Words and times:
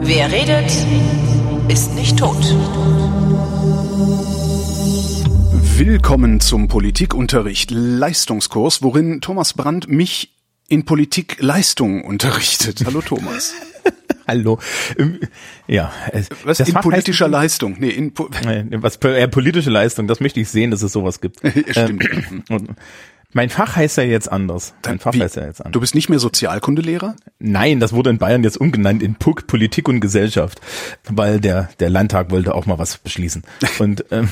Wer 0.00 0.30
redet, 0.30 0.70
ist 1.68 1.94
nicht 1.96 2.16
tot. 2.16 2.36
Willkommen 5.76 6.38
zum 6.40 6.68
Politikunterricht 6.68 7.72
Leistungskurs, 7.72 8.82
worin 8.82 9.20
Thomas 9.20 9.54
Brandt 9.54 9.88
mich 9.88 10.36
in 10.68 10.84
Politik 10.84 11.38
Leistung 11.40 12.04
unterrichtet. 12.04 12.84
Hallo 12.86 13.00
Thomas. 13.00 13.52
Hallo. 14.28 14.58
Ähm, 14.98 15.20
Ja. 15.66 15.90
Was 16.44 16.58
das 16.58 16.68
in 16.68 16.74
politischer 16.74 17.24
heißt, 17.24 17.32
Leistung? 17.32 17.76
Nee, 17.78 17.88
in 17.88 18.12
po 18.12 18.28
äh, 18.46 18.64
was 18.72 18.96
äh, 18.96 19.26
politische 19.26 19.70
Leistung, 19.70 20.06
das 20.06 20.20
möchte 20.20 20.38
ich 20.38 20.50
sehen, 20.50 20.70
dass 20.70 20.82
es 20.82 20.92
sowas 20.92 21.20
gibt. 21.20 21.40
Stimmt. 21.70 22.04
Ähm, 22.04 22.44
und 22.50 22.70
mein 23.32 23.50
Fach 23.50 23.76
heißt 23.76 23.96
ja 23.96 24.04
jetzt 24.04 24.30
anders. 24.30 24.74
Mein 24.86 24.98
Fach 24.98 25.14
Wie? 25.14 25.22
heißt 25.22 25.36
ja 25.36 25.44
jetzt 25.44 25.60
anders. 25.60 25.72
Du 25.72 25.80
bist 25.80 25.94
nicht 25.94 26.08
mehr 26.08 26.18
Sozialkundelehrer? 26.18 27.16
Nein, 27.38 27.80
das 27.80 27.92
wurde 27.92 28.10
in 28.10 28.18
Bayern 28.18 28.44
jetzt 28.44 28.58
umgenannt 28.58 29.02
in 29.02 29.14
PUC, 29.16 29.46
Politik 29.46 29.88
und 29.88 30.00
Gesellschaft, 30.00 30.60
weil 31.08 31.40
der, 31.40 31.70
der 31.80 31.90
Landtag 31.90 32.30
wollte 32.30 32.54
auch 32.54 32.66
mal 32.66 32.78
was 32.78 32.98
beschließen. 32.98 33.42
Und 33.78 34.04
ähm, 34.10 34.28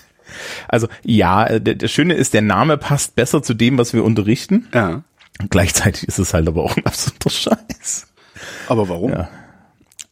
also 0.68 0.88
ja, 1.02 1.46
äh, 1.46 1.60
der, 1.60 1.74
der 1.74 1.88
Schöne 1.88 2.14
ist, 2.14 2.34
der 2.34 2.42
Name 2.42 2.76
passt 2.76 3.14
besser 3.16 3.42
zu 3.42 3.54
dem, 3.54 3.78
was 3.78 3.94
wir 3.94 4.04
unterrichten. 4.04 4.68
Ja. 4.74 5.02
Gleichzeitig 5.48 6.06
ist 6.06 6.18
es 6.18 6.34
halt 6.34 6.48
aber 6.48 6.62
auch 6.64 6.76
ein 6.76 6.84
absoluter 6.84 7.30
Scheiß. 7.30 8.11
Aber 8.68 8.88
warum? 8.88 9.10
Ja. 9.12 9.28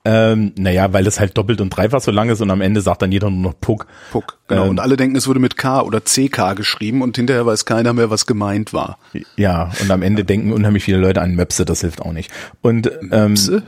Ähm, 0.02 0.52
naja, 0.56 0.94
weil 0.94 1.06
es 1.06 1.20
halt 1.20 1.36
doppelt 1.36 1.60
und 1.60 1.68
dreifach 1.68 2.00
so 2.00 2.10
lang 2.10 2.30
ist 2.30 2.40
und 2.40 2.50
am 2.50 2.62
Ende 2.62 2.80
sagt 2.80 3.02
dann 3.02 3.12
jeder 3.12 3.28
nur 3.28 3.52
noch 3.52 3.60
Puck. 3.60 3.86
Puck. 4.12 4.38
Genau. 4.48 4.64
Ähm, 4.64 4.70
und 4.70 4.80
alle 4.80 4.96
denken, 4.96 5.14
es 5.14 5.28
wurde 5.28 5.40
mit 5.40 5.58
K 5.58 5.82
oder 5.82 6.00
CK 6.00 6.54
geschrieben 6.56 7.02
und 7.02 7.16
hinterher 7.16 7.44
weiß 7.44 7.66
keiner 7.66 7.92
mehr, 7.92 8.08
was 8.08 8.24
gemeint 8.24 8.72
war. 8.72 8.98
Ja, 9.36 9.70
und 9.82 9.90
am 9.90 10.00
Ende 10.00 10.24
denken 10.24 10.52
unheimlich 10.54 10.84
viele 10.84 10.96
Leute 10.98 11.20
an 11.20 11.34
Möpse, 11.34 11.66
das 11.66 11.82
hilft 11.82 12.00
auch 12.00 12.12
nicht. 12.12 12.30
Und 12.62 12.90
ähm, 13.12 13.34
Pse? 13.34 13.62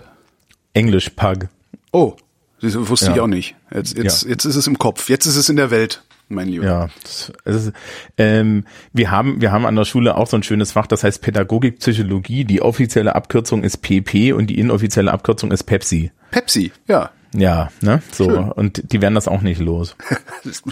Englisch 0.72 1.10
Pug. 1.10 1.48
Oh, 1.92 2.14
das 2.62 2.74
wusste 2.88 3.06
Ja. 3.08 3.12
ich 3.12 3.20
auch 3.20 3.26
nicht. 3.26 3.54
Jetzt, 3.70 3.98
jetzt, 3.98 4.22
Ja. 4.22 4.30
jetzt 4.30 4.46
ist 4.46 4.56
es 4.56 4.66
im 4.66 4.78
Kopf. 4.78 5.10
Jetzt 5.10 5.26
ist 5.26 5.36
es 5.36 5.50
in 5.50 5.56
der 5.56 5.70
Welt, 5.70 6.02
mein 6.28 6.48
Lieber. 6.48 6.64
Ja, 6.64 6.88
das, 7.02 7.32
ist, 7.44 7.72
ähm, 8.16 8.64
wir 8.92 9.10
haben 9.10 9.40
wir 9.40 9.52
haben 9.52 9.66
an 9.66 9.76
der 9.76 9.84
Schule 9.84 10.16
auch 10.16 10.26
so 10.26 10.36
ein 10.36 10.42
schönes 10.42 10.72
Fach, 10.72 10.86
das 10.86 11.04
heißt 11.04 11.22
Pädagogik 11.22 11.78
Psychologie. 11.78 12.44
Die 12.44 12.62
offizielle 12.62 13.14
Abkürzung 13.14 13.64
ist 13.64 13.78
PP 13.78 14.32
und 14.32 14.48
die 14.48 14.58
inoffizielle 14.58 15.12
Abkürzung 15.12 15.52
ist 15.52 15.64
Pepsi. 15.64 16.10
Pepsi, 16.30 16.72
ja. 16.88 17.10
Ja, 17.34 17.70
ne, 17.80 18.02
so 18.12 18.24
Schön. 18.24 18.52
und 18.52 18.92
die 18.92 19.00
werden 19.00 19.14
das 19.14 19.26
auch 19.26 19.40
nicht 19.40 19.58
los. 19.58 19.96
Ist, 20.44 20.64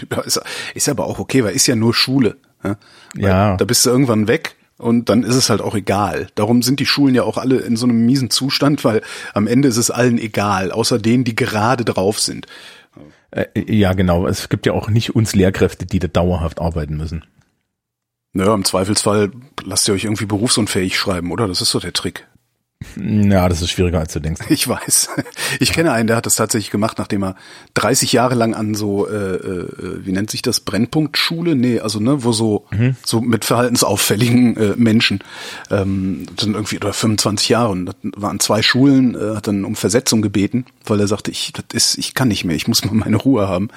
ist 0.74 0.88
aber 0.90 1.06
auch 1.06 1.18
okay, 1.18 1.42
weil 1.42 1.54
ist 1.54 1.66
ja 1.66 1.74
nur 1.74 1.94
Schule. 1.94 2.36
Weil 2.60 2.76
Ja. 3.16 3.56
Da 3.56 3.64
bist 3.64 3.86
du 3.86 3.90
irgendwann 3.90 4.28
weg 4.28 4.56
und 4.76 5.08
dann 5.08 5.22
ist 5.22 5.36
es 5.36 5.50
halt 5.50 5.60
auch 5.60 5.74
egal. 5.74 6.28
Darum 6.34 6.62
sind 6.62 6.80
die 6.80 6.86
Schulen 6.86 7.14
ja 7.14 7.22
auch 7.22 7.38
alle 7.38 7.58
in 7.58 7.76
so 7.76 7.86
einem 7.86 8.04
miesen 8.04 8.30
Zustand, 8.30 8.84
weil 8.84 9.02
am 9.34 9.46
Ende 9.46 9.68
ist 9.68 9.76
es 9.76 9.90
allen 9.90 10.18
egal, 10.18 10.72
außer 10.72 10.98
denen, 10.98 11.24
die 11.24 11.36
gerade 11.36 11.84
drauf 11.84 12.18
sind. 12.18 12.46
Äh, 13.30 13.46
ja, 13.54 13.92
genau. 13.92 14.26
Es 14.26 14.48
gibt 14.48 14.66
ja 14.66 14.72
auch 14.72 14.88
nicht 14.88 15.14
uns 15.14 15.34
Lehrkräfte, 15.34 15.86
die 15.86 15.98
da 15.98 16.08
dauerhaft 16.08 16.60
arbeiten 16.60 16.96
müssen. 16.96 17.24
Naja, 18.32 18.54
im 18.54 18.64
Zweifelsfall 18.64 19.32
lasst 19.64 19.88
ihr 19.88 19.94
euch 19.94 20.04
irgendwie 20.04 20.26
berufsunfähig 20.26 20.96
schreiben, 20.96 21.32
oder? 21.32 21.48
Das 21.48 21.60
ist 21.60 21.70
so 21.70 21.80
der 21.80 21.92
Trick. 21.92 22.26
Ja, 22.96 23.48
das 23.48 23.60
ist 23.60 23.70
schwieriger 23.70 24.00
als 24.00 24.12
du 24.12 24.20
denkst. 24.20 24.40
Ich 24.48 24.66
weiß. 24.66 25.10
Ich 25.60 25.72
kenne 25.72 25.92
einen, 25.92 26.06
der 26.06 26.16
hat 26.16 26.26
das 26.26 26.36
tatsächlich 26.36 26.70
gemacht, 26.70 26.98
nachdem 26.98 27.22
er 27.22 27.36
30 27.74 28.12
Jahre 28.12 28.34
lang 28.34 28.54
an 28.54 28.74
so, 28.74 29.06
äh, 29.06 29.34
äh, 29.34 29.68
wie 30.04 30.12
nennt 30.12 30.30
sich 30.30 30.42
das, 30.42 30.60
Brennpunktschule? 30.60 31.54
Nee, 31.54 31.80
also 31.80 32.00
ne, 32.00 32.24
wo 32.24 32.32
so, 32.32 32.66
so 33.04 33.20
mit 33.20 33.44
verhaltensauffälligen 33.44 34.56
äh, 34.56 34.74
Menschen, 34.76 35.20
ähm, 35.70 36.26
sind 36.38 36.54
irgendwie, 36.54 36.78
oder 36.78 36.92
25 36.92 37.48
Jahre 37.50 37.70
und 37.70 37.86
das 37.86 37.96
war 38.02 38.30
an 38.30 38.40
zwei 38.40 38.62
Schulen, 38.62 39.14
äh, 39.14 39.36
hat 39.36 39.46
dann 39.46 39.64
um 39.64 39.76
Versetzung 39.76 40.22
gebeten, 40.22 40.64
weil 40.86 41.00
er 41.00 41.08
sagte, 41.08 41.30
ich, 41.30 41.52
das 41.52 41.64
ist, 41.72 41.98
ich 41.98 42.14
kann 42.14 42.28
nicht 42.28 42.44
mehr, 42.44 42.56
ich 42.56 42.66
muss 42.66 42.84
mal 42.84 42.94
meine 42.94 43.16
Ruhe 43.16 43.46
haben. 43.46 43.68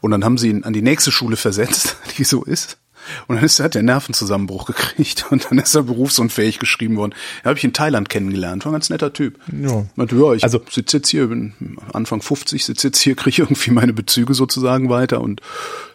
Und 0.00 0.10
dann 0.10 0.24
haben 0.24 0.38
sie 0.38 0.50
ihn 0.50 0.64
an 0.64 0.72
die 0.72 0.82
nächste 0.82 1.10
Schule 1.10 1.36
versetzt, 1.36 1.96
die 2.18 2.24
so 2.24 2.44
ist. 2.44 2.78
Und 3.26 3.36
dann 3.36 3.44
ist, 3.44 3.60
hat 3.60 3.74
er 3.76 3.82
Nervenzusammenbruch 3.82 4.66
gekriegt 4.66 5.26
und 5.30 5.46
dann 5.50 5.58
ist 5.58 5.74
er 5.74 5.82
berufsunfähig 5.84 6.58
geschrieben 6.58 6.96
worden. 6.96 7.14
Da 7.42 7.50
habe 7.50 7.58
ich 7.58 7.64
in 7.64 7.72
Thailand 7.72 8.08
kennengelernt, 8.08 8.64
war 8.64 8.72
ein 8.72 8.74
ganz 8.74 8.90
netter 8.90 9.12
Typ. 9.12 9.38
Ja. 9.52 9.86
Meinte, 9.96 10.16
ja, 10.16 10.32
ich 10.32 10.42
Also- 10.44 10.60
sitze 10.70 10.98
jetzt 10.98 11.08
hier, 11.08 11.26
bin 11.28 11.76
Anfang 11.92 12.22
50, 12.22 12.64
sitze 12.64 12.88
jetzt 12.88 12.98
hier, 13.00 13.14
kriege 13.16 13.42
irgendwie 13.42 13.70
meine 13.70 13.92
Bezüge 13.92 14.34
sozusagen 14.34 14.88
weiter 14.90 15.20
und 15.20 15.40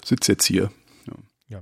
sitze 0.05 0.31
jetzt 0.33 0.45
hier. 0.45 0.71
Ja. 1.07 1.13
Ja. 1.49 1.61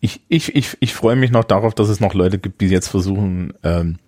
Ich, 0.00 0.20
ich, 0.28 0.54
ich, 0.56 0.76
ich 0.80 0.94
freue 0.94 1.16
mich 1.16 1.30
noch 1.30 1.44
darauf, 1.44 1.74
dass 1.74 1.88
es 1.88 2.00
noch 2.00 2.14
Leute 2.14 2.38
gibt, 2.38 2.60
die 2.60 2.66
jetzt 2.66 2.88
versuchen, 2.88 3.52
ähm, 3.62 3.98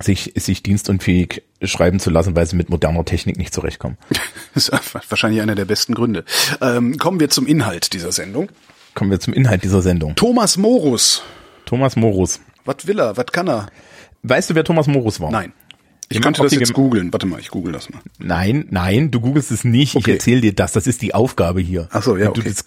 sich, 0.00 0.32
sich 0.36 0.62
dienstunfähig 0.62 1.42
schreiben 1.62 2.00
zu 2.00 2.10
lassen, 2.10 2.34
weil 2.34 2.46
sie 2.46 2.56
mit 2.56 2.70
moderner 2.70 3.04
Technik 3.04 3.36
nicht 3.36 3.54
zurechtkommen. 3.54 3.96
Das 4.54 4.68
ist 4.68 5.10
wahrscheinlich 5.10 5.40
einer 5.40 5.54
der 5.54 5.64
besten 5.64 5.94
Gründe. 5.94 6.24
Ähm, 6.60 6.98
kommen 6.98 7.20
wir 7.20 7.30
zum 7.30 7.46
Inhalt 7.46 7.94
dieser 7.94 8.12
Sendung. 8.12 8.50
Kommen 8.94 9.10
wir 9.10 9.20
zum 9.20 9.32
Inhalt 9.32 9.64
dieser 9.64 9.82
Sendung. 9.82 10.14
Thomas 10.14 10.56
Morus. 10.56 11.22
Thomas 11.64 11.96
Morus. 11.96 12.40
Was 12.64 12.86
will 12.86 12.98
er? 12.98 13.16
Was 13.16 13.26
kann 13.26 13.48
er? 13.48 13.66
Weißt 14.22 14.50
du, 14.50 14.54
wer 14.54 14.64
Thomas 14.64 14.86
Morus 14.86 15.20
war? 15.20 15.30
Nein. 15.30 15.52
Ich 16.12 16.18
Jemand 16.18 16.36
könnte 16.36 16.54
das 16.54 16.60
jetzt 16.60 16.74
googeln. 16.74 17.10
Warte 17.10 17.26
mal, 17.26 17.40
ich 17.40 17.48
google 17.48 17.72
das 17.72 17.88
mal. 17.88 18.02
Nein, 18.18 18.66
nein, 18.68 19.10
du 19.10 19.20
googelst 19.20 19.50
es 19.50 19.64
nicht. 19.64 19.96
Okay. 19.96 20.10
Ich 20.10 20.14
erzähle 20.16 20.42
dir 20.42 20.54
das. 20.54 20.72
Das 20.72 20.86
ist 20.86 21.00
die 21.00 21.14
Aufgabe 21.14 21.62
hier. 21.62 21.88
Ach 21.90 22.02
so, 22.02 22.18
ja, 22.18 22.28
okay. 22.28 22.42
das 22.44 22.66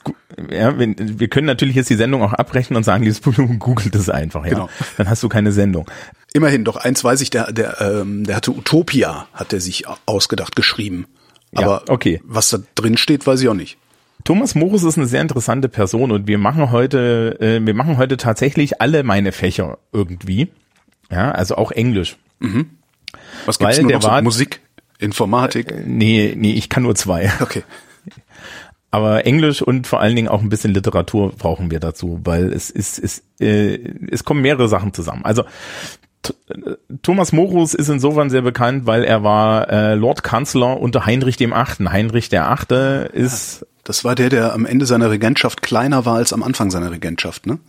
ja, 0.49 0.79
wenn, 0.79 1.19
wir 1.19 1.27
können 1.27 1.45
natürlich 1.45 1.75
jetzt 1.75 1.91
die 1.91 1.95
Sendung 1.95 2.23
auch 2.23 2.33
abbrechen 2.33 2.75
und 2.75 2.83
sagen, 2.83 3.03
liebes 3.03 3.19
Publikum, 3.19 3.59
googelt 3.59 3.93
es 3.93 4.09
einfach. 4.09 4.45
Ja? 4.45 4.51
Genau. 4.51 4.69
Dann 4.97 5.07
hast 5.09 5.21
du 5.21 5.29
keine 5.29 5.51
Sendung. 5.51 5.89
Immerhin, 6.33 6.65
doch 6.65 6.75
eins 6.75 7.03
weiß 7.03 7.21
ich, 7.21 7.29
der, 7.29 7.51
der, 7.51 7.79
ähm, 7.81 8.23
der 8.23 8.37
hatte 8.37 8.51
Utopia, 8.51 9.27
hat 9.31 9.53
er 9.53 9.61
sich 9.61 9.83
ausgedacht, 10.07 10.55
geschrieben. 10.55 11.05
Ja, 11.51 11.61
Aber 11.61 11.83
okay. 11.89 12.21
was 12.25 12.49
da 12.49 12.57
drin 12.73 12.97
steht, 12.97 13.27
weiß 13.27 13.41
ich 13.41 13.47
auch 13.47 13.53
nicht. 13.53 13.77
Thomas 14.25 14.55
Morus 14.55 14.83
ist 14.83 14.97
eine 14.97 15.05
sehr 15.05 15.21
interessante 15.21 15.69
Person 15.69 16.11
und 16.11 16.27
wir 16.27 16.39
machen 16.39 16.71
heute, 16.71 17.37
äh, 17.39 17.65
wir 17.65 17.75
machen 17.75 17.97
heute 17.97 18.17
tatsächlich 18.17 18.81
alle 18.81 19.03
meine 19.03 19.31
Fächer 19.31 19.77
irgendwie. 19.93 20.49
Ja, 21.11 21.31
also 21.31 21.55
auch 21.55 21.71
Englisch. 21.71 22.17
Was 23.45 23.59
Weil 23.59 23.67
gibt's 23.67 23.81
nur 23.81 23.91
der 23.91 23.99
noch 23.99 24.17
so? 24.17 24.23
Musik, 24.23 24.61
Informatik. 24.97 25.85
Nee, 25.85 26.33
nee, 26.35 26.53
ich 26.53 26.69
kann 26.69 26.83
nur 26.83 26.95
zwei. 26.95 27.31
Okay. 27.39 27.63
Aber 28.89 29.25
Englisch 29.25 29.61
und 29.61 29.87
vor 29.87 29.99
allen 29.99 30.15
Dingen 30.15 30.29
auch 30.29 30.41
ein 30.41 30.49
bisschen 30.49 30.73
Literatur 30.73 31.33
brauchen 31.33 31.69
wir 31.69 31.79
dazu, 31.79 32.21
weil 32.23 32.53
es 32.53 32.69
ist, 32.69 32.97
es, 32.97 33.23
äh, 33.39 33.77
es 34.09 34.23
kommen 34.23 34.41
mehrere 34.41 34.69
Sachen 34.69 34.93
zusammen. 34.93 35.25
Also 35.25 35.43
äh, 35.43 35.45
Thomas 37.03 37.31
Morus 37.31 37.73
ist 37.73 37.89
insofern 37.89 38.29
sehr 38.29 38.41
bekannt, 38.41 38.85
weil 38.85 39.03
er 39.03 39.23
war 39.23 39.69
äh, 39.69 39.93
Lord 39.95 40.23
Kanzler 40.23 40.79
unter 40.79 41.05
Heinrich 41.05 41.37
dem 41.37 41.53
Achten. 41.53 41.91
Heinrich 41.91 42.29
der 42.29 42.49
Achte 42.49 43.09
ist 43.13 43.65
Das 43.83 44.03
war 44.03 44.15
der, 44.15 44.29
der 44.29 44.53
am 44.53 44.65
Ende 44.65 44.85
seiner 44.85 45.09
Regentschaft 45.11 45.61
kleiner 45.61 46.05
war 46.05 46.15
als 46.17 46.33
am 46.33 46.43
Anfang 46.43 46.71
seiner 46.71 46.91
Regentschaft, 46.91 47.45
ne? 47.47 47.59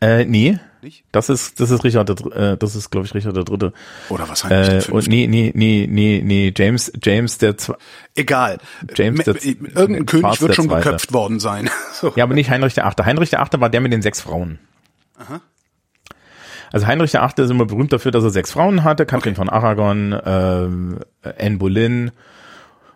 äh, 0.00 0.24
nee, 0.24 0.58
Nicht? 0.80 1.02
das 1.10 1.28
ist 1.28 1.58
das 1.58 1.72
ist 1.72 1.82
Richard 1.82 2.08
der, 2.08 2.52
äh, 2.52 2.56
das 2.56 2.76
ist 2.76 2.90
glaube 2.90 3.04
ich 3.06 3.14
Richard 3.14 3.34
der 3.34 3.42
Dritte. 3.44 3.72
Oder 4.10 4.28
was 4.28 4.44
Heinrich 4.44 4.68
Äh, 4.68 4.70
der 4.70 4.76
und 4.76 5.02
Fünfte? 5.02 5.10
nee, 5.10 5.26
nee, 5.26 5.52
nee, 5.54 5.88
nee, 5.90 6.22
nee, 6.24 6.52
James 6.56 6.92
James 7.02 7.38
der 7.38 7.56
Zwe 7.58 7.76
Egal. 8.14 8.58
James 8.94 9.18
Me- 9.26 9.32
der- 9.34 9.44
Irgendein 9.44 10.06
König 10.06 10.22
Charles 10.22 10.40
wird 10.40 10.54
schon 10.54 10.66
Zweite. 10.68 10.84
geköpft 10.84 11.12
worden 11.12 11.40
sein. 11.40 11.68
So. 11.94 12.12
Ja, 12.14 12.22
aber 12.22 12.34
nicht 12.34 12.48
Heinrich 12.48 12.74
der 12.74 12.86
Achte. 12.86 13.04
Heinrich 13.06 13.30
der 13.30 13.40
Achte 13.42 13.60
war 13.60 13.70
der 13.70 13.80
mit 13.80 13.92
den 13.92 14.02
sechs 14.02 14.20
Frauen. 14.20 14.60
Also 16.72 16.86
Heinrich 16.86 17.12
der 17.12 17.22
Achte 17.22 17.42
ist 17.42 17.50
immer 17.50 17.66
berühmt 17.66 17.92
dafür, 17.92 18.10
dass 18.10 18.24
er 18.24 18.30
sechs 18.30 18.52
Frauen 18.52 18.84
hatte. 18.84 19.06
Katrin 19.06 19.34
von 19.34 19.48
Aragon, 19.48 20.18
ähm, 20.24 20.98
Anne 21.38 21.56
Boleyn 21.56 22.10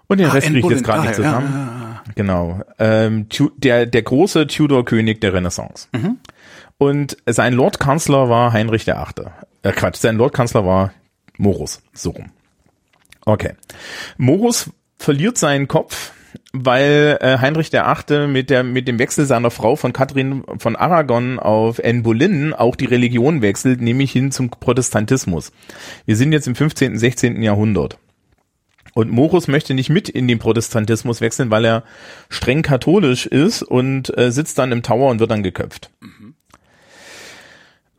und 0.08 0.18
den 0.18 0.28
Ah, 0.28 0.32
Rest 0.32 0.48
kriege 0.48 0.60
ich 0.60 0.66
jetzt 0.66 0.84
gerade 0.84 1.00
nicht 1.02 1.08
Ah, 1.08 1.12
ja, 1.12 1.16
zusammen. 1.16 2.00
Genau. 2.14 2.60
Ähm, 2.78 3.26
der, 3.56 3.86
der 3.86 4.02
große 4.02 4.46
Tudor-König 4.46 5.20
der 5.20 5.32
Renaissance. 5.32 5.88
Mhm. 5.92 6.18
Und 6.78 7.16
sein 7.26 7.54
Lordkanzler 7.54 8.28
war 8.28 8.52
Heinrich 8.52 8.84
der 8.84 8.98
Achte. 8.98 9.32
Äh, 9.62 9.72
Quatsch, 9.72 9.96
sein 9.96 10.16
Lordkanzler 10.16 10.66
war 10.66 10.92
Morus. 11.38 11.82
So 11.94 12.10
rum. 12.10 12.26
Okay. 13.24 13.54
Morus 14.16 14.70
verliert 14.98 15.38
seinen 15.38 15.68
Kopf, 15.68 16.12
weil 16.52 17.18
äh, 17.20 17.38
Heinrich 17.38 17.70
der 17.70 17.88
Achte 17.88 18.26
mit 18.26 18.50
der 18.50 18.62
mit 18.62 18.88
dem 18.88 18.98
Wechsel 18.98 19.26
seiner 19.26 19.50
Frau 19.50 19.76
von 19.76 19.92
Katrin 19.92 20.44
von 20.58 20.76
Aragon 20.76 21.38
auf 21.38 21.82
Anne 21.82 22.02
Boleyn 22.02 22.52
auch 22.52 22.76
die 22.76 22.86
Religion 22.86 23.42
wechselt, 23.42 23.80
nämlich 23.80 24.12
hin 24.12 24.32
zum 24.32 24.50
Protestantismus. 24.50 25.52
Wir 26.06 26.16
sind 26.16 26.32
jetzt 26.32 26.48
im 26.48 26.54
15., 26.54 26.98
16. 26.98 27.42
Jahrhundert. 27.42 27.98
Und 28.94 29.10
Morus 29.10 29.48
möchte 29.48 29.72
nicht 29.72 29.88
mit 29.88 30.08
in 30.08 30.28
den 30.28 30.38
Protestantismus 30.38 31.20
wechseln, 31.20 31.50
weil 31.50 31.64
er 31.64 31.84
streng 32.28 32.62
katholisch 32.62 33.26
ist 33.26 33.62
und 33.62 34.16
äh, 34.18 34.30
sitzt 34.30 34.58
dann 34.58 34.72
im 34.72 34.82
Tower 34.82 35.10
und 35.10 35.18
wird 35.18 35.30
dann 35.30 35.42
geköpft. 35.42 35.90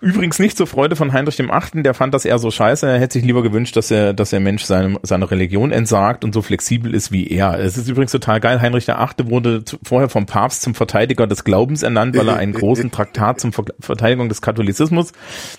Übrigens 0.03 0.37
nicht 0.37 0.57
zur 0.57 0.67
Freude 0.67 0.97
von 0.97 1.13
Heinrich 1.13 1.37
dem 1.37 1.49
Achten, 1.49 1.81
der 1.81 1.93
fand 1.93 2.13
das 2.13 2.25
eher 2.25 2.37
so 2.37 2.51
scheiße. 2.51 2.85
Er 2.85 2.99
hätte 2.99 3.13
sich 3.13 3.23
lieber 3.23 3.41
gewünscht, 3.41 3.77
dass 3.77 3.89
er, 3.89 4.13
dass 4.13 4.31
der 4.31 4.41
Mensch 4.41 4.65
seine, 4.65 4.99
seiner 5.01 5.31
Religion 5.31 5.71
entsagt 5.71 6.25
und 6.25 6.33
so 6.33 6.41
flexibel 6.41 6.93
ist 6.93 7.13
wie 7.13 7.27
er. 7.27 7.57
Es 7.57 7.77
ist 7.77 7.87
übrigens 7.87 8.11
total 8.11 8.41
geil. 8.41 8.59
Heinrich 8.59 8.83
der 8.83 8.99
Achte 8.99 9.29
wurde 9.29 9.63
vorher 9.81 10.09
vom 10.09 10.25
Papst 10.25 10.61
zum 10.61 10.75
Verteidiger 10.75 11.25
des 11.25 11.45
Glaubens 11.45 11.83
ernannt, 11.83 12.17
weil 12.17 12.27
er 12.27 12.35
einen 12.35 12.51
großen 12.53 12.91
Traktat 12.91 13.39
zum 13.39 13.53
Ver 13.53 13.63
Verteidigung 13.79 14.27
des 14.27 14.41
Katholizismus 14.41 15.13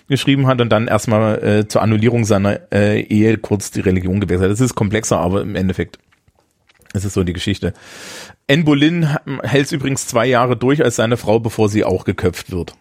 geschrieben 0.08 0.46
hat 0.46 0.60
und 0.60 0.68
dann 0.68 0.88
erstmal 0.88 1.42
äh, 1.42 1.66
zur 1.66 1.80
Annullierung 1.80 2.26
seiner 2.26 2.70
äh, 2.70 3.00
Ehe 3.00 3.38
kurz 3.38 3.70
die 3.70 3.80
Religion 3.80 4.20
gewechselt 4.20 4.50
hat. 4.50 4.52
Das 4.52 4.60
ist 4.60 4.74
komplexer, 4.74 5.20
aber 5.20 5.40
im 5.40 5.56
Endeffekt 5.56 5.98
ist 6.92 7.06
es 7.06 7.14
so 7.14 7.24
die 7.24 7.32
Geschichte. 7.32 7.72
Anne 8.46 8.64
Boleyn 8.64 9.16
hält 9.42 9.64
es 9.64 9.72
übrigens 9.72 10.06
zwei 10.06 10.26
Jahre 10.26 10.54
durch 10.54 10.84
als 10.84 10.96
seine 10.96 11.16
Frau, 11.16 11.40
bevor 11.40 11.70
sie 11.70 11.82
auch 11.82 12.04
geköpft 12.04 12.52
wird. 12.52 12.74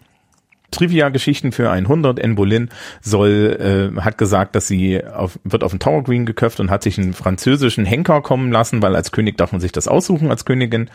Trivia-Geschichten 0.74 1.52
für 1.52 1.70
100. 1.70 2.22
Anne 2.24 2.34
Boleyn 2.34 2.70
soll, 3.02 3.94
äh, 3.98 4.02
hat 4.02 4.18
gesagt, 4.18 4.56
dass 4.56 4.68
sie 4.68 5.04
auf, 5.04 5.40
wird 5.44 5.64
auf 5.64 5.72
den 5.72 5.80
Tower 5.80 6.04
Green 6.04 6.26
geköpft 6.26 6.60
und 6.60 6.70
hat 6.70 6.84
sich 6.84 6.98
einen 6.98 7.14
französischen 7.14 7.86
Henker 7.86 8.22
kommen 8.22 8.52
lassen, 8.52 8.82
weil 8.82 8.96
als 8.96 9.12
König 9.12 9.38
darf 9.38 9.52
man 9.52 9.62
sich 9.62 9.72
das 9.72 9.88
aussuchen 9.88 10.30
als 10.30 10.46
Königin. 10.46 10.90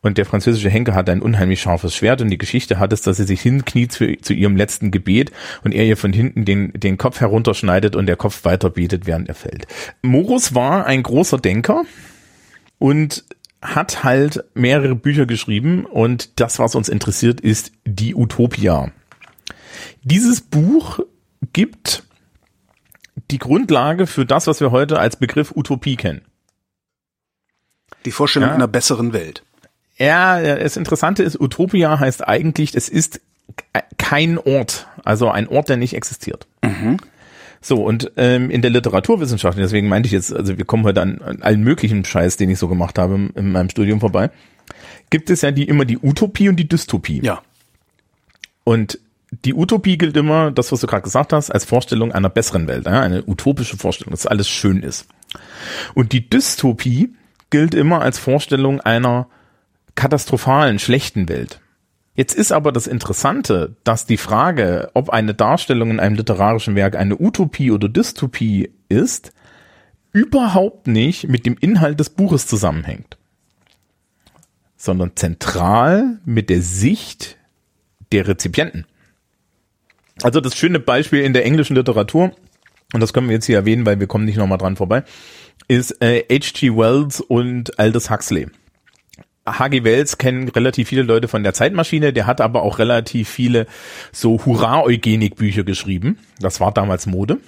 Und 0.00 0.18
der 0.18 0.26
französische 0.26 0.70
Henker 0.70 0.94
hat 0.94 1.08
ein 1.08 1.22
unheimlich 1.22 1.60
scharfes 1.60 1.94
Schwert 1.94 2.20
und 2.20 2.28
die 2.28 2.38
Geschichte 2.38 2.78
hat 2.78 2.92
es, 2.92 3.02
dass 3.02 3.16
sie 3.16 3.24
sich 3.24 3.40
hinkniet 3.40 3.94
für, 3.94 4.16
zu 4.20 4.34
ihrem 4.34 4.56
letzten 4.56 4.90
Gebet 4.90 5.32
und 5.64 5.72
er 5.72 5.84
ihr 5.84 5.96
von 5.96 6.12
hinten 6.12 6.44
den, 6.44 6.72
den 6.74 6.98
Kopf 6.98 7.20
herunterschneidet 7.20 7.96
und 7.96 8.06
der 8.06 8.16
Kopf 8.16 8.44
weiter 8.44 8.70
betet, 8.70 9.06
während 9.06 9.28
er 9.28 9.34
fällt. 9.34 9.66
Morus 10.02 10.54
war 10.54 10.86
ein 10.86 11.02
großer 11.02 11.38
Denker 11.38 11.82
und 12.78 13.24
hat 13.62 14.02
halt 14.02 14.44
mehrere 14.54 14.96
Bücher 14.96 15.24
geschrieben 15.24 15.86
und 15.86 16.40
das, 16.40 16.58
was 16.58 16.74
uns 16.74 16.88
interessiert, 16.88 17.40
ist 17.40 17.72
die 17.84 18.14
Utopia. 18.14 18.90
Dieses 20.02 20.40
Buch 20.40 21.00
gibt 21.52 22.04
die 23.30 23.38
Grundlage 23.38 24.06
für 24.06 24.26
das, 24.26 24.46
was 24.46 24.60
wir 24.60 24.70
heute 24.70 24.98
als 24.98 25.16
Begriff 25.16 25.52
Utopie 25.54 25.96
kennen. 25.96 26.22
Die 28.04 28.10
Vorstellung 28.10 28.48
ja. 28.48 28.54
einer 28.54 28.68
besseren 28.68 29.12
Welt. 29.12 29.42
Ja, 29.96 30.40
das 30.56 30.76
Interessante 30.76 31.22
ist, 31.22 31.40
Utopia 31.40 32.00
heißt 32.00 32.26
eigentlich, 32.26 32.74
es 32.74 32.88
ist 32.88 33.20
kein 33.98 34.38
Ort, 34.38 34.88
also 35.04 35.30
ein 35.30 35.46
Ort, 35.48 35.68
der 35.68 35.76
nicht 35.76 35.94
existiert. 35.94 36.46
Mhm. 36.62 36.96
So, 37.60 37.84
und 37.84 38.10
ähm, 38.16 38.50
in 38.50 38.60
der 38.60 38.72
Literaturwissenschaft, 38.72 39.56
deswegen 39.56 39.88
meinte 39.88 40.08
ich 40.08 40.12
jetzt, 40.12 40.32
also 40.32 40.58
wir 40.58 40.64
kommen 40.64 40.82
heute 40.82 41.00
an, 41.00 41.22
an 41.22 41.42
allen 41.42 41.62
möglichen 41.62 42.04
Scheiß, 42.04 42.36
den 42.36 42.50
ich 42.50 42.58
so 42.58 42.66
gemacht 42.66 42.98
habe 42.98 43.14
in, 43.14 43.30
in 43.30 43.52
meinem 43.52 43.70
Studium 43.70 44.00
vorbei, 44.00 44.30
gibt 45.10 45.30
es 45.30 45.42
ja 45.42 45.52
die 45.52 45.68
immer 45.68 45.84
die 45.84 45.98
Utopie 45.98 46.48
und 46.48 46.56
die 46.56 46.68
Dystopie. 46.68 47.20
Ja. 47.22 47.42
Und 48.64 48.98
die 49.32 49.54
Utopie 49.54 49.96
gilt 49.96 50.16
immer, 50.16 50.50
das, 50.50 50.70
was 50.72 50.80
du 50.80 50.86
gerade 50.86 51.02
gesagt 51.02 51.32
hast, 51.32 51.50
als 51.50 51.64
Vorstellung 51.64 52.12
einer 52.12 52.28
besseren 52.28 52.68
Welt, 52.68 52.86
eine 52.86 53.24
utopische 53.26 53.78
Vorstellung, 53.78 54.12
dass 54.12 54.26
alles 54.26 54.48
schön 54.48 54.82
ist. 54.82 55.06
Und 55.94 56.12
die 56.12 56.28
Dystopie 56.28 57.14
gilt 57.48 57.74
immer 57.74 58.02
als 58.02 58.18
Vorstellung 58.18 58.80
einer 58.80 59.28
katastrophalen, 59.94 60.78
schlechten 60.78 61.28
Welt. 61.30 61.60
Jetzt 62.14 62.34
ist 62.34 62.52
aber 62.52 62.72
das 62.72 62.86
Interessante, 62.86 63.76
dass 63.84 64.04
die 64.04 64.18
Frage, 64.18 64.90
ob 64.92 65.08
eine 65.08 65.32
Darstellung 65.32 65.90
in 65.90 66.00
einem 66.00 66.16
literarischen 66.16 66.74
Werk 66.74 66.94
eine 66.94 67.18
Utopie 67.18 67.70
oder 67.70 67.88
Dystopie 67.88 68.70
ist, 68.90 69.32
überhaupt 70.12 70.86
nicht 70.86 71.28
mit 71.28 71.46
dem 71.46 71.56
Inhalt 71.58 71.98
des 71.98 72.10
Buches 72.10 72.46
zusammenhängt, 72.46 73.16
sondern 74.76 75.16
zentral 75.16 76.20
mit 76.26 76.50
der 76.50 76.60
Sicht 76.60 77.38
der 78.12 78.28
Rezipienten. 78.28 78.84
Also 80.20 80.40
das 80.40 80.56
schöne 80.56 80.80
Beispiel 80.80 81.22
in 81.22 81.32
der 81.32 81.44
englischen 81.44 81.76
Literatur, 81.76 82.32
und 82.92 83.00
das 83.00 83.12
können 83.12 83.28
wir 83.28 83.34
jetzt 83.34 83.46
hier 83.46 83.56
erwähnen, 83.56 83.86
weil 83.86 84.00
wir 84.00 84.06
kommen 84.06 84.24
nicht 84.24 84.36
nochmal 84.36 84.58
dran 84.58 84.76
vorbei, 84.76 85.04
ist 85.68 85.96
H.G. 86.02 86.66
Äh, 86.66 86.76
Wells 86.76 87.20
und 87.20 87.78
Aldous 87.78 88.10
Huxley. 88.10 88.48
H.G. 89.46 89.84
Wells 89.84 90.18
kennen 90.18 90.48
relativ 90.48 90.88
viele 90.88 91.02
Leute 91.02 91.28
von 91.28 91.42
der 91.42 91.54
Zeitmaschine, 91.54 92.12
der 92.12 92.26
hat 92.26 92.40
aber 92.40 92.62
auch 92.62 92.78
relativ 92.78 93.28
viele 93.28 93.66
so 94.12 94.44
Hurra-Eugenik-Bücher 94.44 95.64
geschrieben. 95.64 96.18
Das 96.38 96.60
war 96.60 96.72
damals 96.72 97.06
Mode 97.06 97.38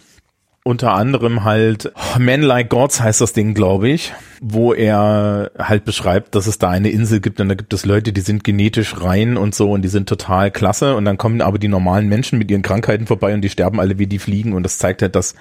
unter 0.67 0.95
anderem 0.95 1.45
halt 1.45 1.93
Men 2.19 2.41
Like 2.41 2.71
Gods 2.71 3.03
heißt 3.03 3.21
das 3.21 3.35
Ding, 3.35 3.53
glaube 3.53 3.91
ich, 3.91 4.15
wo 4.41 4.73
er 4.73 5.51
halt 5.59 5.85
beschreibt, 5.85 6.35
dass 6.35 6.47
es 6.47 6.57
da 6.57 6.71
eine 6.71 6.89
Insel 6.89 7.21
gibt 7.21 7.39
und 7.39 7.51
da 7.51 7.55
gibt 7.55 7.75
es 7.75 7.85
Leute, 7.85 8.15
die 8.15 8.23
sind 8.23 8.45
genetisch 8.45 8.99
rein 8.99 9.37
und 9.37 9.55
so 9.55 9.71
und 9.71 9.83
die 9.83 9.89
sind 9.89 10.09
total 10.09 10.51
klasse 10.51 10.97
und 10.97 11.05
dann 11.05 11.19
kommen 11.19 11.43
aber 11.43 11.59
die 11.59 11.69
normalen 11.69 12.09
Menschen 12.09 12.39
mit 12.39 12.51
ihren 12.51 12.63
Krankheiten 12.63 13.07
vorbei 13.07 13.35
und 13.35 13.43
die 13.43 13.51
sterben 13.51 13.79
alle 13.79 13.99
wie 13.99 14.07
die 14.07 14.19
Fliegen 14.19 14.55
und 14.55 14.63
das 14.63 14.79
zeigt 14.79 15.03
halt, 15.03 15.15
dass 15.15 15.35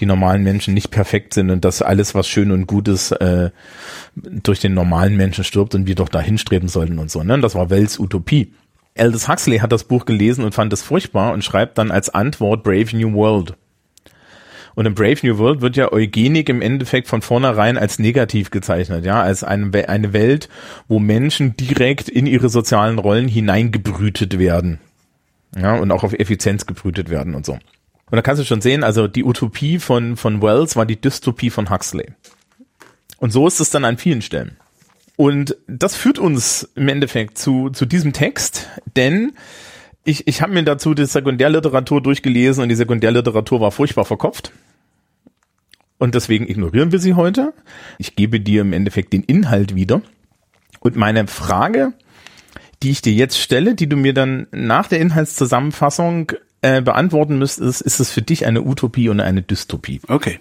die 0.00 0.06
normalen 0.06 0.42
Menschen 0.42 0.74
nicht 0.74 0.90
perfekt 0.90 1.34
sind 1.34 1.50
und 1.52 1.64
dass 1.64 1.80
alles, 1.80 2.16
was 2.16 2.26
schön 2.26 2.50
und 2.50 2.66
gut 2.66 2.88
ist, 2.88 3.12
äh, 3.12 3.50
durch 4.16 4.58
den 4.58 4.74
normalen 4.74 5.16
Menschen 5.16 5.44
stirbt 5.44 5.76
und 5.76 5.86
wir 5.86 5.94
doch 5.94 6.08
dahin 6.08 6.36
streben 6.36 6.66
sollten 6.66 6.98
und 6.98 7.12
so. 7.12 7.22
Ne? 7.22 7.40
Das 7.40 7.54
war 7.54 7.70
Wells 7.70 8.00
Utopie. 8.00 8.52
Aldous 8.98 9.28
Huxley 9.28 9.58
hat 9.58 9.70
das 9.70 9.84
Buch 9.84 10.04
gelesen 10.04 10.44
und 10.44 10.52
fand 10.52 10.72
es 10.72 10.82
furchtbar 10.82 11.32
und 11.32 11.44
schreibt 11.44 11.78
dann 11.78 11.92
als 11.92 12.10
Antwort 12.10 12.64
Brave 12.64 12.96
New 12.96 13.12
World. 13.14 13.54
Und 14.74 14.86
in 14.86 14.94
Brave 14.94 15.18
New 15.22 15.38
World 15.38 15.60
wird 15.60 15.76
ja 15.76 15.92
Eugenik 15.92 16.48
im 16.48 16.60
Endeffekt 16.60 17.08
von 17.08 17.22
vornherein 17.22 17.78
als 17.78 17.98
negativ 17.98 18.50
gezeichnet, 18.50 19.04
ja, 19.04 19.22
als 19.22 19.44
eine, 19.44 19.88
eine 19.88 20.12
Welt, 20.12 20.48
wo 20.88 20.98
Menschen 20.98 21.56
direkt 21.56 22.08
in 22.08 22.26
ihre 22.26 22.48
sozialen 22.48 22.98
Rollen 22.98 23.28
hineingebrütet 23.28 24.38
werden. 24.38 24.80
Ja, 25.56 25.76
und 25.76 25.92
auch 25.92 26.02
auf 26.02 26.12
Effizienz 26.12 26.66
gebrütet 26.66 27.10
werden 27.10 27.34
und 27.34 27.46
so. 27.46 27.52
Und 27.52 28.16
da 28.16 28.22
kannst 28.22 28.40
du 28.40 28.46
schon 28.46 28.60
sehen, 28.60 28.84
also 28.84 29.06
die 29.06 29.24
Utopie 29.24 29.78
von, 29.78 30.16
von 30.16 30.42
Wells 30.42 30.76
war 30.76 30.86
die 30.86 31.00
Dystopie 31.00 31.50
von 31.50 31.70
Huxley. 31.70 32.08
Und 33.18 33.30
so 33.30 33.46
ist 33.46 33.60
es 33.60 33.70
dann 33.70 33.84
an 33.84 33.96
vielen 33.96 34.22
Stellen. 34.22 34.56
Und 35.16 35.56
das 35.68 35.94
führt 35.94 36.18
uns 36.18 36.68
im 36.74 36.88
Endeffekt 36.88 37.38
zu, 37.38 37.70
zu 37.70 37.86
diesem 37.86 38.12
Text, 38.12 38.68
denn 38.96 39.32
ich, 40.04 40.26
ich 40.26 40.42
habe 40.42 40.52
mir 40.52 40.62
dazu 40.62 40.94
die 40.94 41.06
Sekundärliteratur 41.06 42.02
durchgelesen 42.02 42.62
und 42.62 42.68
die 42.68 42.74
Sekundärliteratur 42.74 43.60
war 43.60 43.70
furchtbar 43.70 44.04
verkopft. 44.04 44.52
Und 45.98 46.14
deswegen 46.14 46.48
ignorieren 46.48 46.92
wir 46.92 46.98
sie 46.98 47.14
heute. 47.14 47.54
Ich 47.98 48.16
gebe 48.16 48.40
dir 48.40 48.62
im 48.62 48.72
Endeffekt 48.72 49.12
den 49.12 49.22
Inhalt 49.22 49.74
wieder. 49.74 50.02
Und 50.80 50.96
meine 50.96 51.26
Frage, 51.26 51.94
die 52.82 52.90
ich 52.90 53.00
dir 53.00 53.12
jetzt 53.12 53.38
stelle, 53.38 53.74
die 53.74 53.88
du 53.88 53.96
mir 53.96 54.12
dann 54.12 54.46
nach 54.50 54.88
der 54.88 55.00
Inhaltszusammenfassung 55.00 56.32
äh, 56.60 56.82
beantworten 56.82 57.38
müsstest, 57.38 57.80
ist 57.80 58.00
es 58.00 58.10
für 58.10 58.22
dich 58.22 58.44
eine 58.44 58.62
Utopie 58.62 59.08
oder 59.08 59.24
eine 59.24 59.40
Dystopie? 59.40 60.00
Okay. 60.08 60.38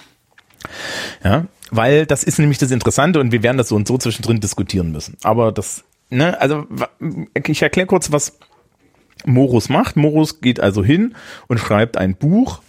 Ja, 1.24 1.46
weil 1.72 2.06
das 2.06 2.24
ist 2.24 2.40
nämlich 2.40 2.58
das 2.58 2.72
Interessante 2.72 3.20
und 3.20 3.32
wir 3.32 3.44
werden 3.44 3.58
das 3.58 3.70
so 3.70 3.76
und 3.76 3.88
so 3.88 3.98
zwischendrin 3.98 4.40
diskutieren 4.40 4.92
müssen. 4.92 5.18
Aber 5.24 5.52
das, 5.52 5.84
ne, 6.10 6.40
also 6.42 6.66
ich 7.48 7.62
erkläre 7.62 7.88
kurz, 7.88 8.12
was 8.12 8.38
Morus 9.26 9.70
macht. 9.70 9.96
Morus 9.96 10.42
geht 10.42 10.60
also 10.60 10.84
hin 10.84 11.16
und 11.48 11.60
schreibt 11.60 11.98
ein 11.98 12.16
Buch, 12.16 12.62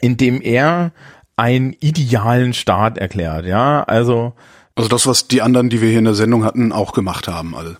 in 0.00 0.16
dem 0.16 0.40
er 0.40 0.92
einen 1.36 1.74
idealen 1.80 2.54
Staat 2.54 2.98
erklärt, 2.98 3.46
ja, 3.46 3.82
also. 3.84 4.34
Also 4.74 4.88
das, 4.88 5.06
was 5.06 5.28
die 5.28 5.42
anderen, 5.42 5.68
die 5.68 5.82
wir 5.82 5.90
hier 5.90 5.98
in 5.98 6.06
der 6.06 6.14
Sendung 6.14 6.44
hatten, 6.44 6.72
auch 6.72 6.94
gemacht 6.94 7.28
haben, 7.28 7.54
alle. 7.54 7.76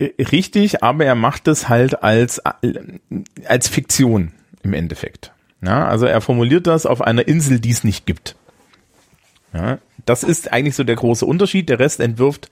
Äh, 0.00 0.10
richtig, 0.24 0.82
aber 0.82 1.04
er 1.04 1.14
macht 1.14 1.46
es 1.46 1.68
halt 1.68 2.02
als, 2.02 2.42
als 3.44 3.68
Fiktion 3.68 4.32
im 4.62 4.72
Endeffekt. 4.72 5.32
Ja, 5.62 5.86
also 5.86 6.06
er 6.06 6.20
formuliert 6.20 6.66
das 6.66 6.86
auf 6.86 7.00
einer 7.00 7.28
Insel, 7.28 7.60
die 7.60 7.70
es 7.70 7.84
nicht 7.84 8.06
gibt. 8.06 8.34
Ja, 9.52 9.78
das 10.06 10.22
ist 10.24 10.52
eigentlich 10.52 10.74
so 10.74 10.84
der 10.84 10.96
große 10.96 11.26
Unterschied. 11.26 11.68
Der 11.68 11.78
Rest 11.78 12.00
entwirft 12.00 12.50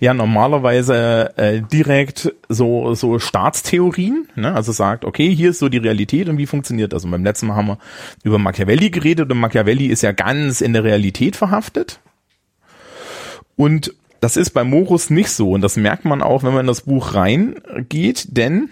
ja 0.00 0.14
normalerweise 0.14 1.36
äh, 1.36 1.62
direkt 1.62 2.32
so 2.48 2.94
so 2.94 3.18
Staatstheorien, 3.18 4.28
ne? 4.34 4.54
also 4.54 4.72
sagt, 4.72 5.04
okay, 5.04 5.34
hier 5.34 5.50
ist 5.50 5.58
so 5.58 5.68
die 5.68 5.78
Realität 5.78 6.28
und 6.28 6.38
wie 6.38 6.46
funktioniert 6.46 6.92
das? 6.92 7.04
Und 7.04 7.10
beim 7.10 7.24
letzten 7.24 7.46
Mal 7.46 7.56
haben 7.56 7.68
wir 7.68 7.78
über 8.22 8.38
Machiavelli 8.38 8.90
geredet 8.90 9.30
und 9.30 9.38
Machiavelli 9.38 9.86
ist 9.86 10.02
ja 10.02 10.12
ganz 10.12 10.60
in 10.60 10.72
der 10.72 10.84
Realität 10.84 11.36
verhaftet. 11.36 12.00
Und 13.56 13.94
das 14.20 14.36
ist 14.36 14.50
bei 14.50 14.64
Morus 14.64 15.10
nicht 15.10 15.30
so 15.30 15.52
und 15.52 15.62
das 15.62 15.76
merkt 15.76 16.04
man 16.04 16.22
auch, 16.22 16.42
wenn 16.42 16.52
man 16.52 16.60
in 16.60 16.66
das 16.66 16.82
Buch 16.82 17.14
reingeht, 17.14 18.36
denn 18.36 18.70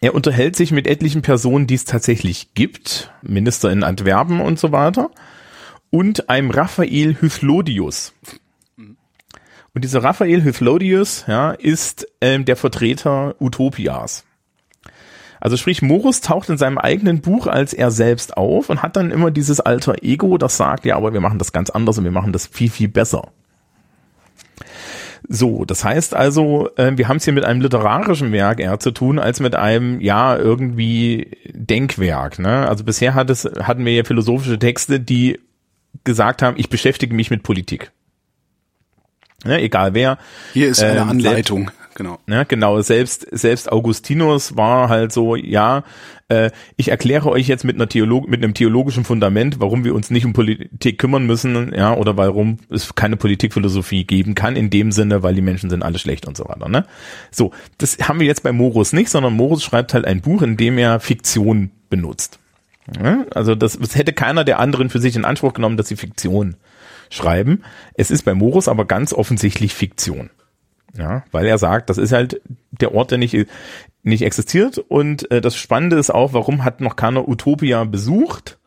er 0.00 0.14
unterhält 0.14 0.56
sich 0.56 0.72
mit 0.72 0.86
etlichen 0.86 1.22
Personen, 1.22 1.66
die 1.66 1.74
es 1.74 1.84
tatsächlich 1.84 2.54
gibt, 2.54 3.12
Minister 3.22 3.70
in 3.70 3.82
Antwerpen 3.84 4.40
und 4.40 4.58
so 4.58 4.72
weiter, 4.72 5.10
und 5.90 6.30
einem 6.30 6.50
Raphael 6.50 7.16
Hythlodius. 7.20 8.14
Und 9.74 9.84
dieser 9.84 10.02
Raphael 10.02 10.42
Hythlodius 10.42 11.24
ja, 11.28 11.52
ist 11.52 12.06
ähm, 12.20 12.44
der 12.44 12.56
Vertreter 12.56 13.36
Utopias. 13.40 14.24
Also 15.40 15.56
sprich, 15.56 15.80
Morus 15.80 16.20
taucht 16.20 16.50
in 16.50 16.58
seinem 16.58 16.76
eigenen 16.76 17.22
Buch 17.22 17.46
als 17.46 17.72
er 17.72 17.90
selbst 17.90 18.36
auf 18.36 18.68
und 18.68 18.82
hat 18.82 18.96
dann 18.96 19.10
immer 19.10 19.30
dieses 19.30 19.60
alter 19.60 20.02
Ego, 20.02 20.36
das 20.36 20.56
sagt, 20.56 20.84
ja, 20.84 20.96
aber 20.96 21.14
wir 21.14 21.20
machen 21.20 21.38
das 21.38 21.52
ganz 21.52 21.70
anders 21.70 21.96
und 21.96 22.04
wir 22.04 22.10
machen 22.10 22.32
das 22.32 22.46
viel, 22.46 22.68
viel 22.68 22.88
besser. 22.88 23.28
So, 25.28 25.64
das 25.64 25.84
heißt 25.84 26.14
also, 26.14 26.70
äh, 26.76 26.92
wir 26.96 27.08
haben 27.08 27.18
es 27.18 27.24
hier 27.24 27.32
mit 27.32 27.44
einem 27.44 27.60
literarischen 27.60 28.32
Werk 28.32 28.60
eher 28.60 28.80
zu 28.80 28.90
tun, 28.90 29.18
als 29.18 29.40
mit 29.40 29.54
einem, 29.54 30.00
ja, 30.00 30.36
irgendwie 30.36 31.38
Denkwerk. 31.52 32.38
Ne? 32.38 32.68
Also 32.68 32.84
bisher 32.84 33.14
hat 33.14 33.30
es, 33.30 33.44
hatten 33.44 33.84
wir 33.84 33.94
ja 33.94 34.04
philosophische 34.04 34.58
Texte, 34.58 35.00
die 35.00 35.38
gesagt 36.04 36.42
haben, 36.42 36.56
ich 36.58 36.68
beschäftige 36.68 37.14
mich 37.14 37.30
mit 37.30 37.42
Politik. 37.42 37.92
Ne, 39.44 39.60
egal 39.62 39.94
wer. 39.94 40.18
Hier 40.52 40.68
ist 40.68 40.82
eine 40.82 41.00
Ähm, 41.00 41.08
Anleitung, 41.08 41.70
genau. 41.94 42.18
Ne, 42.26 42.44
genau, 42.46 42.80
selbst, 42.82 43.26
selbst 43.30 43.72
Augustinus 43.72 44.56
war 44.56 44.88
halt 44.88 45.12
so, 45.12 45.34
ja, 45.34 45.82
äh, 46.28 46.50
ich 46.76 46.88
erkläre 46.88 47.30
euch 47.30 47.48
jetzt 47.48 47.64
mit 47.64 47.76
einer 47.76 47.88
Theolog 47.88 48.28
mit 48.28 48.42
einem 48.42 48.54
theologischen 48.54 49.04
Fundament, 49.04 49.58
warum 49.58 49.84
wir 49.84 49.94
uns 49.94 50.10
nicht 50.10 50.26
um 50.26 50.32
Politik 50.32 50.98
kümmern 50.98 51.26
müssen, 51.26 51.72
ja, 51.74 51.94
oder 51.94 52.16
warum 52.16 52.58
es 52.70 52.94
keine 52.94 53.16
Politikphilosophie 53.16 54.04
geben 54.04 54.34
kann, 54.34 54.56
in 54.56 54.68
dem 54.68 54.92
Sinne, 54.92 55.22
weil 55.22 55.34
die 55.34 55.42
Menschen 55.42 55.70
sind 55.70 55.82
alle 55.82 55.98
schlecht 55.98 56.26
und 56.26 56.36
so 56.36 56.44
weiter, 56.46 56.68
ne? 56.68 56.84
So, 57.30 57.50
das 57.78 57.96
haben 58.02 58.20
wir 58.20 58.26
jetzt 58.26 58.42
bei 58.42 58.52
Morus 58.52 58.92
nicht, 58.92 59.08
sondern 59.10 59.32
Morus 59.34 59.64
schreibt 59.64 59.94
halt 59.94 60.04
ein 60.04 60.20
Buch, 60.20 60.42
in 60.42 60.56
dem 60.56 60.76
er 60.78 61.00
Fiktion 61.00 61.70
benutzt. 61.88 62.38
Ja, 63.02 63.24
also 63.34 63.54
das, 63.54 63.78
das 63.78 63.94
hätte 63.94 64.12
keiner 64.12 64.44
der 64.44 64.58
anderen 64.58 64.90
für 64.90 64.98
sich 64.98 65.16
in 65.16 65.24
Anspruch 65.24 65.54
genommen, 65.54 65.76
dass 65.76 65.88
sie 65.88 65.96
Fiktion 65.96 66.56
schreiben. 67.10 67.64
Es 67.94 68.10
ist 68.10 68.22
bei 68.22 68.34
Morus 68.34 68.68
aber 68.68 68.86
ganz 68.86 69.12
offensichtlich 69.12 69.74
Fiktion. 69.74 70.30
Ja, 70.96 71.22
weil 71.30 71.46
er 71.46 71.58
sagt, 71.58 71.90
das 71.90 71.98
ist 71.98 72.12
halt 72.12 72.40
der 72.70 72.94
Ort, 72.94 73.10
der 73.10 73.18
nicht, 73.18 73.46
nicht 74.02 74.22
existiert. 74.22 74.78
Und 74.78 75.30
äh, 75.30 75.40
das 75.40 75.56
Spannende 75.56 75.96
ist 75.96 76.10
auch, 76.10 76.32
warum 76.32 76.64
hat 76.64 76.80
noch 76.80 76.96
keiner 76.96 77.28
Utopia 77.28 77.84
besucht? 77.84 78.58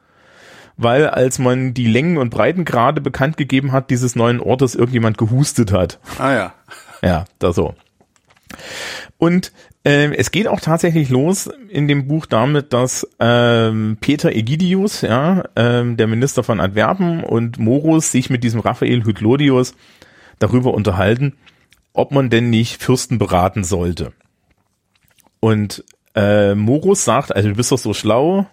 Weil 0.77 1.07
als 1.07 1.38
man 1.39 1.73
die 1.73 1.88
Längen 1.88 2.17
und 2.17 2.29
Breitengrade 2.29 3.01
bekannt 3.01 3.38
gegeben 3.38 3.71
hat, 3.71 3.89
dieses 3.89 4.15
neuen 4.15 4.39
Ortes 4.39 4.73
irgendjemand 4.75 5.17
gehustet 5.17 5.71
hat. 5.71 6.00
Ah 6.17 6.33
ja. 6.33 6.53
Ja, 7.01 7.25
da 7.39 7.51
so. 7.51 7.75
Und 9.17 9.51
ähm, 9.85 10.13
es 10.13 10.31
geht 10.31 10.47
auch 10.47 10.61
tatsächlich 10.61 11.09
los 11.09 11.49
in 11.69 11.87
dem 11.87 12.07
Buch 12.07 12.25
damit, 12.25 12.71
dass 12.71 13.07
ähm, 13.19 13.97
Peter 13.99 14.31
Egidius, 14.31 15.01
ja, 15.01 15.43
ähm, 15.55 15.97
der 15.97 16.07
Minister 16.07 16.43
von 16.43 16.61
Antwerpen 16.61 17.23
und 17.23 17.59
Morus 17.59 18.11
sich 18.11 18.29
mit 18.29 18.43
diesem 18.43 18.61
Raphael 18.61 19.03
Hyglodius 19.03 19.75
darüber 20.39 20.73
unterhalten, 20.73 21.35
ob 21.91 22.11
man 22.11 22.29
denn 22.29 22.49
nicht 22.49 22.81
Fürsten 22.81 23.17
beraten 23.17 23.63
sollte. 23.63 24.13
Und 25.41 25.83
äh, 26.15 26.55
Morus 26.55 27.03
sagt, 27.03 27.35
also 27.35 27.49
du 27.49 27.55
bist 27.55 27.71
doch 27.71 27.77
so 27.77 27.93
schlau, 27.93 28.47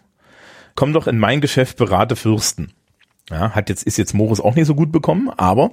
komm 0.75 0.93
doch 0.93 1.07
in 1.07 1.19
mein 1.19 1.41
Geschäft, 1.41 1.77
berate 1.77 2.17
Fürsten. 2.17 2.73
Ja, 3.31 3.51
hat 3.51 3.69
jetzt, 3.69 3.85
ist 3.85 3.99
jetzt 3.99 4.15
Morus 4.15 4.41
auch 4.41 4.57
nicht 4.57 4.67
so 4.67 4.75
gut 4.75 4.91
bekommen, 4.91 5.31
aber 5.37 5.71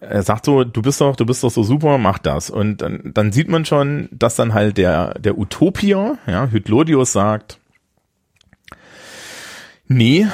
er 0.00 0.22
sagt 0.22 0.46
so, 0.46 0.64
du 0.64 0.82
bist 0.82 1.00
doch, 1.00 1.16
du 1.16 1.26
bist 1.26 1.44
doch 1.44 1.50
so 1.50 1.62
super, 1.62 1.98
mach 1.98 2.18
das. 2.18 2.50
Und 2.50 2.78
dann, 2.78 3.12
dann 3.14 3.32
sieht 3.32 3.48
man 3.48 3.64
schon, 3.64 4.08
dass 4.12 4.36
dann 4.36 4.54
halt 4.54 4.78
der, 4.78 5.14
der 5.18 5.38
Utopier, 5.38 6.18
ja, 6.26 6.48
Hyglodius 6.48 7.12
sagt, 7.12 7.58
nee, 9.86 10.26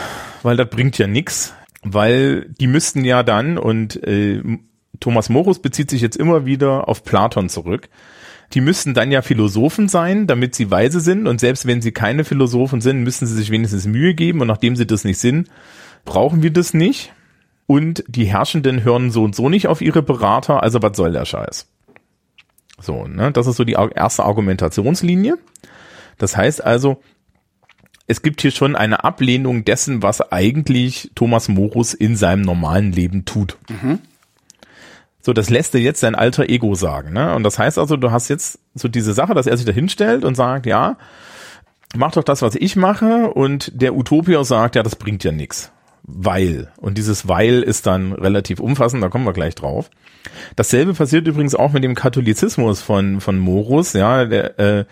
weil 0.42 0.56
das 0.56 0.70
bringt 0.70 0.98
ja 0.98 1.06
nix, 1.06 1.54
weil 1.82 2.46
die 2.60 2.66
müssten 2.66 3.04
ja 3.04 3.22
dann, 3.22 3.58
und 3.58 4.02
äh, 4.04 4.42
Thomas 5.00 5.28
Morus 5.28 5.58
bezieht 5.58 5.90
sich 5.90 6.00
jetzt 6.00 6.16
immer 6.16 6.46
wieder 6.46 6.88
auf 6.88 7.04
Platon 7.04 7.48
zurück, 7.48 7.88
die 8.52 8.60
müssten 8.60 8.94
dann 8.94 9.10
ja 9.10 9.22
Philosophen 9.22 9.88
sein, 9.88 10.26
damit 10.26 10.54
sie 10.54 10.70
weise 10.70 11.00
sind. 11.00 11.26
Und 11.26 11.40
selbst 11.40 11.66
wenn 11.66 11.82
sie 11.82 11.92
keine 11.92 12.24
Philosophen 12.24 12.80
sind, 12.80 13.02
müssen 13.02 13.26
sie 13.26 13.34
sich 13.34 13.50
wenigstens 13.50 13.86
Mühe 13.86 14.14
geben. 14.14 14.40
Und 14.40 14.46
nachdem 14.46 14.76
sie 14.76 14.86
das 14.86 15.04
nicht 15.04 15.18
sind, 15.18 15.48
brauchen 16.04 16.42
wir 16.42 16.52
das 16.52 16.72
nicht. 16.72 17.12
Und 17.66 18.04
die 18.06 18.26
Herrschenden 18.26 18.84
hören 18.84 19.10
so 19.10 19.24
und 19.24 19.34
so 19.34 19.48
nicht 19.48 19.66
auf 19.66 19.80
ihre 19.80 20.02
Berater. 20.02 20.62
Also 20.62 20.82
was 20.82 20.96
soll 20.96 21.12
der 21.12 21.24
Scheiß? 21.24 21.66
So, 22.78 23.06
ne, 23.06 23.32
das 23.32 23.46
ist 23.46 23.56
so 23.56 23.64
die 23.64 23.72
erste 23.72 24.24
Argumentationslinie. 24.24 25.38
Das 26.18 26.36
heißt 26.36 26.62
also, 26.64 27.02
es 28.06 28.22
gibt 28.22 28.40
hier 28.40 28.52
schon 28.52 28.76
eine 28.76 29.02
Ablehnung 29.02 29.64
dessen, 29.64 30.02
was 30.02 30.32
eigentlich 30.32 31.10
Thomas 31.14 31.48
Morus 31.48 31.92
in 31.94 32.16
seinem 32.16 32.42
normalen 32.42 32.92
Leben 32.92 33.24
tut. 33.24 33.56
So, 35.20 35.32
das 35.32 35.50
lässt 35.50 35.74
er 35.74 35.80
jetzt 35.80 35.98
sein 35.98 36.14
alter 36.14 36.48
Ego 36.48 36.76
sagen. 36.76 37.12
Ne? 37.12 37.34
Und 37.34 37.42
das 37.42 37.58
heißt 37.58 37.78
also, 37.78 37.96
du 37.96 38.12
hast 38.12 38.28
jetzt 38.28 38.60
so 38.74 38.86
diese 38.86 39.12
Sache, 39.12 39.34
dass 39.34 39.48
er 39.48 39.56
sich 39.56 39.66
da 39.66 39.72
hinstellt 39.72 40.24
und 40.24 40.36
sagt, 40.36 40.66
ja, 40.66 40.98
mach 41.96 42.12
doch 42.12 42.22
das, 42.22 42.42
was 42.42 42.54
ich 42.54 42.76
mache. 42.76 43.30
Und 43.30 43.72
der 43.74 43.96
Utopier 43.96 44.44
sagt, 44.44 44.76
ja, 44.76 44.84
das 44.84 44.94
bringt 44.94 45.24
ja 45.24 45.32
nichts. 45.32 45.72
Weil. 46.06 46.72
Und 46.76 46.98
dieses 46.98 47.28
Weil 47.28 47.62
ist 47.62 47.86
dann 47.86 48.12
relativ 48.12 48.60
umfassend, 48.60 49.02
da 49.02 49.08
kommen 49.08 49.26
wir 49.26 49.32
gleich 49.32 49.54
drauf. 49.54 49.90
Dasselbe 50.54 50.94
passiert 50.94 51.26
übrigens 51.26 51.54
auch 51.54 51.72
mit 51.72 51.84
dem 51.84 51.94
Katholizismus 51.94 52.80
von, 52.80 53.20
von 53.20 53.38
Morus, 53.38 53.92
ja, 53.92 54.24
der, 54.24 54.58
äh, 54.58 54.84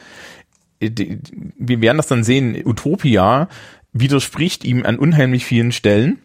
die, 0.80 1.20
wir 1.56 1.80
werden 1.80 1.96
das 1.96 2.08
dann 2.08 2.24
sehen, 2.24 2.60
Utopia 2.64 3.48
widerspricht 3.92 4.64
ihm 4.64 4.84
an 4.84 4.98
unheimlich 4.98 5.44
vielen 5.44 5.72
Stellen. 5.72 6.18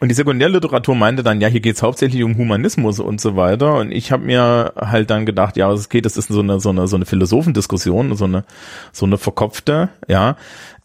Und 0.00 0.08
die 0.08 0.14
Sekundärliteratur 0.14 0.94
meinte 0.94 1.22
dann, 1.22 1.40
ja, 1.40 1.48
hier 1.48 1.60
geht's 1.60 1.82
hauptsächlich 1.82 2.22
um 2.22 2.36
Humanismus 2.36 3.00
und 3.00 3.20
so 3.20 3.36
weiter. 3.36 3.76
Und 3.76 3.90
ich 3.90 4.12
habe 4.12 4.24
mir 4.24 4.74
halt 4.76 5.10
dann 5.10 5.26
gedacht, 5.26 5.56
ja, 5.56 5.72
es 5.72 5.88
geht, 5.88 6.04
das 6.04 6.16
ist 6.16 6.28
so 6.28 6.40
eine 6.40 6.60
so 6.60 6.68
eine 6.68 6.86
so 6.86 6.96
eine 6.96 7.06
Philosophendiskussion, 7.06 8.14
so 8.14 8.26
eine 8.26 8.44
so 8.92 9.06
eine 9.06 9.16
verkopfte, 9.16 9.88
ja. 10.06 10.36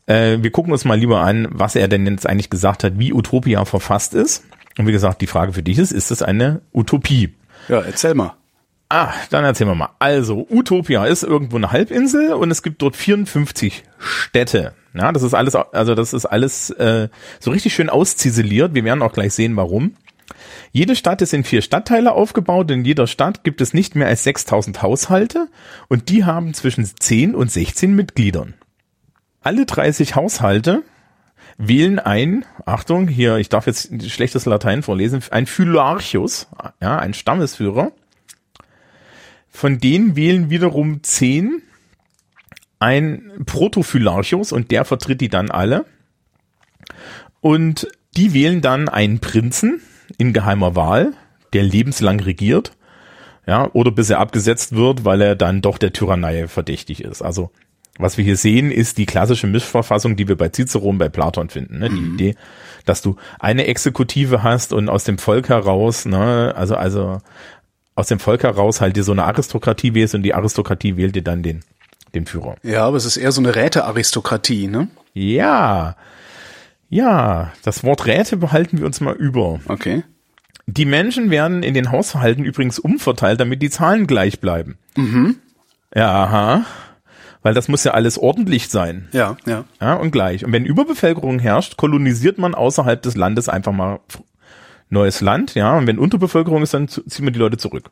Äh, 0.05 0.39
wir 0.41 0.51
gucken 0.51 0.71
uns 0.71 0.85
mal 0.85 0.99
lieber 0.99 1.21
an, 1.21 1.47
was 1.51 1.75
er 1.75 1.87
denn 1.87 2.05
jetzt 2.05 2.27
eigentlich 2.27 2.49
gesagt 2.49 2.83
hat, 2.83 2.99
wie 2.99 3.13
Utopia 3.13 3.65
verfasst 3.65 4.13
ist. 4.13 4.43
Und 4.77 4.87
wie 4.87 4.91
gesagt, 4.91 5.21
die 5.21 5.27
Frage 5.27 5.53
für 5.53 5.63
dich 5.63 5.77
ist, 5.77 5.91
ist 5.91 6.11
es 6.11 6.21
eine 6.21 6.61
Utopie? 6.73 7.33
Ja, 7.69 7.81
erzähl 7.81 8.15
mal. 8.15 8.33
Ah, 8.89 9.13
dann 9.29 9.43
erzählen 9.43 9.69
wir 9.69 9.75
mal. 9.75 9.89
Also, 9.99 10.45
Utopia 10.49 11.05
ist 11.05 11.23
irgendwo 11.23 11.55
eine 11.55 11.71
Halbinsel 11.71 12.33
und 12.33 12.51
es 12.51 12.61
gibt 12.61 12.81
dort 12.81 12.95
54 12.95 13.83
Städte. 13.97 14.73
Ja, 14.93 15.11
das 15.11 15.23
ist 15.23 15.33
alles, 15.33 15.55
also 15.55 15.95
das 15.95 16.13
ist 16.13 16.25
alles 16.25 16.69
äh, 16.71 17.09
so 17.39 17.51
richtig 17.51 17.73
schön 17.73 17.89
ausziseliert. 17.89 18.75
Wir 18.75 18.83
werden 18.83 19.01
auch 19.01 19.13
gleich 19.13 19.33
sehen, 19.33 19.55
warum. 19.55 19.95
Jede 20.71 20.95
Stadt 20.95 21.21
ist 21.21 21.33
in 21.33 21.43
vier 21.43 21.61
Stadtteile 21.61 22.11
aufgebaut. 22.11 22.69
In 22.69 22.85
jeder 22.85 23.07
Stadt 23.07 23.43
gibt 23.43 23.61
es 23.61 23.73
nicht 23.73 23.95
mehr 23.95 24.07
als 24.07 24.23
6000 24.23 24.81
Haushalte 24.81 25.47
und 25.87 26.09
die 26.09 26.25
haben 26.25 26.53
zwischen 26.53 26.85
10 26.85 27.35
und 27.35 27.51
16 27.51 27.95
Mitgliedern. 27.95 28.53
Alle 29.43 29.65
30 29.65 30.15
Haushalte 30.15 30.83
wählen 31.57 31.99
ein, 31.99 32.45
Achtung, 32.65 33.07
hier, 33.07 33.37
ich 33.37 33.49
darf 33.49 33.67
jetzt 33.67 33.91
schlechtes 34.09 34.45
Latein 34.45 34.81
vorlesen, 34.81 35.21
ein 35.31 35.45
Phylarchus, 35.45 36.47
ja, 36.81 36.97
ein 36.97 37.13
Stammesführer. 37.13 37.91
Von 39.49 39.79
denen 39.79 40.15
wählen 40.15 40.49
wiederum 40.49 41.03
10 41.03 41.61
ein 42.79 43.31
Protophylarchus 43.45 44.51
und 44.51 44.71
der 44.71 44.83
vertritt 44.85 45.21
die 45.21 45.29
dann 45.29 45.51
alle. 45.51 45.85
Und 47.39 47.87
die 48.15 48.33
wählen 48.33 48.61
dann 48.61 48.89
einen 48.89 49.19
Prinzen 49.19 49.81
in 50.17 50.33
geheimer 50.33 50.75
Wahl, 50.75 51.13
der 51.53 51.63
lebenslang 51.63 52.19
regiert, 52.19 52.75
ja, 53.45 53.69
oder 53.73 53.91
bis 53.91 54.09
er 54.09 54.19
abgesetzt 54.19 54.75
wird, 54.75 55.05
weil 55.05 55.21
er 55.21 55.35
dann 55.35 55.61
doch 55.61 55.77
der 55.77 55.93
Tyrannei 55.93 56.47
verdächtig 56.47 57.03
ist. 57.03 57.21
Also, 57.21 57.51
was 57.99 58.17
wir 58.17 58.23
hier 58.23 58.37
sehen, 58.37 58.71
ist 58.71 58.97
die 58.97 59.05
klassische 59.05 59.47
Mischverfassung, 59.47 60.15
die 60.15 60.27
wir 60.27 60.35
bei 60.35 60.49
Cicero 60.49 60.89
und 60.89 60.97
bei 60.97 61.09
Platon 61.09 61.49
finden. 61.49 61.79
Ne? 61.79 61.89
Die 61.89 62.13
Idee, 62.13 62.35
dass 62.85 63.01
du 63.01 63.17
eine 63.39 63.67
Exekutive 63.67 64.41
hast 64.43 64.73
und 64.73 64.89
aus 64.89 65.03
dem 65.03 65.17
Volk 65.17 65.49
heraus, 65.49 66.05
ne, 66.05 66.53
also, 66.55 66.75
also 66.75 67.21
aus 67.95 68.07
dem 68.07 68.19
Volk 68.19 68.43
heraus 68.43 68.81
halt 68.81 68.95
dir 68.95 69.03
so 69.03 69.11
eine 69.11 69.25
Aristokratie 69.25 69.93
wählst 69.93 70.15
und 70.15 70.23
die 70.23 70.33
Aristokratie 70.33 70.97
wählt 70.97 71.15
dir 71.15 71.21
dann 71.21 71.43
den, 71.43 71.61
den 72.15 72.25
Führer. 72.25 72.55
Ja, 72.63 72.85
aber 72.87 72.97
es 72.97 73.05
ist 73.05 73.17
eher 73.17 73.31
so 73.31 73.41
eine 73.41 73.55
Rätearistokratie, 73.55 74.67
ne? 74.67 74.87
Ja. 75.13 75.95
Ja, 76.89 77.53
das 77.63 77.83
Wort 77.83 78.05
Räte 78.05 78.37
behalten 78.37 78.79
wir 78.79 78.85
uns 78.85 79.01
mal 79.01 79.15
über. 79.15 79.59
Okay. 79.67 80.03
Die 80.65 80.85
Menschen 80.85 81.29
werden 81.29 81.61
in 81.61 81.73
den 81.73 81.91
Haushalten 81.91 82.43
übrigens 82.43 82.79
umverteilt, 82.79 83.39
damit 83.39 83.61
die 83.61 83.69
Zahlen 83.69 84.07
gleich 84.07 84.39
bleiben. 84.39 84.77
Mhm. 84.95 85.37
Ja, 85.93 86.23
aha. 86.23 86.65
Weil 87.43 87.53
das 87.53 87.67
muss 87.67 87.83
ja 87.83 87.91
alles 87.91 88.17
ordentlich 88.17 88.69
sein. 88.69 89.09
Ja, 89.11 89.37
ja. 89.45 89.65
Ja, 89.81 89.95
und 89.95 90.11
gleich. 90.11 90.45
Und 90.45 90.53
wenn 90.53 90.65
Überbevölkerung 90.65 91.39
herrscht, 91.39 91.77
kolonisiert 91.77 92.37
man 92.37 92.55
außerhalb 92.55 93.01
des 93.01 93.15
Landes 93.15 93.49
einfach 93.49 93.73
mal 93.73 93.99
neues 94.89 95.21
Land, 95.21 95.53
ja. 95.55 95.77
Und 95.77 95.85
wenn 95.85 95.99
Unterbevölkerung 95.99 96.63
ist, 96.63 96.73
dann 96.73 96.87
zieht 96.87 97.19
man 97.21 97.33
die 97.33 97.39
Leute 97.39 97.57
zurück. 97.57 97.91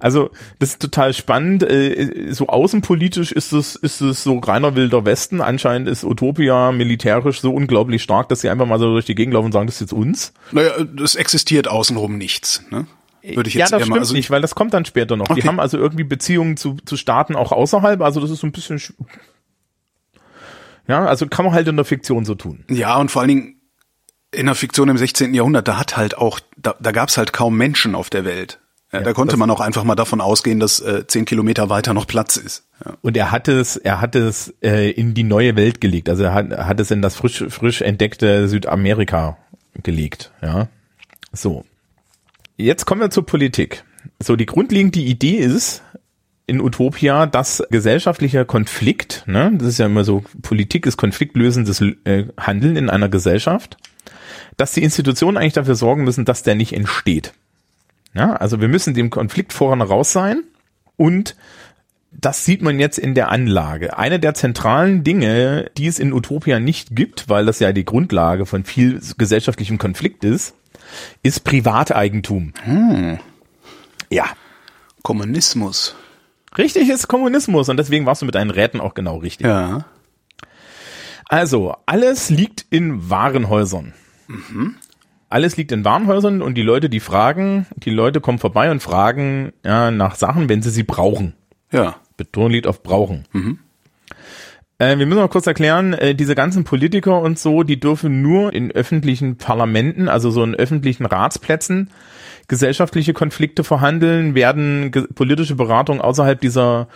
Also 0.00 0.30
das 0.58 0.70
ist 0.70 0.82
total 0.82 1.12
spannend. 1.12 1.62
Äh, 1.62 2.32
So 2.32 2.46
außenpolitisch 2.48 3.32
ist 3.32 3.52
es 3.52 3.76
ist 3.76 4.00
es 4.00 4.22
so 4.22 4.38
reiner 4.38 4.76
wilder 4.76 5.04
Westen. 5.04 5.40
Anscheinend 5.40 5.88
ist 5.88 6.04
Utopia 6.04 6.72
militärisch 6.72 7.40
so 7.40 7.52
unglaublich 7.54 8.02
stark, 8.02 8.28
dass 8.28 8.40
sie 8.40 8.50
einfach 8.50 8.66
mal 8.66 8.78
so 8.78 8.92
durch 8.92 9.04
die 9.06 9.14
Gegend 9.14 9.34
laufen 9.34 9.46
und 9.46 9.52
sagen, 9.52 9.66
das 9.66 9.76
ist 9.76 9.80
jetzt 9.80 9.92
uns. 9.92 10.32
Naja, 10.52 10.72
es 11.02 11.14
existiert 11.14 11.68
außenrum 11.68 12.18
nichts, 12.18 12.62
ne? 12.70 12.86
Würde 13.34 13.48
ich 13.48 13.54
ja, 13.54 13.60
jetzt 13.60 13.72
das 13.72 13.78
eher 13.80 13.84
stimmt 13.84 13.90
mal. 13.96 13.98
Also, 14.00 14.14
nicht, 14.14 14.30
weil 14.30 14.40
das 14.42 14.54
kommt 14.54 14.74
dann 14.74 14.84
später 14.84 15.16
noch. 15.16 15.26
Die 15.28 15.32
Okay. 15.32 15.48
haben 15.48 15.58
also 15.60 15.78
irgendwie 15.78 16.04
Beziehungen 16.04 16.56
zu, 16.56 16.76
zu 16.84 16.96
Staaten 16.96 17.36
auch 17.36 17.52
außerhalb. 17.52 18.00
Also 18.02 18.20
das 18.20 18.30
ist 18.30 18.40
so 18.40 18.46
ein 18.46 18.52
bisschen 18.52 18.78
sch- 18.78 18.92
ja, 20.86 21.06
also 21.06 21.26
kann 21.26 21.44
man 21.44 21.54
halt 21.54 21.66
in 21.68 21.76
der 21.76 21.84
Fiktion 21.84 22.24
so 22.24 22.34
tun. 22.34 22.64
ja, 22.68 22.96
und 22.96 23.10
vor 23.10 23.22
allen 23.22 23.28
Dingen, 23.28 23.60
in 24.32 24.46
der 24.46 24.54
Fiktion 24.54 24.88
im 24.88 24.98
16. 24.98 25.32
Jahrhundert, 25.32 25.68
da 25.68 25.78
hat 25.78 25.96
halt 25.96 26.18
auch, 26.18 26.40
da, 26.56 26.74
da 26.80 26.90
gab 26.92 27.08
es 27.08 27.16
halt 27.16 27.32
kaum 27.32 27.56
Menschen 27.56 27.94
auf 27.94 28.10
der 28.10 28.24
Welt. 28.24 28.58
Ja, 28.92 28.98
Ja, 28.98 29.04
da 29.04 29.12
konnte 29.12 29.32
das- 29.32 29.38
man 29.38 29.48
auch 29.50 29.60
einfach 29.60 29.84
mal 29.84 29.94
davon 29.94 30.20
ausgehen, 30.20 30.60
dass 30.60 30.80
äh, 30.80 31.06
zehn 31.06 31.24
Kilometer 31.24 31.70
weiter 31.70 31.94
noch 31.94 32.06
Platz 32.06 32.36
ist. 32.36 32.66
Ja. 32.84 32.94
Und 33.00 33.16
er 33.16 33.30
hat 33.30 33.48
es, 33.48 33.76
er 33.76 34.00
hat 34.00 34.14
es 34.16 34.52
äh, 34.62 34.90
in 34.90 35.14
die 35.14 35.22
neue 35.24 35.56
Welt 35.56 35.80
gelegt. 35.80 36.08
Also 36.08 36.24
er 36.24 36.34
hat, 36.34 36.50
hat 36.50 36.80
es 36.80 36.90
in 36.90 37.00
das 37.00 37.16
frisch, 37.16 37.44
frisch 37.48 37.80
entdeckte 37.80 38.48
Südamerika 38.48 39.38
gelegt. 39.82 40.32
Ja, 40.42 40.68
so. 41.32 41.64
Jetzt 42.56 42.84
kommen 42.84 43.00
wir 43.00 43.10
zur 43.10 43.26
Politik. 43.26 43.84
So, 44.20 44.36
die 44.36 44.46
grundlegende 44.46 45.00
Idee 45.00 45.38
ist 45.38 45.82
in 46.46 46.60
Utopia, 46.60 47.26
dass 47.26 47.64
gesellschaftlicher 47.70 48.44
Konflikt, 48.44 49.24
ne, 49.26 49.52
das 49.54 49.68
ist 49.68 49.78
ja 49.78 49.86
immer 49.86 50.04
so, 50.04 50.24
Politik 50.42 50.86
ist 50.86 50.96
konfliktlösendes 50.96 51.80
äh, 51.80 52.26
Handeln 52.38 52.76
in 52.76 52.90
einer 52.90 53.08
Gesellschaft, 53.08 53.76
dass 54.56 54.72
die 54.72 54.82
Institutionen 54.82 55.36
eigentlich 55.36 55.54
dafür 55.54 55.74
sorgen 55.74 56.04
müssen, 56.04 56.24
dass 56.24 56.42
der 56.42 56.54
nicht 56.54 56.74
entsteht. 56.74 57.32
Ja, 58.14 58.34
also 58.34 58.60
wir 58.60 58.68
müssen 58.68 58.94
dem 58.94 59.10
Konflikt 59.10 59.52
voran 59.52 59.82
raus 59.82 60.12
sein 60.12 60.44
und 60.96 61.34
das 62.12 62.44
sieht 62.44 62.62
man 62.62 62.78
jetzt 62.78 62.98
in 62.98 63.14
der 63.14 63.32
Anlage. 63.32 63.98
Eine 63.98 64.20
der 64.20 64.34
zentralen 64.34 65.02
Dinge, 65.02 65.70
die 65.76 65.88
es 65.88 65.98
in 65.98 66.12
Utopia 66.12 66.60
nicht 66.60 66.94
gibt, 66.94 67.28
weil 67.28 67.46
das 67.46 67.58
ja 67.58 67.72
die 67.72 67.84
Grundlage 67.84 68.46
von 68.46 68.62
viel 68.62 69.00
gesellschaftlichem 69.18 69.78
Konflikt 69.78 70.22
ist, 70.22 70.54
ist 71.22 71.44
Privateigentum. 71.44 72.52
Ja, 74.10 74.26
Kommunismus. 75.02 75.96
richtig 76.56 76.88
ist 76.88 77.08
Kommunismus 77.08 77.68
und 77.68 77.76
deswegen 77.76 78.06
warst 78.06 78.22
du 78.22 78.26
mit 78.26 78.34
deinen 78.34 78.50
Räten 78.50 78.80
auch 78.80 78.94
genau 78.94 79.18
richtig. 79.18 79.46
Ja. 79.46 79.86
Also, 81.26 81.74
alles 81.86 82.30
liegt 82.30 82.66
in 82.70 83.10
Warenhäusern. 83.10 83.92
Alles 85.28 85.56
liegt 85.56 85.72
in 85.72 85.84
Warenhäusern 85.84 86.42
und 86.42 86.54
die 86.54 86.62
Leute, 86.62 86.88
die 86.88 87.00
fragen, 87.00 87.66
die 87.76 87.90
Leute 87.90 88.20
kommen 88.20 88.38
vorbei 88.38 88.70
und 88.70 88.80
fragen 88.80 89.52
ja, 89.64 89.90
nach 89.90 90.14
Sachen, 90.14 90.48
wenn 90.48 90.62
sie 90.62 90.70
sie 90.70 90.84
brauchen. 90.84 91.34
Ja. 91.72 91.96
Betonung 92.16 92.50
liegt 92.52 92.66
auf 92.66 92.82
brauchen. 92.82 93.24
Äh, 94.78 94.98
wir 94.98 95.06
müssen 95.06 95.20
mal 95.20 95.28
kurz 95.28 95.46
erklären, 95.46 95.92
äh, 95.92 96.14
diese 96.14 96.34
ganzen 96.34 96.64
Politiker 96.64 97.20
und 97.20 97.38
so, 97.38 97.62
die 97.62 97.78
dürfen 97.78 98.22
nur 98.22 98.52
in 98.52 98.72
öffentlichen 98.72 99.36
Parlamenten, 99.36 100.08
also 100.08 100.30
so 100.30 100.42
in 100.42 100.54
öffentlichen 100.54 101.06
Ratsplätzen, 101.06 101.90
gesellschaftliche 102.48 103.12
Konflikte 103.12 103.64
verhandeln, 103.64 104.34
werden 104.34 104.90
politische 105.14 105.54
Beratung 105.54 106.00
außerhalb 106.00 106.40
dieser 106.40 106.88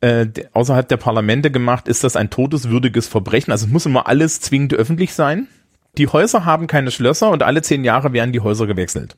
äh, 0.00 0.26
außerhalb 0.52 0.88
der 0.88 0.96
Parlamente 0.96 1.50
gemacht, 1.52 1.86
ist 1.86 2.02
das 2.02 2.16
ein 2.16 2.28
todeswürdiges 2.28 3.06
Verbrechen. 3.06 3.52
Also 3.52 3.66
es 3.66 3.72
muss 3.72 3.86
immer 3.86 4.08
alles 4.08 4.40
zwingend 4.40 4.74
öffentlich 4.74 5.14
sein. 5.14 5.46
Die 5.96 6.08
Häuser 6.08 6.44
haben 6.44 6.66
keine 6.66 6.90
Schlösser 6.90 7.30
und 7.30 7.42
alle 7.44 7.62
zehn 7.62 7.84
Jahre 7.84 8.12
werden 8.12 8.32
die 8.32 8.40
Häuser 8.40 8.66
gewechselt. 8.66 9.16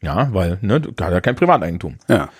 Ja, 0.00 0.32
weil, 0.32 0.58
ne, 0.62 0.80
du 0.80 0.92
hast 0.98 1.12
ja 1.12 1.20
kein 1.20 1.36
Privateigentum. 1.36 1.96
Ja. 2.08 2.30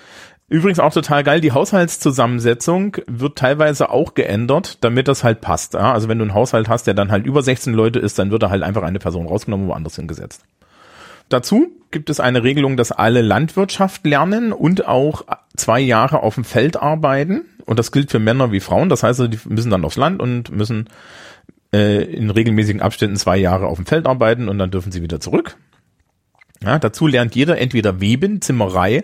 Übrigens 0.54 0.78
auch 0.78 0.92
total 0.92 1.24
geil, 1.24 1.40
die 1.40 1.50
Haushaltszusammensetzung 1.50 2.98
wird 3.08 3.36
teilweise 3.36 3.90
auch 3.90 4.14
geändert, 4.14 4.78
damit 4.84 5.08
das 5.08 5.24
halt 5.24 5.40
passt. 5.40 5.74
Ja? 5.74 5.92
Also 5.92 6.08
wenn 6.08 6.18
du 6.18 6.22
einen 6.22 6.32
Haushalt 6.32 6.68
hast, 6.68 6.86
der 6.86 6.94
dann 6.94 7.10
halt 7.10 7.26
über 7.26 7.42
16 7.42 7.74
Leute 7.74 7.98
ist, 7.98 8.20
dann 8.20 8.30
wird 8.30 8.44
da 8.44 8.50
halt 8.50 8.62
einfach 8.62 8.84
eine 8.84 9.00
Person 9.00 9.26
rausgenommen 9.26 9.66
und 9.66 9.72
woanders 9.72 9.96
hingesetzt. 9.96 10.44
Dazu 11.28 11.72
gibt 11.90 12.08
es 12.08 12.20
eine 12.20 12.44
Regelung, 12.44 12.76
dass 12.76 12.92
alle 12.92 13.20
Landwirtschaft 13.20 14.06
lernen 14.06 14.52
und 14.52 14.86
auch 14.86 15.24
zwei 15.56 15.80
Jahre 15.80 16.22
auf 16.22 16.36
dem 16.36 16.44
Feld 16.44 16.76
arbeiten. 16.76 17.46
Und 17.66 17.80
das 17.80 17.90
gilt 17.90 18.12
für 18.12 18.20
Männer 18.20 18.52
wie 18.52 18.60
Frauen. 18.60 18.88
Das 18.88 19.02
heißt, 19.02 19.22
die 19.22 19.40
müssen 19.48 19.72
dann 19.72 19.84
aufs 19.84 19.96
Land 19.96 20.22
und 20.22 20.52
müssen 20.52 20.88
äh, 21.72 22.04
in 22.04 22.30
regelmäßigen 22.30 22.80
Abständen 22.80 23.16
zwei 23.16 23.38
Jahre 23.38 23.66
auf 23.66 23.78
dem 23.78 23.86
Feld 23.86 24.06
arbeiten 24.06 24.48
und 24.48 24.60
dann 24.60 24.70
dürfen 24.70 24.92
sie 24.92 25.02
wieder 25.02 25.18
zurück. 25.18 25.56
Ja, 26.62 26.78
dazu 26.78 27.08
lernt 27.08 27.34
jeder 27.34 27.58
entweder 27.58 28.00
Weben, 28.00 28.40
Zimmerei, 28.40 29.02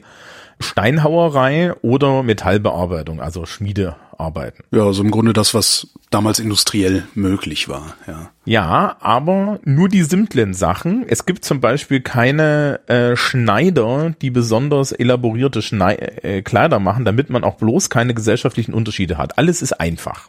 Steinhauerei 0.61 1.73
oder 1.83 2.23
Metallbearbeitung, 2.23 3.21
also 3.21 3.47
Schmiedearbeiten. 3.47 4.65
Ja, 4.71 4.85
also 4.85 5.03
im 5.03 5.11
Grunde 5.11 5.33
das, 5.33 5.55
was 5.55 5.89
damals 6.11 6.39
industriell 6.39 7.05
möglich 7.15 7.69
war. 7.69 7.95
Ja. 8.07 8.31
Ja, 8.45 8.97
aber 9.01 9.59
nur 9.65 9.89
die 9.89 10.03
simplen 10.03 10.53
Sachen. 10.53 11.05
Es 11.09 11.25
gibt 11.25 11.45
zum 11.45 11.61
Beispiel 11.61 12.01
keine 12.01 12.81
äh, 12.89 13.17
Schneider, 13.17 14.15
die 14.21 14.31
besonders 14.31 14.93
elaborierte 14.93 15.63
Schnei 15.63 15.95
äh, 15.95 16.43
Kleider 16.43 16.79
machen, 16.79 17.05
damit 17.07 17.31
man 17.31 17.43
auch 17.43 17.57
bloß 17.57 17.89
keine 17.89 18.13
gesellschaftlichen 18.13 18.75
Unterschiede 18.75 19.17
hat. 19.17 19.39
Alles 19.39 19.63
ist 19.63 19.81
einfach. 19.81 20.29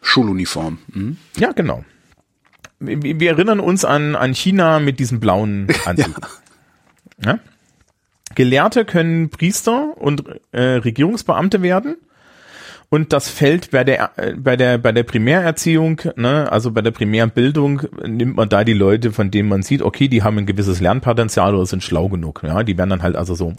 Schuluniform. 0.00 0.78
Hm? 0.92 1.18
Ja, 1.36 1.52
genau. 1.52 1.84
Wir, 2.78 3.20
wir 3.20 3.30
erinnern 3.30 3.60
uns 3.60 3.84
an, 3.84 4.16
an 4.16 4.34
China 4.34 4.78
mit 4.78 4.98
diesem 4.98 5.20
blauen 5.20 5.68
Anzug. 5.84 6.40
ja. 7.22 7.38
Gelehrte 8.34 8.84
können 8.84 9.30
Priester 9.30 9.96
und 9.96 10.24
äh, 10.52 10.60
Regierungsbeamte 10.60 11.62
werden. 11.62 11.96
Und 12.90 13.12
das 13.12 13.28
fällt 13.28 13.72
bei 13.72 13.82
der, 13.82 14.12
äh, 14.16 14.34
bei 14.36 14.56
der, 14.56 14.78
bei 14.78 14.92
der 14.92 15.02
Primärerziehung, 15.02 16.00
ne, 16.16 16.50
also 16.52 16.70
bei 16.70 16.80
der 16.80 16.92
Primärbildung, 16.92 17.82
nimmt 18.06 18.36
man 18.36 18.48
da 18.48 18.62
die 18.62 18.72
Leute, 18.72 19.12
von 19.12 19.30
denen 19.30 19.48
man 19.48 19.62
sieht, 19.62 19.82
okay, 19.82 20.08
die 20.08 20.22
haben 20.22 20.38
ein 20.38 20.46
gewisses 20.46 20.80
Lernpotenzial 20.80 21.54
oder 21.54 21.66
sind 21.66 21.82
schlau 21.82 22.08
genug. 22.08 22.42
Ja, 22.44 22.62
die 22.62 22.78
werden 22.78 22.90
dann 22.90 23.02
halt 23.02 23.16
also 23.16 23.34
so, 23.34 23.52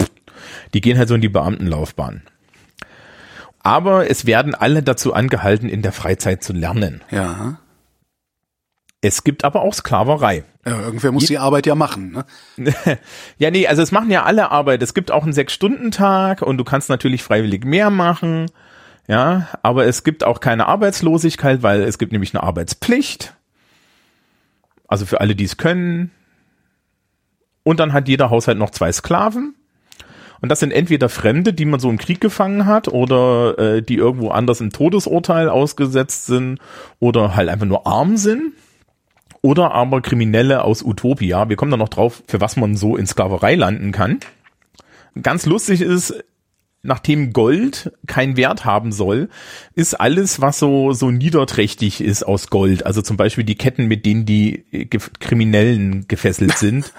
die 0.72 0.80
gehen 0.80 0.96
halt 0.96 1.08
so 1.08 1.14
in 1.14 1.20
die 1.20 1.28
Beamtenlaufbahn. 1.28 2.22
Aber 3.62 4.08
es 4.08 4.26
werden 4.26 4.54
alle 4.54 4.82
dazu 4.82 5.12
angehalten, 5.12 5.68
in 5.68 5.82
der 5.82 5.92
Freizeit 5.92 6.42
zu 6.42 6.52
lernen. 6.52 7.02
Ja. 7.10 7.58
Es 9.06 9.24
gibt 9.24 9.44
aber 9.44 9.62
auch 9.62 9.74
Sklaverei. 9.74 10.44
ja. 10.66 10.80
Irgendwer 10.80 11.12
muss 11.12 11.26
die 11.26 11.38
Arbeit 11.38 11.66
ja 11.66 11.74
machen. 11.74 12.22
Ne? 12.56 12.74
Ja, 13.38 13.50
nee, 13.50 13.66
also 13.66 13.82
es 13.82 13.92
machen 13.92 14.10
ja 14.10 14.24
alle 14.24 14.50
Arbeit. 14.50 14.82
Es 14.82 14.94
gibt 14.94 15.10
auch 15.12 15.22
einen 15.22 15.32
Sechs-Stunden-Tag 15.32 16.42
und 16.42 16.58
du 16.58 16.64
kannst 16.64 16.88
natürlich 16.88 17.22
freiwillig 17.22 17.64
mehr 17.64 17.90
machen. 17.90 18.50
Ja, 19.08 19.46
aber 19.62 19.86
es 19.86 20.02
gibt 20.02 20.24
auch 20.24 20.40
keine 20.40 20.66
Arbeitslosigkeit, 20.66 21.62
weil 21.62 21.82
es 21.82 21.98
gibt 21.98 22.12
nämlich 22.12 22.34
eine 22.34 22.42
Arbeitspflicht. 22.42 23.34
Also 24.88 25.06
für 25.06 25.20
alle, 25.20 25.36
die 25.36 25.44
es 25.44 25.56
können. 25.56 26.10
Und 27.62 27.78
dann 27.80 27.92
hat 27.92 28.08
jeder 28.08 28.30
Haushalt 28.30 28.58
noch 28.58 28.70
zwei 28.70 28.90
Sklaven. 28.90 29.54
Und 30.40 30.50
das 30.50 30.60
sind 30.60 30.72
entweder 30.72 31.08
Fremde, 31.08 31.52
die 31.52 31.64
man 31.64 31.80
so 31.80 31.88
im 31.88 31.98
Krieg 31.98 32.20
gefangen 32.20 32.66
hat 32.66 32.88
oder 32.88 33.58
äh, 33.58 33.82
die 33.82 33.96
irgendwo 33.96 34.30
anders 34.30 34.60
im 34.60 34.70
Todesurteil 34.70 35.48
ausgesetzt 35.48 36.26
sind 36.26 36.58
oder 37.00 37.36
halt 37.36 37.48
einfach 37.48 37.66
nur 37.66 37.86
arm 37.86 38.16
sind. 38.16 38.52
Oder 39.46 39.70
aber 39.70 40.00
Kriminelle 40.00 40.64
aus 40.64 40.82
Utopia. 40.82 41.48
Wir 41.48 41.54
kommen 41.54 41.70
da 41.70 41.76
noch 41.76 41.88
drauf, 41.88 42.24
für 42.26 42.40
was 42.40 42.56
man 42.56 42.74
so 42.74 42.96
in 42.96 43.06
Sklaverei 43.06 43.54
landen 43.54 43.92
kann. 43.92 44.18
Ganz 45.22 45.46
lustig 45.46 45.82
ist, 45.82 46.24
nachdem 46.86 47.32
Gold 47.32 47.92
keinen 48.06 48.36
Wert 48.36 48.64
haben 48.64 48.92
soll, 48.92 49.28
ist 49.74 49.94
alles, 49.94 50.40
was 50.40 50.58
so, 50.58 50.92
so 50.92 51.10
niederträchtig 51.10 52.00
ist 52.00 52.22
aus 52.22 52.48
Gold, 52.48 52.86
also 52.86 53.02
zum 53.02 53.16
Beispiel 53.16 53.44
die 53.44 53.56
Ketten, 53.56 53.86
mit 53.86 54.06
denen 54.06 54.24
die 54.24 54.64
äh, 54.72 54.84
Ge 54.86 55.00
Kriminellen 55.20 56.06
gefesselt 56.08 56.56
sind, 56.58 56.92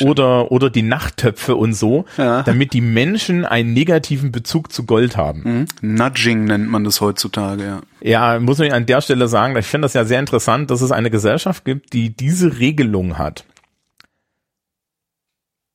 oder, 0.00 0.52
oder 0.52 0.70
die 0.70 0.82
Nachttöpfe 0.82 1.56
und 1.56 1.72
so, 1.74 2.04
Ja. 2.16 2.42
damit 2.42 2.72
die 2.72 2.80
Menschen 2.80 3.44
einen 3.44 3.72
negativen 3.72 4.30
Bezug 4.32 4.72
zu 4.72 4.84
Gold 4.86 5.16
haben. 5.16 5.44
Hm? 5.44 5.66
Nudging 5.96 6.44
nennt 6.44 6.68
man 6.68 6.84
das 6.84 7.00
heutzutage, 7.00 7.64
ja. 7.64 7.80
Ja, 8.00 8.38
muss 8.38 8.58
man 8.58 8.70
an 8.72 8.86
der 8.86 9.00
Stelle 9.00 9.28
sagen, 9.28 9.56
ich 9.56 9.66
finde 9.66 9.86
das 9.86 9.94
ja 9.94 10.04
sehr 10.04 10.20
interessant, 10.20 10.70
dass 10.70 10.82
es 10.82 10.92
eine 10.92 11.10
Gesellschaft 11.10 11.64
gibt, 11.64 11.92
die 11.94 12.10
diese 12.14 12.58
Regelung 12.58 13.16
hat. 13.18 13.44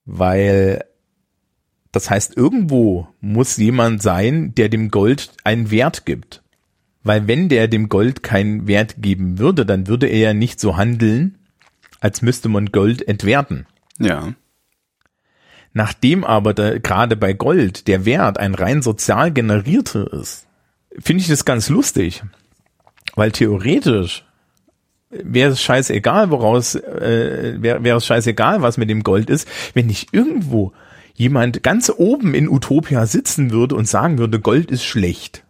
Weil 0.06 0.84
das 1.92 2.10
heißt, 2.10 2.38
irgendwo 2.38 3.08
muss 3.20 3.58
jemand 3.58 4.02
sein, 4.02 4.54
der 4.56 4.70
dem 4.70 4.92
Gold 4.92 5.32
einen 5.44 5.72
Wert 5.72 6.06
gibt. 6.06 6.44
Weil 7.04 7.28
wenn 7.28 7.50
der 7.50 7.68
dem 7.68 7.90
Gold 7.90 8.22
keinen 8.24 8.68
Wert 8.68 8.96
geben 9.00 9.40
würde, 9.40 9.66
dann 9.66 9.88
würde 9.88 10.08
er 10.08 10.20
ja 10.20 10.34
nicht 10.34 10.60
so 10.60 10.78
handeln, 10.78 11.38
als 12.00 12.22
müsste 12.22 12.50
man 12.50 12.68
Gold 12.68 13.08
entwerten. 13.08 13.66
Ja. 13.98 14.34
Nachdem 15.74 16.24
aber 16.24 16.54
da, 16.54 16.78
gerade 16.78 17.16
bei 17.16 17.34
Gold 17.34 17.88
der 17.88 18.06
Wert 18.06 18.38
ein 18.38 18.54
rein 18.54 18.82
sozial 18.82 19.32
generierter 19.32 20.12
ist, 20.14 20.48
finde 20.98 21.22
ich 21.22 21.28
das 21.28 21.46
ganz 21.46 21.70
lustig. 21.70 22.24
Weil 23.16 23.32
theoretisch 23.32 24.26
wäre 25.10 25.52
es 25.52 25.62
scheißegal, 25.62 26.30
woraus, 26.30 26.76
äh, 26.76 27.56
wäre 27.60 27.98
es 27.98 28.06
scheißegal, 28.06 28.62
was 28.62 28.78
mit 28.78 28.90
dem 28.90 29.04
Gold 29.04 29.30
ist, 29.30 29.48
wenn 29.74 29.88
nicht 29.88 30.14
irgendwo 30.14 30.74
jemand 31.20 31.64
ganz 31.64 31.92
oben 31.96 32.34
in 32.34 32.48
Utopia 32.48 33.06
sitzen 33.06 33.52
würde 33.52 33.76
und 33.76 33.88
sagen 33.88 34.18
würde, 34.18 34.40
Gold 34.40 34.72
ist 34.72 34.86
schlecht. 34.86 35.44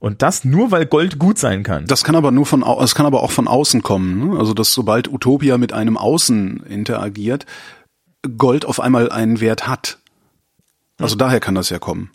Und 0.00 0.22
das 0.22 0.44
nur, 0.44 0.72
weil 0.72 0.86
Gold 0.86 1.20
gut 1.20 1.38
sein 1.38 1.62
kann. 1.62 1.86
Das 1.86 2.02
kann 2.02 2.16
aber 2.16 2.32
nur 2.32 2.44
von, 2.44 2.64
es 2.80 2.96
kann 2.96 3.06
aber 3.06 3.22
auch 3.22 3.30
von 3.30 3.46
außen 3.46 3.84
kommen. 3.84 4.30
Ne? 4.30 4.38
Also, 4.38 4.54
dass 4.54 4.74
sobald 4.74 5.06
Utopia 5.06 5.56
mit 5.56 5.72
einem 5.72 5.96
Außen 5.96 6.64
interagiert, 6.66 7.46
Gold 8.36 8.64
auf 8.64 8.80
einmal 8.80 9.12
einen 9.12 9.40
Wert 9.40 9.68
hat. 9.68 9.98
Also 10.98 11.14
daher 11.14 11.38
kann 11.38 11.54
das 11.54 11.70
ja 11.70 11.78
kommen. 11.78 12.10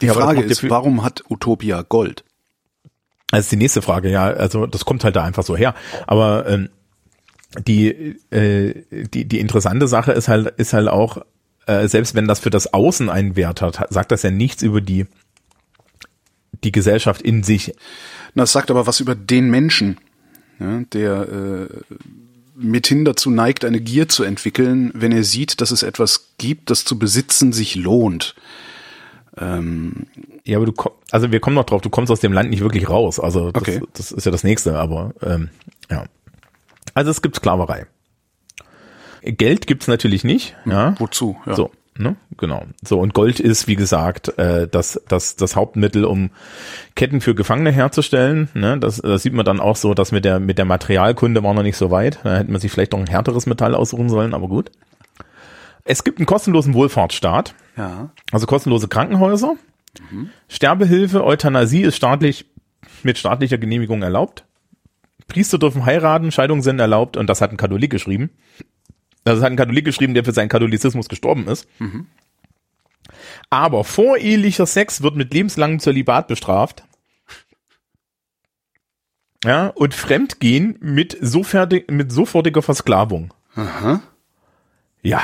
Die 0.00 0.06
Ja, 0.06 0.14
Frage 0.14 0.40
ja 0.40 0.46
ist, 0.46 0.68
warum 0.70 1.02
hat 1.04 1.24
Utopia 1.28 1.82
Gold? 1.82 2.24
Das 3.30 3.40
ist 3.40 3.52
die 3.52 3.56
nächste 3.56 3.82
Frage, 3.82 4.10
ja. 4.10 4.24
Also 4.24 4.66
das 4.66 4.86
kommt 4.86 5.04
halt 5.04 5.16
da 5.16 5.24
einfach 5.24 5.42
so 5.42 5.56
her. 5.56 5.74
Aber 6.06 6.46
ähm, 6.48 6.70
die, 7.66 8.16
äh, 8.30 8.74
die, 8.90 9.24
die 9.24 9.40
interessante 9.40 9.88
Sache 9.88 10.12
ist 10.12 10.28
halt, 10.28 10.48
ist 10.58 10.72
halt 10.72 10.88
auch, 10.88 11.24
äh, 11.66 11.88
selbst 11.88 12.14
wenn 12.14 12.28
das 12.28 12.40
für 12.40 12.50
das 12.50 12.72
Außen 12.72 13.08
einen 13.08 13.36
Wert 13.36 13.62
hat, 13.62 13.86
sagt 13.90 14.12
das 14.12 14.22
ja 14.22 14.30
nichts 14.30 14.62
über 14.62 14.80
die, 14.80 15.06
die 16.64 16.72
Gesellschaft 16.72 17.22
in 17.22 17.42
sich. 17.42 17.74
Das 18.34 18.52
sagt 18.52 18.70
aber 18.70 18.86
was 18.86 19.00
über 19.00 19.14
den 19.14 19.50
Menschen, 19.50 19.98
ja, 20.60 20.82
der 20.92 21.28
äh, 21.28 21.94
mithin 22.54 23.04
dazu 23.04 23.30
neigt, 23.30 23.64
eine 23.64 23.80
Gier 23.80 24.08
zu 24.08 24.24
entwickeln, 24.24 24.90
wenn 24.94 25.12
er 25.12 25.24
sieht, 25.24 25.60
dass 25.60 25.70
es 25.70 25.82
etwas 25.82 26.32
gibt, 26.38 26.70
das 26.70 26.84
zu 26.84 26.98
besitzen 26.98 27.52
sich 27.52 27.74
lohnt. 27.74 28.34
Ähm, 29.38 30.06
ja, 30.44 30.56
aber 30.56 30.66
du 30.66 30.72
also 31.10 31.30
wir 31.30 31.40
kommen 31.40 31.56
noch 31.56 31.64
drauf, 31.64 31.82
du 31.82 31.90
kommst 31.90 32.10
aus 32.10 32.20
dem 32.20 32.32
Land 32.32 32.50
nicht 32.50 32.60
wirklich 32.60 32.88
raus. 32.88 33.20
Also 33.20 33.52
das, 33.52 33.62
okay. 33.62 33.82
das 33.92 34.12
ist 34.12 34.24
ja 34.24 34.32
das 34.32 34.44
nächste, 34.44 34.78
aber 34.78 35.12
ähm, 35.22 35.50
ja. 35.90 36.04
Also 36.96 37.10
es 37.10 37.20
gibt 37.20 37.36
Sklaverei. 37.36 37.86
Geld 39.22 39.66
gibt's 39.66 39.86
natürlich 39.86 40.24
nicht. 40.24 40.56
Ja. 40.64 40.94
Wozu? 40.98 41.36
Ja. 41.44 41.54
So, 41.54 41.70
ne? 41.94 42.16
Genau. 42.38 42.64
So, 42.82 42.98
und 43.00 43.12
Gold 43.12 43.38
ist, 43.38 43.68
wie 43.68 43.76
gesagt, 43.76 44.38
äh, 44.38 44.66
das, 44.66 45.02
das, 45.06 45.36
das 45.36 45.56
Hauptmittel, 45.56 46.06
um 46.06 46.30
Ketten 46.94 47.20
für 47.20 47.34
Gefangene 47.34 47.70
herzustellen. 47.70 48.48
Ne? 48.54 48.78
Das, 48.78 48.96
das 48.96 49.22
sieht 49.22 49.34
man 49.34 49.44
dann 49.44 49.60
auch 49.60 49.76
so, 49.76 49.92
dass 49.92 50.10
mit 50.10 50.24
der, 50.24 50.40
mit 50.40 50.56
der 50.56 50.64
Materialkunde 50.64 51.42
war 51.44 51.52
noch 51.52 51.62
nicht 51.62 51.76
so 51.76 51.90
weit. 51.90 52.18
Da 52.24 52.38
hätte 52.38 52.50
man 52.50 52.62
sich 52.62 52.72
vielleicht 52.72 52.92
noch 52.92 53.00
ein 53.00 53.08
härteres 53.08 53.44
Metall 53.44 53.74
aussuchen 53.74 54.08
sollen, 54.08 54.32
aber 54.32 54.48
gut. 54.48 54.70
Es 55.84 56.02
gibt 56.02 56.18
einen 56.18 56.26
kostenlosen 56.26 56.72
Wohlfahrtsstaat. 56.72 57.54
Ja. 57.76 58.08
Also 58.32 58.46
kostenlose 58.46 58.88
Krankenhäuser. 58.88 59.56
Mhm. 60.10 60.30
Sterbehilfe, 60.48 61.22
Euthanasie 61.24 61.82
ist 61.82 61.96
staatlich 61.96 62.46
mit 63.02 63.18
staatlicher 63.18 63.58
Genehmigung 63.58 64.02
erlaubt. 64.02 64.46
Priester 65.28 65.58
dürfen 65.58 65.84
heiraten, 65.84 66.30
Scheidungen 66.30 66.62
sind 66.62 66.78
erlaubt 66.78 67.16
und 67.16 67.26
das 67.26 67.40
hat 67.40 67.50
ein 67.50 67.56
Katholik 67.56 67.90
geschrieben. 67.90 68.30
Das 69.24 69.40
hat 69.40 69.50
ein 69.50 69.56
Katholik 69.56 69.84
geschrieben, 69.84 70.14
der 70.14 70.24
für 70.24 70.32
seinen 70.32 70.48
Katholizismus 70.48 71.08
gestorben 71.08 71.48
ist. 71.48 71.68
Mhm. 71.80 72.06
Aber 73.50 73.84
vorehelicher 73.84 74.66
Sex 74.66 75.02
wird 75.02 75.16
mit 75.16 75.32
lebenslangem 75.32 75.80
Zölibat 75.80 76.28
bestraft. 76.28 76.84
Ja, 79.44 79.68
und 79.68 79.94
Fremdgehen 79.94 80.76
mit, 80.80 81.16
sofertig, 81.20 81.90
mit 81.90 82.10
sofortiger 82.10 82.62
Versklavung. 82.62 83.32
Aha. 83.54 84.02
Ja. 85.02 85.22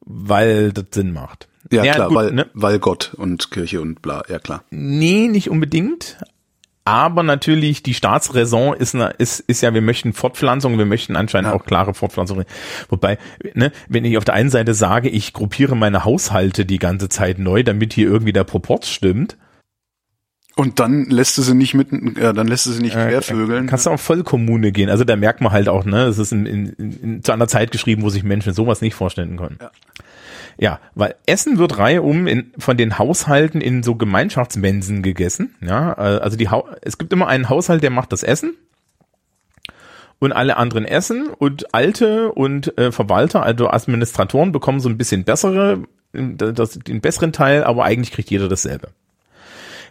Weil 0.00 0.72
das 0.72 0.86
Sinn 0.92 1.12
macht. 1.12 1.48
Ja, 1.72 1.82
ja 1.82 1.94
klar, 1.94 2.08
gut, 2.08 2.16
weil, 2.16 2.32
ne? 2.32 2.50
weil 2.52 2.78
Gott 2.78 3.14
und 3.14 3.50
Kirche 3.50 3.80
und 3.80 4.02
bla, 4.02 4.22
ja 4.28 4.38
klar. 4.38 4.64
Nee, 4.70 5.28
nicht 5.28 5.50
unbedingt. 5.50 6.18
Aber 6.86 7.22
natürlich, 7.22 7.82
die 7.82 7.94
Staatsräson 7.94 8.76
ist, 8.76 8.94
eine, 8.94 9.10
ist, 9.16 9.40
ist 9.40 9.62
ja, 9.62 9.72
wir 9.72 9.80
möchten 9.80 10.12
Fortpflanzung, 10.12 10.76
wir 10.76 10.84
möchten 10.84 11.16
anscheinend 11.16 11.48
ja. 11.48 11.56
auch 11.56 11.64
klare 11.64 11.94
Fortpflanzung. 11.94 12.44
Wobei, 12.90 13.18
ne, 13.54 13.72
wenn 13.88 14.04
ich 14.04 14.18
auf 14.18 14.24
der 14.24 14.34
einen 14.34 14.50
Seite 14.50 14.74
sage, 14.74 15.08
ich 15.08 15.32
gruppiere 15.32 15.76
meine 15.76 16.04
Haushalte 16.04 16.66
die 16.66 16.78
ganze 16.78 17.08
Zeit 17.08 17.38
neu, 17.38 17.62
damit 17.62 17.94
hier 17.94 18.06
irgendwie 18.06 18.34
der 18.34 18.44
Proporz 18.44 18.88
stimmt. 18.88 19.38
Und 20.56 20.78
dann 20.78 21.06
lässt 21.06 21.38
du 21.38 21.42
sie 21.42 21.54
nicht 21.54 21.74
mit, 21.74 21.88
ja, 22.18 22.32
dann 22.32 22.46
lässt 22.46 22.66
du 22.66 22.70
sie 22.70 22.82
nicht 22.82 22.94
äh, 22.94 23.08
quervögeln. 23.08 23.66
Kannst 23.66 23.86
du 23.86 23.90
auch 23.90 23.98
Vollkommune 23.98 24.70
gehen. 24.70 24.90
Also 24.90 25.04
da 25.04 25.16
merkt 25.16 25.40
man 25.40 25.52
halt 25.52 25.68
auch, 25.68 25.86
ne, 25.86 26.04
es 26.04 26.18
ist 26.18 26.32
in, 26.32 26.44
in, 26.46 26.66
in, 26.76 27.22
zu 27.24 27.32
einer 27.32 27.48
Zeit 27.48 27.72
geschrieben, 27.72 28.02
wo 28.02 28.10
sich 28.10 28.24
Menschen 28.24 28.52
sowas 28.52 28.82
nicht 28.82 28.94
vorstellen 28.94 29.38
können. 29.38 29.58
Ja. 29.60 29.70
Ja, 30.58 30.80
weil 30.94 31.14
Essen 31.26 31.58
wird 31.58 31.78
Reihe 31.78 32.02
um 32.02 32.26
in, 32.26 32.52
von 32.58 32.76
den 32.76 32.98
Haushalten 32.98 33.60
in 33.60 33.82
so 33.82 33.96
Gemeinschaftsmensen 33.96 35.02
gegessen. 35.02 35.54
Ja, 35.60 35.92
äh, 35.92 36.20
also 36.20 36.36
die 36.36 36.48
ha 36.48 36.64
es 36.82 36.98
gibt 36.98 37.12
immer 37.12 37.26
einen 37.26 37.48
Haushalt, 37.48 37.82
der 37.82 37.90
macht 37.90 38.12
das 38.12 38.22
Essen 38.22 38.54
und 40.18 40.32
alle 40.32 40.56
anderen 40.56 40.84
essen 40.84 41.28
und 41.28 41.74
Alte 41.74 42.32
und 42.32 42.76
äh, 42.78 42.92
Verwalter, 42.92 43.42
also 43.42 43.68
Administratoren 43.68 44.52
bekommen 44.52 44.80
so 44.80 44.88
ein 44.88 44.98
bisschen 44.98 45.24
bessere, 45.24 45.82
das, 46.12 46.78
den 46.78 47.00
besseren 47.00 47.32
Teil, 47.32 47.64
aber 47.64 47.84
eigentlich 47.84 48.12
kriegt 48.12 48.30
jeder 48.30 48.48
dasselbe. 48.48 48.88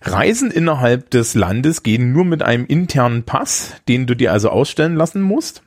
Reisen 0.01 0.51
innerhalb 0.51 1.09
des 1.11 1.33
Landes 1.33 1.83
gehen 1.83 2.11
nur 2.11 2.25
mit 2.25 2.43
einem 2.43 2.65
internen 2.65 3.23
Pass, 3.23 3.73
den 3.87 4.05
du 4.05 4.15
dir 4.15 4.31
also 4.31 4.49
ausstellen 4.49 4.95
lassen 4.95 5.21
musst 5.21 5.63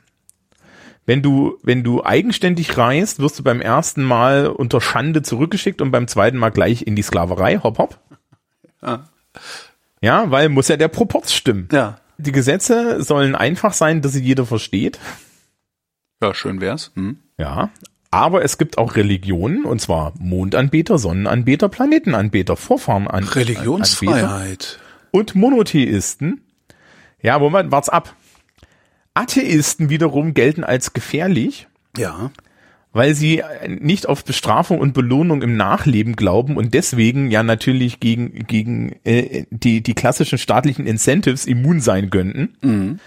wenn 1.07 1.21
du, 1.21 1.57
wenn 1.63 1.83
du 1.83 2.03
eigenständig 2.03 2.77
reist, 2.77 3.19
wirst 3.19 3.39
du 3.39 3.43
beim 3.43 3.61
ersten 3.61 4.03
Mal 4.03 4.47
unter 4.47 4.81
Schande 4.81 5.21
zurückgeschickt 5.21 5.81
und 5.81 5.89
beim 5.89 6.07
zweiten 6.07 6.37
Mal 6.37 6.49
gleich 6.49 6.85
in 6.85 6.97
die 6.97 7.01
Sklaverei, 7.01 7.59
hopp, 7.63 7.77
hopp. 7.79 7.99
Ja, 8.83 9.07
ja 10.01 10.29
weil 10.29 10.49
muss 10.49 10.67
ja 10.67 10.75
der 10.75 10.89
Proporz 10.89 11.31
stimmen. 11.31 11.69
Ja. 11.71 11.99
Die 12.17 12.33
Gesetze 12.33 13.01
sollen 13.01 13.35
einfach 13.35 13.71
sein, 13.71 14.01
dass 14.01 14.11
sie 14.13 14.21
jeder 14.21 14.45
versteht. 14.45 14.99
Ja, 16.21 16.33
schön 16.33 16.59
wär's. 16.59 16.91
Hm. 16.95 17.17
Ja. 17.37 17.69
Aber 18.11 18.43
es 18.43 18.57
gibt 18.57 18.77
auch 18.77 18.95
Religionen, 18.95 19.63
und 19.63 19.79
zwar 19.79 20.13
Mondanbeter, 20.19 20.97
Sonnenanbeter, 20.97 21.69
Planetenanbeter, 21.69 22.57
Vorfahrenanbeter. 22.57 23.35
Religionsfreiheit. 23.35 24.79
Und 25.11 25.35
Monotheisten. 25.35 26.41
Ja, 27.21 27.39
Moment, 27.39 27.71
wart's 27.71 27.89
ab. 27.89 28.13
Atheisten 29.17 29.89
wiederum 29.89 30.33
gelten 30.33 30.63
als 30.63 30.93
gefährlich. 30.93 31.67
Ja. 31.97 32.31
Weil 32.93 33.15
sie 33.15 33.43
nicht 33.67 34.07
auf 34.07 34.23
Bestrafung 34.23 34.79
und 34.79 34.93
Belohnung 34.93 35.41
im 35.41 35.57
Nachleben 35.57 36.15
glauben 36.15 36.57
und 36.57 36.73
deswegen 36.73 37.29
ja 37.29 37.43
natürlich 37.43 37.99
gegen, 37.99 38.45
gegen 38.47 38.95
äh, 39.03 39.45
die, 39.49 39.81
die 39.81 39.93
klassischen 39.93 40.37
staatlichen 40.37 40.87
Incentives 40.87 41.45
immun 41.45 41.79
sein 41.79 42.09
könnten. 42.09 42.55
Mhm. 42.61 42.99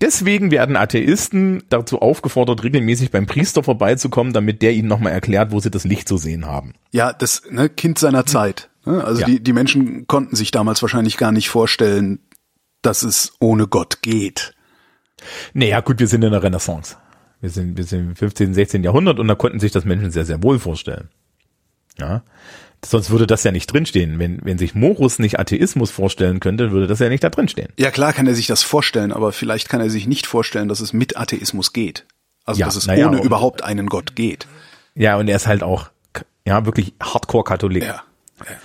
Deswegen 0.00 0.50
werden 0.50 0.76
Atheisten 0.76 1.62
dazu 1.68 2.00
aufgefordert, 2.00 2.64
regelmäßig 2.64 3.12
beim 3.12 3.26
Priester 3.26 3.62
vorbeizukommen, 3.62 4.32
damit 4.32 4.60
der 4.60 4.72
ihnen 4.72 4.88
nochmal 4.88 5.12
erklärt, 5.12 5.52
wo 5.52 5.60
sie 5.60 5.70
das 5.70 5.84
Licht 5.84 6.08
zu 6.08 6.16
sehen 6.16 6.44
haben. 6.44 6.72
Ja, 6.90 7.12
das 7.12 7.42
ne, 7.48 7.68
Kind 7.68 8.00
seiner 8.00 8.26
Zeit. 8.26 8.68
Ne? 8.84 9.02
Also 9.04 9.20
ja. 9.20 9.26
die, 9.28 9.40
die 9.40 9.52
Menschen 9.52 10.08
konnten 10.08 10.34
sich 10.34 10.50
damals 10.50 10.82
wahrscheinlich 10.82 11.16
gar 11.18 11.30
nicht 11.30 11.48
vorstellen, 11.48 12.18
dass 12.82 13.04
es 13.04 13.34
ohne 13.38 13.68
Gott 13.68 14.02
geht. 14.02 14.54
Naja, 15.54 15.80
gut, 15.80 15.98
wir 15.98 16.08
sind 16.08 16.22
in 16.24 16.32
der 16.32 16.42
Renaissance. 16.42 16.96
Wir 17.40 17.50
sind, 17.50 17.76
wir 17.76 17.84
sind 17.84 18.10
im 18.10 18.16
15., 18.16 18.54
16. 18.54 18.84
Jahrhundert 18.84 19.18
und 19.18 19.28
da 19.28 19.34
konnten 19.34 19.60
sich 19.60 19.72
das 19.72 19.84
Menschen 19.84 20.10
sehr, 20.10 20.24
sehr 20.24 20.42
wohl 20.42 20.58
vorstellen. 20.58 21.08
Ja. 21.98 22.22
Sonst 22.84 23.10
würde 23.10 23.26
das 23.26 23.44
ja 23.44 23.52
nicht 23.52 23.72
drinstehen. 23.72 24.18
Wenn, 24.18 24.40
wenn 24.42 24.58
sich 24.58 24.74
Morus 24.74 25.18
nicht 25.18 25.38
Atheismus 25.38 25.90
vorstellen 25.90 26.40
könnte, 26.40 26.72
würde 26.72 26.86
das 26.86 26.98
ja 26.98 27.08
nicht 27.08 27.22
da 27.22 27.30
drinstehen. 27.30 27.68
Ja, 27.78 27.90
klar 27.90 28.12
kann 28.12 28.26
er 28.26 28.34
sich 28.34 28.46
das 28.46 28.62
vorstellen, 28.62 29.12
aber 29.12 29.32
vielleicht 29.32 29.68
kann 29.68 29.80
er 29.80 29.90
sich 29.90 30.06
nicht 30.06 30.26
vorstellen, 30.26 30.68
dass 30.68 30.80
es 30.80 30.92
mit 30.92 31.16
Atheismus 31.16 31.72
geht. 31.72 32.06
Also, 32.44 32.60
ja, 32.60 32.66
dass 32.66 32.76
es 32.76 32.86
ja, 32.86 33.08
ohne 33.08 33.22
überhaupt 33.22 33.62
einen 33.62 33.86
Gott 33.86 34.16
geht. 34.16 34.48
Ja, 34.94 35.16
und 35.16 35.28
er 35.28 35.36
ist 35.36 35.46
halt 35.46 35.62
auch, 35.62 35.90
ja, 36.44 36.64
wirklich 36.66 36.94
Hardcore-Katholik. 37.00 37.84
Ja. 37.84 38.02
ja. 38.40 38.56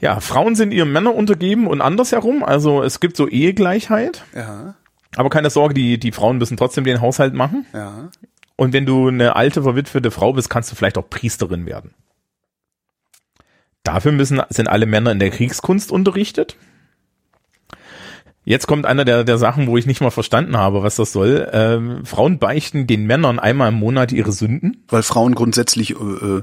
Ja, 0.00 0.20
Frauen 0.20 0.54
sind 0.54 0.72
ihren 0.72 0.92
Männern 0.92 1.14
untergeben 1.14 1.66
und 1.66 1.80
andersherum. 1.80 2.44
Also 2.44 2.82
es 2.82 3.00
gibt 3.00 3.16
so 3.16 3.26
Ehegleichheit. 3.26 4.24
Ja. 4.34 4.74
Aber 5.16 5.30
keine 5.30 5.50
Sorge, 5.50 5.74
die, 5.74 5.98
die 5.98 6.12
Frauen 6.12 6.38
müssen 6.38 6.56
trotzdem 6.56 6.84
den 6.84 7.00
Haushalt 7.00 7.34
machen. 7.34 7.66
Ja. 7.72 8.10
Und 8.56 8.72
wenn 8.72 8.86
du 8.86 9.08
eine 9.08 9.36
alte, 9.36 9.62
verwitwete 9.62 10.10
Frau 10.10 10.32
bist, 10.32 10.50
kannst 10.50 10.70
du 10.70 10.76
vielleicht 10.76 10.98
auch 10.98 11.08
Priesterin 11.08 11.66
werden. 11.66 11.94
Dafür 13.82 14.12
müssen, 14.12 14.40
sind 14.48 14.68
alle 14.68 14.86
Männer 14.86 15.12
in 15.12 15.18
der 15.18 15.30
Kriegskunst 15.30 15.92
unterrichtet. 15.92 16.56
Jetzt 18.44 18.66
kommt 18.66 18.86
einer 18.86 19.04
der, 19.04 19.24
der 19.24 19.38
Sachen, 19.38 19.66
wo 19.66 19.76
ich 19.76 19.86
nicht 19.86 20.00
mal 20.00 20.10
verstanden 20.10 20.56
habe, 20.56 20.82
was 20.82 20.96
das 20.96 21.12
soll. 21.12 21.48
Ähm, 21.52 22.04
Frauen 22.04 22.38
beichten 22.38 22.86
den 22.86 23.06
Männern 23.06 23.38
einmal 23.38 23.68
im 23.68 23.74
Monat 23.74 24.12
ihre 24.12 24.32
Sünden. 24.32 24.84
Weil 24.88 25.02
Frauen 25.02 25.34
grundsätzlich 25.34 25.90
äh, 25.90 25.94
äh 25.94 26.42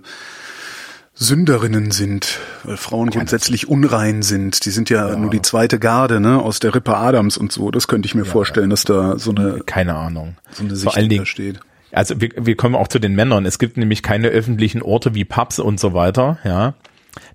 Sünderinnen 1.13 1.91
sind, 1.91 2.39
weil 2.63 2.77
Frauen 2.77 3.09
ja, 3.09 3.19
grundsätzlich 3.19 3.67
unrein 3.67 4.21
sind. 4.21 4.65
Die 4.65 4.69
sind 4.69 4.89
ja, 4.89 5.09
ja, 5.09 5.15
nur 5.15 5.29
die 5.29 5.41
zweite 5.41 5.77
Garde, 5.77 6.19
ne, 6.19 6.41
aus 6.41 6.59
der 6.59 6.73
Rippe 6.73 6.95
Adams 6.95 7.37
und 7.37 7.51
so. 7.51 7.69
Das 7.69 7.87
könnte 7.87 8.07
ich 8.07 8.15
mir 8.15 8.23
ja, 8.23 8.31
vorstellen, 8.31 8.69
dass 8.69 8.85
da 8.85 9.17
so 9.17 9.31
eine 9.31 9.59
keine 9.65 9.95
Ahnung, 9.95 10.37
so 10.51 10.63
eine 10.63 10.75
Sicht 10.75 10.83
Vor 10.83 10.95
allen 10.95 11.09
Dingen, 11.09 11.25
steht. 11.25 11.59
Also 11.91 12.21
wir, 12.21 12.29
wir 12.37 12.55
kommen 12.55 12.75
auch 12.75 12.87
zu 12.87 12.99
den 12.99 13.13
Männern. 13.13 13.45
Es 13.45 13.59
gibt 13.59 13.77
nämlich 13.77 14.01
keine 14.01 14.29
öffentlichen 14.29 14.81
Orte 14.81 15.13
wie 15.13 15.25
Pubs 15.25 15.59
und 15.59 15.79
so 15.79 15.93
weiter, 15.93 16.39
ja, 16.43 16.73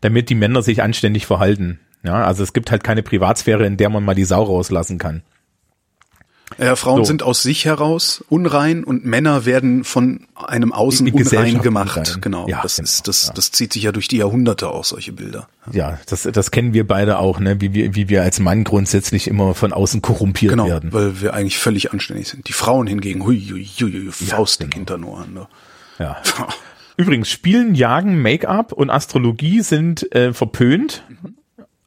damit 0.00 0.30
die 0.30 0.34
Männer 0.34 0.62
sich 0.62 0.82
anständig 0.82 1.26
verhalten. 1.26 1.78
Ja, 2.02 2.24
also 2.24 2.42
es 2.42 2.52
gibt 2.52 2.70
halt 2.70 2.82
keine 2.82 3.02
Privatsphäre, 3.02 3.66
in 3.66 3.76
der 3.76 3.90
man 3.90 4.04
mal 4.04 4.14
die 4.14 4.24
Sau 4.24 4.42
rauslassen 4.42 4.98
kann. 4.98 5.22
Ja, 6.58 6.76
Frauen 6.76 6.98
so. 6.98 7.04
sind 7.04 7.22
aus 7.24 7.42
sich 7.42 7.64
heraus 7.64 8.24
unrein 8.28 8.84
und 8.84 9.04
Männer 9.04 9.44
werden 9.44 9.82
von 9.82 10.26
einem 10.36 10.72
Außen 10.72 11.10
unrein 11.10 11.60
gemacht. 11.60 11.98
Unrein. 11.98 12.20
Genau. 12.20 12.48
Ja, 12.48 12.62
das 12.62 12.76
genau. 12.76 12.84
ist, 12.84 13.08
das, 13.08 13.26
ja. 13.26 13.32
das 13.34 13.50
zieht 13.50 13.72
sich 13.72 13.82
ja 13.82 13.92
durch 13.92 14.06
die 14.06 14.18
Jahrhunderte 14.18 14.68
aus, 14.68 14.90
solche 14.90 15.12
Bilder. 15.12 15.48
Ja, 15.72 15.98
das, 16.06 16.22
das 16.22 16.50
kennen 16.52 16.72
wir 16.72 16.86
beide 16.86 17.18
auch, 17.18 17.40
ne, 17.40 17.60
wie 17.60 17.74
wir, 17.74 17.96
wie 17.96 18.08
wir 18.08 18.22
als 18.22 18.38
Mann 18.38 18.62
grundsätzlich 18.62 19.26
immer 19.26 19.54
von 19.54 19.72
außen 19.72 20.02
korrumpiert 20.02 20.52
genau, 20.52 20.68
werden. 20.68 20.92
weil 20.92 21.20
wir 21.20 21.34
eigentlich 21.34 21.58
völlig 21.58 21.92
anständig 21.92 22.28
sind. 22.28 22.46
Die 22.46 22.52
Frauen 22.52 22.86
hingegen, 22.86 23.24
hui, 23.24 23.40
hui, 23.40 23.64
hui, 23.64 23.92
hui 23.92 24.12
Faust 24.12 24.60
ja, 24.60 24.66
genau. 24.66 24.76
hinter 24.76 24.98
nur 24.98 25.18
an. 25.18 25.34
Ne? 25.34 25.48
Ja. 25.98 26.16
Übrigens, 26.96 27.28
Spielen, 27.28 27.74
Jagen, 27.74 28.22
Make-up 28.22 28.72
und 28.72 28.88
Astrologie 28.88 29.62
sind 29.62 30.10
äh, 30.14 30.32
verpönt. 30.32 31.02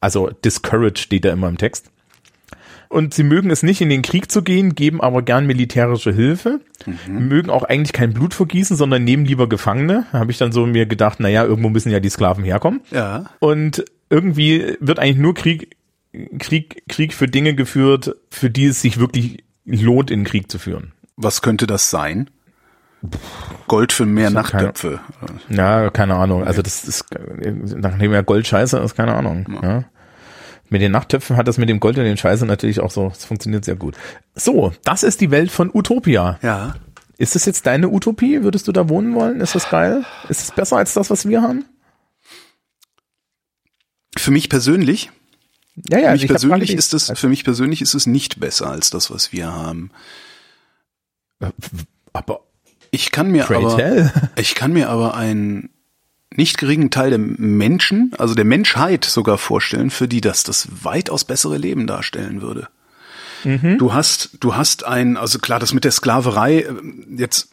Also 0.00 0.30
discouraged 0.44 0.98
steht 0.98 1.24
da 1.24 1.32
immer 1.32 1.48
im 1.48 1.58
Text. 1.58 1.90
Und 2.90 3.14
sie 3.14 3.22
mögen 3.22 3.50
es 3.50 3.62
nicht, 3.62 3.80
in 3.80 3.88
den 3.88 4.02
Krieg 4.02 4.32
zu 4.32 4.42
gehen, 4.42 4.74
geben 4.74 5.00
aber 5.00 5.22
gern 5.22 5.46
militärische 5.46 6.12
Hilfe, 6.12 6.60
mhm. 6.84 7.28
mögen 7.28 7.48
auch 7.48 7.62
eigentlich 7.62 7.92
kein 7.92 8.12
Blut 8.12 8.34
vergießen, 8.34 8.76
sondern 8.76 9.04
nehmen 9.04 9.24
lieber 9.24 9.48
Gefangene. 9.48 10.06
Habe 10.12 10.32
ich 10.32 10.38
dann 10.38 10.50
so 10.50 10.66
mir 10.66 10.86
gedacht, 10.86 11.20
naja, 11.20 11.44
irgendwo 11.44 11.68
müssen 11.68 11.90
ja 11.90 12.00
die 12.00 12.10
Sklaven 12.10 12.42
herkommen. 12.42 12.80
Ja. 12.90 13.30
Und 13.38 13.84
irgendwie 14.10 14.76
wird 14.80 14.98
eigentlich 14.98 15.18
nur 15.18 15.34
Krieg, 15.34 15.76
Krieg, 16.40 16.82
Krieg 16.88 17.14
für 17.14 17.28
Dinge 17.28 17.54
geführt, 17.54 18.16
für 18.28 18.50
die 18.50 18.66
es 18.66 18.82
sich 18.82 18.98
wirklich 18.98 19.44
lohnt, 19.64 20.10
in 20.10 20.20
den 20.20 20.26
Krieg 20.26 20.50
zu 20.50 20.58
führen. 20.58 20.92
Was 21.16 21.42
könnte 21.42 21.68
das 21.68 21.90
sein? 21.90 22.28
Gold 23.68 23.92
für 23.92 24.04
mehr 24.04 24.30
Nachttöpfe. 24.30 24.98
Ja, 25.48 25.90
keine 25.90 26.16
Ahnung. 26.16 26.42
Also 26.42 26.60
das 26.60 26.84
ist, 26.84 27.06
nachdem 27.14 28.12
ja 28.12 28.22
Gold 28.22 28.48
scheiße 28.48 28.78
ist, 28.78 28.96
keine 28.96 29.14
Ahnung. 29.14 29.46
Ja. 29.62 29.68
ja. 29.68 29.84
Mit 30.70 30.80
den 30.80 30.92
Nachttöpfen 30.92 31.36
hat 31.36 31.48
das 31.48 31.58
mit 31.58 31.68
dem 31.68 31.80
Gold 31.80 31.98
und 31.98 32.04
den 32.04 32.16
Scheiße 32.16 32.46
natürlich 32.46 32.80
auch 32.80 32.92
so, 32.92 33.08
es 33.08 33.24
funktioniert 33.24 33.64
sehr 33.64 33.74
gut. 33.74 33.96
So, 34.34 34.72
das 34.84 35.02
ist 35.02 35.20
die 35.20 35.32
Welt 35.32 35.50
von 35.50 35.70
Utopia. 35.74 36.38
Ja. 36.42 36.76
Ist 37.18 37.34
das 37.34 37.44
jetzt 37.44 37.66
deine 37.66 37.90
Utopie? 37.90 38.42
Würdest 38.42 38.68
du 38.68 38.72
da 38.72 38.88
wohnen 38.88 39.14
wollen? 39.14 39.40
Ist 39.40 39.56
das 39.56 39.68
geil? 39.68 40.04
Ist 40.28 40.42
es 40.42 40.52
besser 40.52 40.76
als 40.76 40.94
das, 40.94 41.10
was 41.10 41.28
wir 41.28 41.42
haben? 41.42 41.64
Für 44.16 44.30
mich 44.30 44.48
persönlich? 44.48 45.10
Ja, 45.88 45.98
ja, 45.98 46.12
für 46.12 46.18
mich 46.18 46.28
persönlich 46.28 46.72
ist 46.72 46.94
es, 46.94 47.12
für 47.14 47.28
mich 47.28 47.44
persönlich 47.44 47.82
ist 47.82 47.94
es 47.94 48.06
nicht 48.06 48.38
besser 48.38 48.70
als 48.70 48.90
das, 48.90 49.10
was 49.10 49.32
wir 49.32 49.52
haben. 49.52 49.90
Aber 52.12 52.40
ich 52.90 53.10
kann 53.10 53.30
mir 53.30 53.50
aber, 53.50 54.12
ich 54.36 54.54
kann 54.54 54.72
mir 54.72 54.88
aber 54.88 55.14
einen 55.14 55.70
nicht 56.36 56.58
geringen 56.58 56.90
Teil 56.90 57.10
der 57.10 57.18
Menschen, 57.18 58.12
also 58.18 58.34
der 58.34 58.44
Menschheit 58.44 59.04
sogar 59.04 59.38
vorstellen, 59.38 59.90
für 59.90 60.08
die 60.08 60.20
das 60.20 60.44
das 60.44 60.68
weitaus 60.84 61.24
bessere 61.24 61.58
Leben 61.58 61.86
darstellen 61.86 62.40
würde. 62.40 62.68
Mhm. 63.44 63.78
Du 63.78 63.92
hast, 63.92 64.38
du 64.40 64.54
hast 64.54 64.84
ein, 64.84 65.16
also 65.16 65.38
klar, 65.38 65.58
das 65.58 65.74
mit 65.74 65.84
der 65.84 65.92
Sklaverei, 65.92 66.60
äh, 66.60 66.74
jetzt, 67.16 67.50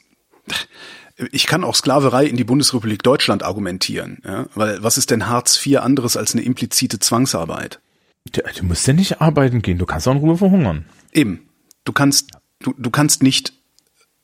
ich 1.32 1.48
kann 1.48 1.64
auch 1.64 1.76
Sklaverei 1.76 2.26
in 2.26 2.38
die 2.38 2.44
Bundesrepublik 2.44 3.04
Deutschland 3.04 3.44
argumentieren, 3.44 4.20
ja, 4.24 4.46
weil 4.54 4.84
was 4.84 4.98
ist 4.98 5.10
denn 5.12 5.28
Hartz 5.28 5.66
IV 5.66 5.80
anderes 5.80 6.18
als 6.18 6.34
eine 6.34 6.44
implizite 6.44 7.00
Zwangsarbeit? 7.00 7.80
Du, 8.32 8.42
du 8.42 8.66
musst 8.66 8.86
ja 8.86 8.94
nicht 8.94 9.22
arbeiten 9.22 9.62
gehen, 9.62 9.78
du 9.78 9.86
kannst 9.86 10.08
auch 10.08 10.12
in 10.14 10.20
Ruhe 10.20 10.38
verhungern. 10.38 10.86
Eben. 11.14 11.48
Du 11.86 11.94
kannst, 11.94 12.32
du, 12.60 12.76
du 12.78 12.90
kannst 12.90 13.24
nicht 13.24 13.54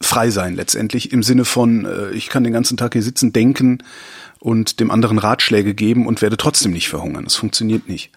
frei 0.01 0.29
sein 0.29 0.55
letztendlich 0.55 1.11
im 1.11 1.23
Sinne 1.23 1.45
von, 1.45 1.85
äh, 1.85 2.11
ich 2.11 2.27
kann 2.27 2.43
den 2.43 2.53
ganzen 2.53 2.77
Tag 2.77 2.93
hier 2.93 3.01
sitzen, 3.01 3.31
denken 3.31 3.81
und 4.43 4.81
dem 4.81 4.91
anderen 4.91 5.19
Ratschläge 5.19 5.73
geben 5.73 6.05
und 6.05 6.21
werde 6.21 6.35
trotzdem 6.35 6.73
nicht 6.73 6.89
verhungern. 6.89 7.23
Das 7.23 7.35
funktioniert 7.35 7.87
nicht. 7.87 8.11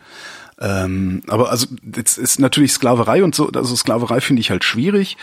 Ähm, 0.58 1.22
aber 1.28 1.50
also 1.50 1.68
jetzt 1.94 2.18
ist 2.18 2.40
natürlich 2.40 2.72
Sklaverei 2.72 3.22
und 3.22 3.36
so, 3.36 3.48
also 3.50 3.76
Sklaverei 3.76 4.20
finde 4.20 4.40
ich 4.40 4.50
halt 4.50 4.64
schwierig. 4.64 5.16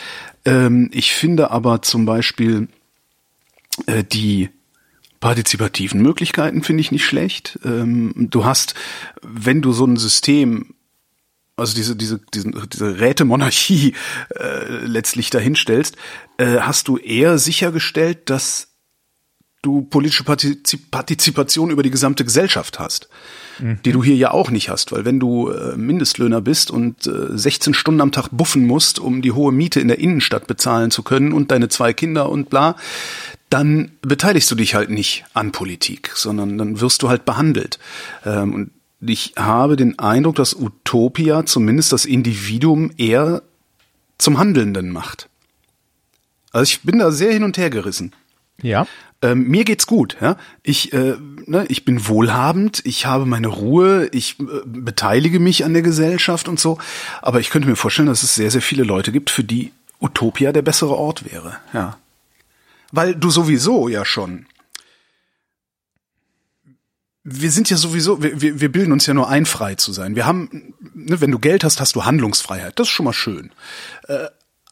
Ähm, 0.46 0.90
ich 0.94 1.12
finde 1.12 1.52
aber 1.52 1.82
zum 1.82 2.06
Beispiel 2.06 2.70
äh, 3.86 4.06
die 4.06 4.50
partizipativen 5.20 6.02
Möglichkeiten 6.02 6.64
finde 6.64 6.80
ich 6.80 6.94
nicht 6.94 7.06
schlecht. 7.06 7.60
Ähm, 7.66 8.14
du 8.16 8.46
hast, 8.46 8.74
wenn 9.22 9.62
du 9.62 9.74
so 9.74 9.86
ein 9.86 9.98
System 9.98 10.74
also 11.58 11.76
diese 11.76 11.98
diese 11.98 12.22
diese, 12.34 12.50
diese 12.50 13.00
Rätemonarchie 13.00 13.94
äh, 14.40 14.86
letztlich 14.86 15.30
dahinstellst, 15.30 15.98
äh, 16.38 16.60
hast 16.62 16.88
du 16.88 16.98
eher 16.98 17.38
sichergestellt, 17.38 18.30
dass 18.30 18.73
du 19.64 19.82
politische 19.82 20.24
Partizipation 20.24 21.72
über 21.72 21.82
die 21.82 21.90
gesamte 21.90 22.24
Gesellschaft 22.24 22.80
hast, 22.80 23.10
mhm. 23.60 23.80
die 23.84 23.94
du 23.94 24.04
hier 24.04 24.16
ja 24.16 24.32
auch 24.32 24.52
nicht 24.52 24.70
hast, 24.70 24.92
weil 24.92 25.06
wenn 25.06 25.20
du 25.20 25.50
äh, 25.50 25.76
Mindestlöhner 25.76 26.42
bist 26.42 26.70
und 26.70 27.08
äh, 27.08 27.36
16 27.36 27.74
Stunden 27.74 28.02
am 28.02 28.12
Tag 28.12 28.28
buffen 28.32 28.68
musst, 28.68 29.00
um 29.00 29.22
die 29.22 29.32
hohe 29.32 29.52
Miete 29.52 29.80
in 29.80 29.88
der 29.88 30.00
Innenstadt 30.00 30.48
bezahlen 30.48 30.92
zu 30.92 31.02
können 31.02 31.32
und 31.32 31.50
deine 31.50 31.70
zwei 31.70 31.94
Kinder 31.94 32.30
und 32.30 32.50
bla, 32.50 32.76
dann 33.50 33.92
beteiligst 34.02 34.52
du 34.52 34.56
dich 34.56 34.76
halt 34.76 34.90
nicht 34.90 35.24
an 35.34 35.52
Politik, 35.52 36.12
sondern 36.14 36.58
dann 36.58 36.82
wirst 36.82 37.02
du 37.02 37.10
halt 37.10 37.24
behandelt. 37.24 37.80
Ähm, 38.26 38.54
und 38.54 38.72
ich 39.00 39.34
habe 39.38 39.78
den 39.78 39.98
Eindruck, 39.98 40.36
dass 40.36 40.54
Utopia 40.54 41.46
zumindest 41.46 41.94
das 41.94 42.06
Individuum 42.06 42.92
eher 42.98 43.44
zum 44.18 44.38
Handelnden 44.38 44.90
macht. 44.90 45.30
Also 46.52 46.64
ich 46.64 46.82
bin 46.82 47.00
da 47.00 47.12
sehr 47.12 47.32
hin 47.32 47.44
und 47.44 47.58
her 47.58 47.70
gerissen. 47.70 48.14
Ja. 48.62 48.88
Ähm, 49.24 49.48
mir 49.48 49.64
geht's 49.64 49.88
gut, 49.88 50.18
ja. 50.22 50.38
Ich, 50.62 50.92
äh, 50.92 51.16
ne, 51.46 51.66
ich 51.70 51.86
bin 51.86 52.08
wohlhabend, 52.08 52.82
ich 52.84 53.06
habe 53.06 53.26
meine 53.26 53.48
Ruhe, 53.48 54.10
ich 54.12 54.40
äh, 54.40 54.44
beteilige 54.66 55.40
mich 55.40 55.64
an 55.64 55.74
der 55.74 55.82
Gesellschaft 55.82 56.50
und 56.50 56.60
so. 56.60 56.78
Aber 57.22 57.40
ich 57.40 57.50
könnte 57.50 57.68
mir 57.70 57.78
vorstellen, 57.78 58.10
dass 58.10 58.22
es 58.22 58.36
sehr, 58.36 58.52
sehr 58.52 58.62
viele 58.62 58.84
Leute 58.84 59.14
gibt, 59.14 59.30
für 59.30 59.44
die 59.44 59.72
Utopia 60.02 60.52
der 60.52 60.62
bessere 60.62 60.96
Ort 60.96 61.32
wäre, 61.32 61.58
ja. 61.74 61.98
Weil 62.92 63.16
du 63.16 63.32
sowieso 63.32 63.88
ja 63.88 64.06
schon 64.06 64.46
wir 67.24 67.52
sind 67.52 67.70
ja 67.70 67.78
sowieso, 67.78 68.22
wir, 68.22 68.42
wir, 68.42 68.60
wir 68.60 68.70
bilden 68.70 68.92
uns 68.92 69.06
ja 69.06 69.14
nur 69.14 69.30
ein, 69.30 69.46
frei 69.46 69.76
zu 69.76 69.94
sein. 69.94 70.16
Wir 70.16 70.26
haben, 70.26 70.74
ne, 70.94 71.22
wenn 71.22 71.32
du 71.32 71.40
Geld 71.40 71.64
hast, 71.64 71.80
hast 71.80 71.96
du 71.96 72.04
Handlungsfreiheit. 72.04 72.78
Das 72.78 72.88
ist 72.88 72.92
schon 72.92 73.06
mal 73.06 73.14
schön. 73.14 73.52
Äh, 74.10 74.28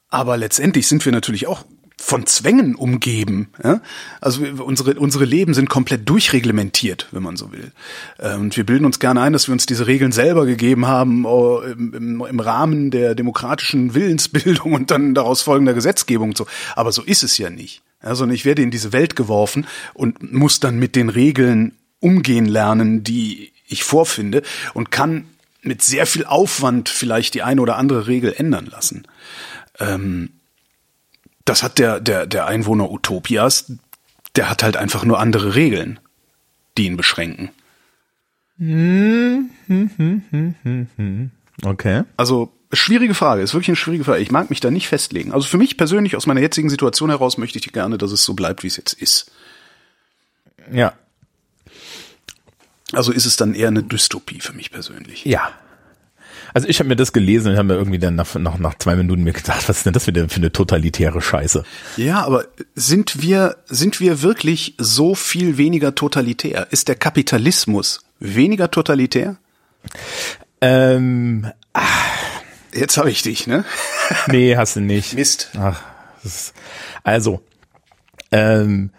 aber 0.09 0.35
letztendlich 0.35 0.87
sind 0.87 1.05
wir 1.05 1.13
natürlich 1.13 1.47
auch 1.47 1.63
von 2.01 2.25
Zwängen 2.25 2.75
umgeben. 2.75 3.49
Ja? 3.63 3.81
Also 4.19 4.43
unsere, 4.43 4.95
unsere 4.95 5.25
Leben 5.25 5.53
sind 5.53 5.69
komplett 5.69 6.09
durchreglementiert, 6.09 7.07
wenn 7.11 7.23
man 7.23 7.37
so 7.37 7.51
will. 7.51 7.71
Äh, 8.17 8.35
und 8.35 8.57
wir 8.57 8.65
bilden 8.65 8.85
uns 8.85 8.99
gerne 8.99 9.21
ein, 9.21 9.33
dass 9.33 9.47
wir 9.47 9.53
uns 9.53 9.65
diese 9.65 9.87
Regeln 9.87 10.11
selber 10.11 10.45
gegeben 10.45 10.87
haben 10.87 11.25
oh, 11.25 11.61
im, 11.61 11.93
im, 11.93 12.25
im 12.25 12.39
Rahmen 12.39 12.91
der 12.91 13.15
demokratischen 13.15 13.93
Willensbildung 13.93 14.73
und 14.73 14.91
dann 14.91 15.13
daraus 15.13 15.41
folgender 15.41 15.73
Gesetzgebung. 15.73 16.29
Und 16.29 16.37
so. 16.37 16.47
Aber 16.75 16.91
so 16.91 17.03
ist 17.03 17.23
es 17.23 17.37
ja 17.37 17.49
nicht. 17.49 17.81
Ja, 18.03 18.15
sondern 18.15 18.35
ich 18.35 18.45
werde 18.45 18.63
in 18.63 18.71
diese 18.71 18.93
Welt 18.93 19.15
geworfen 19.15 19.67
und 19.93 20.33
muss 20.33 20.59
dann 20.59 20.79
mit 20.79 20.95
den 20.95 21.09
Regeln 21.09 21.73
umgehen 21.99 22.45
lernen, 22.45 23.03
die 23.03 23.51
ich 23.67 23.83
vorfinde 23.83 24.41
und 24.73 24.89
kann 24.89 25.25
mit 25.61 25.83
sehr 25.83 26.07
viel 26.07 26.25
Aufwand 26.25 26.89
vielleicht 26.89 27.35
die 27.35 27.43
eine 27.43 27.61
oder 27.61 27.77
andere 27.77 28.07
Regel 28.07 28.33
ändern 28.35 28.65
lassen. 28.65 29.03
Ähm, 29.79 30.31
das 31.51 31.63
hat 31.63 31.79
der, 31.79 31.99
der, 31.99 32.25
der 32.25 32.47
Einwohner 32.47 32.89
Utopias, 32.89 33.73
der 34.35 34.49
hat 34.49 34.63
halt 34.63 34.77
einfach 34.77 35.03
nur 35.03 35.19
andere 35.19 35.55
Regeln, 35.55 35.99
die 36.77 36.85
ihn 36.85 36.95
beschränken. 36.95 37.51
Okay. 41.63 42.03
Also, 42.15 42.53
schwierige 42.71 43.13
Frage, 43.13 43.41
ist 43.41 43.53
wirklich 43.53 43.67
eine 43.69 43.75
schwierige 43.75 44.05
Frage. 44.05 44.21
Ich 44.21 44.31
mag 44.31 44.49
mich 44.49 44.61
da 44.61 44.71
nicht 44.71 44.87
festlegen. 44.87 45.33
Also 45.33 45.47
für 45.47 45.57
mich 45.57 45.75
persönlich, 45.75 46.15
aus 46.15 46.25
meiner 46.25 46.39
jetzigen 46.39 46.69
Situation 46.69 47.09
heraus, 47.09 47.37
möchte 47.37 47.59
ich 47.59 47.71
gerne, 47.73 47.97
dass 47.97 48.11
es 48.11 48.23
so 48.23 48.33
bleibt, 48.33 48.63
wie 48.63 48.67
es 48.67 48.77
jetzt 48.77 48.93
ist. 48.93 49.31
Ja, 50.71 50.93
also 52.93 53.11
ist 53.11 53.25
es 53.25 53.35
dann 53.35 53.53
eher 53.53 53.69
eine 53.69 53.83
Dystopie 53.83 54.41
für 54.41 54.53
mich 54.53 54.71
persönlich. 54.71 55.25
Ja. 55.25 55.51
Also 56.53 56.67
ich 56.67 56.79
habe 56.79 56.89
mir 56.89 56.95
das 56.95 57.13
gelesen 57.13 57.51
und 57.51 57.57
habe 57.57 57.67
mir 57.69 57.75
irgendwie 57.75 57.99
dann 57.99 58.15
nach, 58.15 58.35
nach, 58.35 58.57
nach 58.57 58.75
zwei 58.75 58.95
Minuten 58.95 59.23
mir 59.23 59.33
gedacht, 59.33 59.67
was 59.69 59.77
ist 59.77 59.85
denn 59.85 59.93
das 59.93 60.05
für 60.05 60.11
eine, 60.11 60.29
für 60.29 60.37
eine 60.37 60.51
totalitäre 60.51 61.21
Scheiße? 61.21 61.63
Ja, 61.97 62.23
aber 62.23 62.45
sind 62.75 63.21
wir, 63.21 63.57
sind 63.67 63.99
wir 63.99 64.21
wirklich 64.21 64.75
so 64.77 65.15
viel 65.15 65.57
weniger 65.57 65.95
totalitär? 65.95 66.67
Ist 66.71 66.87
der 66.87 66.95
Kapitalismus 66.95 68.01
weniger 68.19 68.69
totalitär? 68.71 69.37
Ähm, 70.61 71.51
ach. 71.73 72.21
Jetzt 72.73 72.97
habe 72.97 73.11
ich 73.11 73.21
dich, 73.21 73.47
ne? 73.47 73.65
nee, 74.27 74.55
hast 74.55 74.75
du 74.75 74.79
nicht. 74.81 75.13
Mist. 75.13 75.51
Ach, 75.57 75.81
ist, 76.23 76.53
also, 77.03 77.41
ähm, 78.31 78.91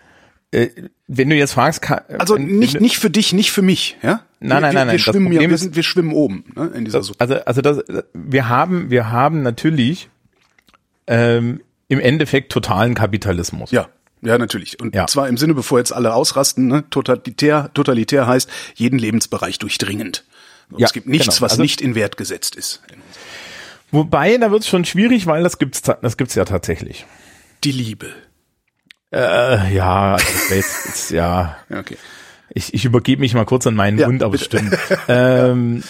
äh, 0.50 0.68
wenn 1.06 1.30
du 1.30 1.36
jetzt 1.36 1.52
fragst, 1.52 1.82
kann, 1.82 2.00
also 2.18 2.36
nicht 2.36 2.80
nicht 2.80 2.98
für 2.98 3.10
dich, 3.10 3.32
nicht 3.32 3.52
für 3.52 3.62
mich, 3.62 3.96
ja? 4.02 4.22
Nein, 4.42 4.62
nein, 4.62 4.74
nein, 4.74 4.87
nein. 4.87 4.92
Wir 4.92 4.98
schwimmen, 4.98 5.33
ja, 5.33 5.48
wir, 5.48 5.59
sind, 5.59 5.76
wir 5.76 5.83
schwimmen 5.83 6.12
oben 6.12 6.44
ne, 6.55 6.70
in 6.74 6.85
dieser 6.85 7.02
Suppe. 7.02 7.20
Also 7.20 7.35
also 7.35 7.62
das, 7.62 7.83
wir 8.12 8.48
haben 8.48 8.90
wir 8.90 9.11
haben 9.11 9.42
natürlich 9.42 10.09
ähm, 11.07 11.61
im 11.88 12.00
Endeffekt 12.00 12.52
totalen 12.52 12.94
Kapitalismus. 12.94 13.70
Ja. 13.70 13.88
Ja, 14.24 14.38
natürlich. 14.38 14.81
Und 14.81 14.94
ja. 14.94 15.09
zwar 15.09 15.28
im 15.28 15.37
Sinne, 15.37 15.52
bevor 15.52 15.78
jetzt 15.78 15.92
alle 15.92 16.14
ausrasten, 16.14 16.68
ne, 16.68 16.85
totalitär, 16.90 17.70
totalitär 17.74 18.28
heißt 18.28 18.48
jeden 18.76 18.96
Lebensbereich 18.96 19.59
durchdringend. 19.59 20.24
Ja, 20.76 20.87
es 20.87 20.92
gibt 20.92 21.09
nichts, 21.09 21.26
genau. 21.26 21.40
was 21.40 21.52
also, 21.52 21.62
nicht 21.62 21.81
in 21.81 21.96
Wert 21.96 22.16
gesetzt 22.16 22.55
ist. 22.55 22.83
Wobei, 23.90 24.37
da 24.38 24.52
wird 24.52 24.62
es 24.62 24.68
schon 24.68 24.85
schwierig, 24.85 25.26
weil 25.26 25.42
das 25.42 25.59
gibt's, 25.59 25.83
das 25.83 26.16
gibt's 26.16 26.37
ja 26.37 26.44
tatsächlich. 26.44 27.05
Die 27.64 27.72
Liebe. 27.72 28.07
Äh, 29.12 29.74
ja, 29.74 30.14
also 30.14 30.55
jetzt, 30.55 30.87
jetzt, 30.87 31.11
ja. 31.11 31.59
Okay. 31.68 31.96
Ich, 32.54 32.74
ich 32.74 32.84
übergebe 32.84 33.20
mich 33.20 33.34
mal 33.34 33.44
kurz 33.44 33.66
an 33.66 33.74
meinen 33.74 33.98
ja, 33.98 34.06
Hund, 34.06 34.22
aber 34.22 34.34
es 34.34 34.44
stimmt. 34.44 34.76
ähm, 35.08 35.82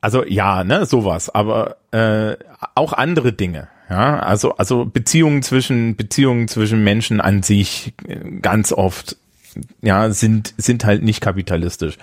also 0.00 0.24
ja, 0.24 0.64
ne, 0.64 0.86
sowas, 0.86 1.30
aber 1.30 1.76
äh, 1.90 2.36
auch 2.74 2.92
andere 2.92 3.32
Dinge. 3.32 3.68
Ja, 3.90 4.18
also 4.18 4.54
also 4.56 4.84
Beziehungen 4.84 5.42
zwischen 5.42 5.96
Beziehungen 5.96 6.46
zwischen 6.46 6.84
Menschen 6.84 7.22
an 7.22 7.42
sich 7.42 7.94
äh, 8.06 8.18
ganz 8.42 8.72
oft 8.72 9.16
ja, 9.82 10.10
sind, 10.10 10.54
sind 10.56 10.84
halt 10.84 11.02
nicht 11.02 11.20
kapitalistisch. 11.20 11.96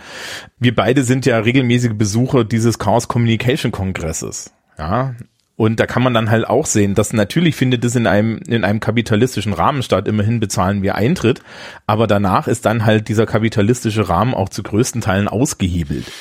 Wir 0.59 0.75
beide 0.75 1.03
sind 1.03 1.25
ja 1.25 1.39
regelmäßige 1.39 1.93
Besucher 1.93 2.43
dieses 2.43 2.79
Chaos 2.79 3.07
Communication 3.07 3.71
Kongresses. 3.71 4.51
Ja, 4.77 5.15
und 5.57 5.79
da 5.79 5.85
kann 5.85 6.03
man 6.03 6.13
dann 6.13 6.29
halt 6.29 6.47
auch 6.47 6.65
sehen, 6.65 6.95
dass 6.95 7.13
natürlich 7.13 7.55
findet 7.55 7.85
es 7.85 7.95
in 7.95 8.07
einem, 8.07 8.37
in 8.47 8.63
einem 8.65 8.79
kapitalistischen 8.81 9.53
Rahmen 9.53 9.83
statt. 9.83 10.07
Immerhin 10.07 10.39
bezahlen 10.41 10.81
wir 10.81 10.95
Eintritt. 10.95 11.41
Aber 11.87 12.07
danach 12.07 12.47
ist 12.47 12.65
dann 12.65 12.85
halt 12.85 13.07
dieser 13.07 13.25
kapitalistische 13.25 14.09
Rahmen 14.09 14.33
auch 14.33 14.49
zu 14.49 14.63
größten 14.63 14.99
Teilen 15.01 15.27
ausgehebelt. 15.29 16.11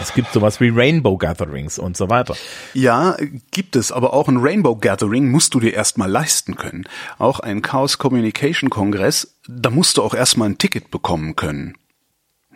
Es 0.00 0.14
gibt 0.14 0.32
sowas 0.32 0.60
wie 0.60 0.70
Rainbow 0.70 1.16
Gatherings 1.16 1.78
und 1.78 1.96
so 1.96 2.08
weiter. 2.10 2.34
Ja, 2.74 3.16
gibt 3.52 3.76
es, 3.76 3.92
aber 3.92 4.14
auch 4.14 4.26
ein 4.28 4.38
Rainbow 4.38 4.74
Gathering 4.74 5.30
musst 5.30 5.54
du 5.54 5.60
dir 5.60 5.74
erstmal 5.74 6.10
leisten 6.10 6.56
können. 6.56 6.84
Auch 7.18 7.40
ein 7.40 7.62
Chaos 7.62 7.98
Communication 7.98 8.70
Kongress, 8.70 9.36
da 9.46 9.70
musst 9.70 9.96
du 9.98 10.02
auch 10.02 10.14
erstmal 10.14 10.48
ein 10.48 10.58
Ticket 10.58 10.90
bekommen 10.90 11.36
können. 11.36 11.74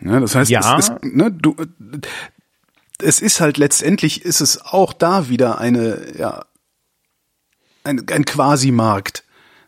Ja, 0.01 0.19
das 0.19 0.35
heißt, 0.35 0.51
Ja. 0.51 0.77
es 0.77 0.89
ist, 0.89 1.03
ne, 1.05 1.31
du, 1.31 1.55
es 3.01 3.19
ist 3.19 3.41
halt 3.41 3.57
letztendlich 3.57 4.23
ist 4.23 4.41
es 4.41 4.63
auch 4.63 4.93
da 4.93 5.29
wieder 5.29 5.59
eine, 5.59 5.99
ja, 6.17 6.45
ein, 7.83 8.05
ein 8.09 8.25
Quasi-Markt, 8.25 9.23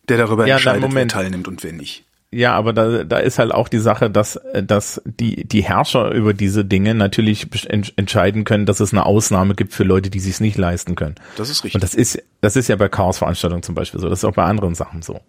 der 0.09 0.17
darüber 0.17 0.47
Ja, 0.47 0.55
entscheidet, 0.55 0.93
wer 0.93 1.07
teilnimmt 1.07 1.47
und 1.47 1.63
wer 1.63 1.73
nicht. 1.73 2.05
Ja, 2.29 2.55
aber 2.55 2.73
da, 2.73 3.05
da 3.05 3.19
ist 3.19 3.39
halt 3.39 3.53
auch 3.53 3.69
die 3.69 3.79
Sache, 3.79 4.09
dass, 4.09 4.35
äh, 4.35 4.61
dass 4.61 5.01
die, 5.05 5.47
die 5.47 5.63
Herrscher 5.63 6.11
über 6.11 6.33
diese 6.33 6.65
Dinge 6.65 6.93
natürlich 6.93 7.47
entscheiden 7.95 8.43
können, 8.43 8.65
dass 8.65 8.81
es 8.81 8.91
eine 8.91 9.05
Ausnahme 9.05 9.55
gibt 9.55 9.73
für 9.73 9.85
Leute, 9.85 10.09
die 10.09 10.19
sich 10.19 10.41
nicht 10.41 10.57
leisten 10.57 10.95
können. 10.95 11.15
Das 11.37 11.49
ist 11.49 11.63
richtig. 11.63 11.75
Und 11.75 11.83
das 11.83 11.93
ist, 11.93 12.21
das 12.41 12.57
ist 12.57 12.67
ja 12.67 12.75
bei 12.75 12.89
Chaos-Veranstaltungen 12.89 13.63
zum 13.63 13.75
Beispiel 13.75 14.01
so. 14.01 14.09
Das 14.09 14.19
ist 14.19 14.25
auch 14.25 14.33
bei 14.33 14.43
anderen 14.43 14.75
Sachen 14.75 15.01
so. 15.01 15.21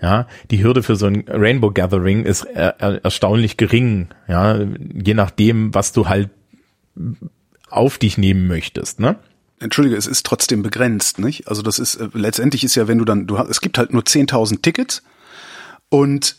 Ja, 0.00 0.28
die 0.50 0.62
Hürde 0.62 0.82
für 0.82 0.94
so 0.94 1.06
ein 1.06 1.24
Rainbow 1.26 1.70
Gathering 1.72 2.24
ist 2.24 2.44
er, 2.44 2.76
er, 2.78 3.02
erstaunlich 3.04 3.56
gering. 3.56 4.08
Ja, 4.28 4.58
je 4.58 5.14
nachdem, 5.14 5.74
was 5.74 5.92
du 5.92 6.08
halt 6.08 6.30
auf 7.68 7.98
dich 7.98 8.18
nehmen 8.18 8.46
möchtest, 8.46 9.00
ne? 9.00 9.16
Entschuldige, 9.58 9.96
es 9.96 10.06
ist 10.06 10.26
trotzdem 10.26 10.62
begrenzt, 10.62 11.18
nicht? 11.18 11.48
Also 11.48 11.62
das 11.62 11.78
ist 11.78 11.96
äh, 11.96 12.08
letztendlich 12.12 12.62
ist 12.62 12.74
ja, 12.74 12.88
wenn 12.88 12.98
du 12.98 13.04
dann, 13.04 13.26
du 13.26 13.36
es 13.36 13.60
gibt 13.60 13.78
halt 13.78 13.92
nur 13.92 14.02
10.000 14.02 14.60
Tickets 14.60 15.02
und 15.88 16.36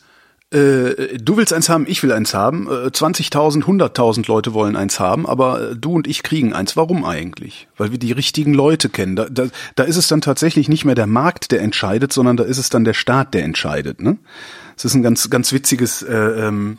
äh, 0.50 1.18
du 1.18 1.36
willst 1.36 1.52
eins 1.52 1.68
haben, 1.68 1.86
ich 1.90 2.04
will 2.04 2.14
eins 2.14 2.34
haben, 2.34 2.68
äh, 2.68 2.88
20.000, 2.88 3.64
100.000 3.64 4.28
Leute 4.28 4.54
wollen 4.54 4.78
eins 4.78 4.98
haben, 4.98 5.28
aber 5.28 5.72
äh, 5.72 5.76
du 5.76 5.92
und 5.94 6.08
ich 6.08 6.24
kriegen 6.24 6.54
eins. 6.54 6.78
Warum 6.78 7.04
eigentlich? 7.04 7.68
Weil 7.76 7.92
wir 7.92 7.98
die 7.98 8.14
richtigen 8.14 8.54
Leute 8.54 8.88
kennen. 8.88 9.18
Da, 9.18 9.26
da, 9.30 9.48
da 9.76 9.84
ist 9.84 9.98
es 9.98 10.08
dann 10.08 10.22
tatsächlich 10.22 10.70
nicht 10.70 10.86
mehr 10.86 10.96
der 10.96 11.08
Markt, 11.08 11.52
der 11.52 11.62
entscheidet, 11.62 12.14
sondern 12.14 12.38
da 12.38 12.46
ist 12.46 12.60
es 12.60 12.70
dann 12.70 12.86
der 12.86 12.94
Staat, 12.94 13.34
der 13.34 13.44
entscheidet. 13.44 14.02
Ne? 14.02 14.18
Es 14.78 14.86
ist 14.86 14.94
ein 14.94 15.04
ganz, 15.04 15.30
ganz 15.30 15.52
witziges 15.52 16.02
äh, 16.02 16.16
ähm, 16.16 16.78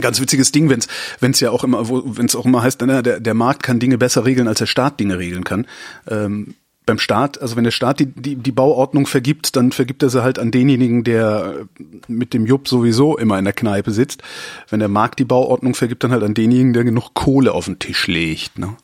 ganz 0.00 0.20
witziges 0.20 0.52
Ding, 0.52 0.68
wenn 0.70 0.78
es 0.78 0.88
wenn's 1.20 1.40
ja 1.40 1.50
auch 1.50 1.64
immer, 1.64 1.88
wenn 1.88 2.26
es 2.26 2.36
auch 2.36 2.46
immer 2.46 2.62
heißt, 2.62 2.82
na, 2.86 3.02
der, 3.02 3.20
der 3.20 3.34
Markt 3.34 3.62
kann 3.62 3.78
Dinge 3.78 3.98
besser 3.98 4.24
regeln, 4.24 4.48
als 4.48 4.58
der 4.58 4.66
Staat 4.66 5.00
Dinge 5.00 5.18
regeln 5.18 5.44
kann. 5.44 5.66
Ähm, 6.08 6.54
beim 6.88 6.98
Staat, 6.98 7.40
also 7.40 7.54
wenn 7.54 7.64
der 7.64 7.70
Staat 7.70 8.00
die, 8.00 8.06
die, 8.06 8.36
die 8.36 8.50
Bauordnung 8.50 9.06
vergibt, 9.06 9.56
dann 9.56 9.72
vergibt 9.72 10.02
er 10.02 10.08
sie 10.08 10.22
halt 10.22 10.38
an 10.38 10.50
denjenigen, 10.50 11.04
der 11.04 11.66
äh, 11.78 11.82
mit 12.08 12.32
dem 12.32 12.46
Jupp 12.46 12.66
sowieso 12.66 13.18
immer 13.18 13.38
in 13.38 13.44
der 13.44 13.52
Kneipe 13.52 13.90
sitzt. 13.90 14.22
Wenn 14.70 14.80
der 14.80 14.88
Markt 14.88 15.18
die 15.18 15.24
Bauordnung 15.24 15.74
vergibt, 15.74 16.02
dann 16.02 16.12
halt 16.12 16.22
an 16.22 16.34
denjenigen, 16.34 16.72
der 16.72 16.84
genug 16.84 17.12
Kohle 17.12 17.52
auf 17.52 17.66
den 17.66 17.78
Tisch 17.78 18.06
legt. 18.06 18.58
Ne? 18.58 18.74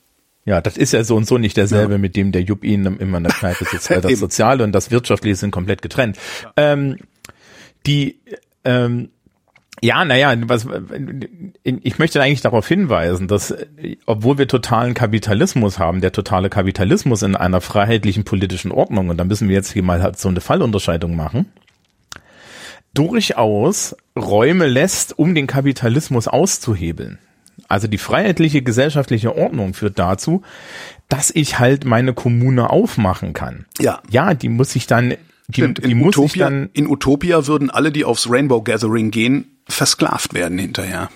Ja, 0.45 0.61
das 0.61 0.77
ist 0.77 0.93
ja 0.93 1.03
so 1.03 1.17
und 1.17 1.27
so 1.27 1.39
nicht 1.39 1.57
derselbe, 1.57 1.97
mit 1.97 2.15
dem 2.17 2.31
der 2.31 2.43
Jupp 2.43 2.65
ihnen 2.65 2.99
immer 2.99 3.17
in 3.17 3.25
der 3.25 3.33
Kneipe 3.33 3.65
sitzt, 3.65 3.89
weil 3.89 4.01
das. 4.03 4.19
Soziale 4.19 4.63
und 4.63 4.73
das 4.73 4.91
Wirtschaftliche 4.91 5.37
sind 5.37 5.51
komplett 5.51 5.81
getrennt. 5.81 6.19
Ähm, 6.59 6.99
die, 7.87 8.19
ähm, 8.65 9.09
ja, 9.83 10.05
naja, 10.05 10.35
was, 10.47 10.67
ich 11.65 11.99
möchte 11.99 12.23
eigentlich 12.23 12.41
darauf 12.41 12.67
hinweisen, 12.67 13.29
dass, 13.29 13.55
obwohl 14.07 14.39
wir 14.39 14.49
totalen 14.49 14.95
Kapitalismus 14.95 15.79
haben, 15.79 16.01
der 16.01 16.13
totale 16.13 16.49
Kapitalismus 16.49 17.23
in 17.23 17.37
einer 17.37 17.61
freiheitlichen 17.61 18.25
politischen 18.25 18.73
Ordnung, 18.73 19.09
und 19.09 19.19
da 19.19 19.25
müssen 19.25 19.49
wir 19.49 19.55
jetzt 19.55 19.73
hier 19.73 19.83
mal 19.83 20.03
halt 20.03 20.19
so 20.19 20.29
eine 20.29 20.41
Fallunterscheidung 20.41 21.17
machen, 21.17 21.53
durchaus 22.95 23.97
Räume 24.17 24.67
lässt, 24.67 25.19
um 25.19 25.35
den 25.35 25.47
Kapitalismus 25.47 26.29
auszuhebeln. 26.29 27.19
Also 27.69 27.89
die 27.89 27.99
freiheitliche 27.99 28.63
gesellschaftliche 28.63 29.37
Ordnung 29.37 29.75
führt 29.75 29.99
dazu, 29.99 30.43
dass 31.09 31.31
ich 31.31 31.59
halt 31.59 31.85
meine 31.85 32.15
Kommune 32.15 32.71
aufmachen 32.71 33.33
kann. 33.33 33.67
Ja. 33.79 34.01
Ja, 34.11 34.35
die 34.35 34.49
muss 34.49 34.77
ich 34.77 34.87
dann, 34.87 35.15
die, 35.49 35.61
Stimmt, 35.61 35.79
in, 35.81 36.03
Utopia, 36.03 36.49
dann, 36.49 36.71
in 36.73 36.89
Utopia 36.89 37.47
würden 37.47 37.71
alle, 37.71 37.93
die 37.93 38.05
aufs 38.05 38.31
Rainbow 38.31 38.63
Gathering 38.63 39.11
gehen, 39.11 39.59
versklavt 39.69 40.35
werden 40.35 40.59
hinterher. 40.59 41.11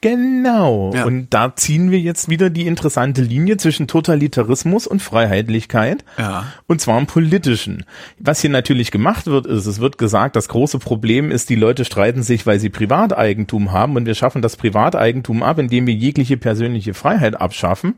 Genau. 0.00 0.92
Ja. 0.94 1.04
Und 1.06 1.28
da 1.30 1.56
ziehen 1.56 1.90
wir 1.90 1.98
jetzt 1.98 2.28
wieder 2.28 2.50
die 2.50 2.66
interessante 2.68 3.20
Linie 3.20 3.56
zwischen 3.56 3.88
Totalitarismus 3.88 4.86
und 4.86 5.02
Freiheitlichkeit. 5.02 6.04
Ja. 6.16 6.52
Und 6.68 6.80
zwar 6.80 6.98
im 6.98 7.06
politischen. 7.06 7.84
Was 8.20 8.40
hier 8.40 8.50
natürlich 8.50 8.92
gemacht 8.92 9.26
wird, 9.26 9.46
ist, 9.46 9.66
es 9.66 9.80
wird 9.80 9.98
gesagt, 9.98 10.36
das 10.36 10.48
große 10.48 10.78
Problem 10.78 11.32
ist, 11.32 11.50
die 11.50 11.56
Leute 11.56 11.84
streiten 11.84 12.22
sich, 12.22 12.46
weil 12.46 12.60
sie 12.60 12.70
Privateigentum 12.70 13.72
haben 13.72 13.96
und 13.96 14.06
wir 14.06 14.14
schaffen 14.14 14.40
das 14.40 14.56
Privateigentum 14.56 15.42
ab, 15.42 15.58
indem 15.58 15.88
wir 15.88 15.94
jegliche 15.94 16.36
persönliche 16.36 16.94
Freiheit 16.94 17.40
abschaffen 17.40 17.94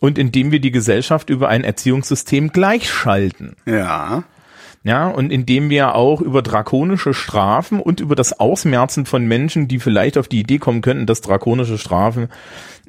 und 0.00 0.18
indem 0.18 0.52
wir 0.52 0.60
die 0.60 0.72
Gesellschaft 0.72 1.30
über 1.30 1.48
ein 1.48 1.64
Erziehungssystem 1.64 2.52
gleichschalten. 2.52 3.56
Ja. 3.64 4.24
Ja, 4.82 5.08
und 5.08 5.30
indem 5.30 5.68
wir 5.68 5.94
auch 5.94 6.22
über 6.22 6.40
drakonische 6.40 7.12
Strafen 7.12 7.80
und 7.80 8.00
über 8.00 8.14
das 8.14 8.40
Ausmerzen 8.40 9.04
von 9.04 9.26
Menschen, 9.26 9.68
die 9.68 9.78
vielleicht 9.78 10.16
auf 10.16 10.26
die 10.26 10.40
Idee 10.40 10.58
kommen 10.58 10.80
könnten, 10.80 11.04
dass 11.04 11.20
drakonische 11.20 11.76
Strafen 11.76 12.28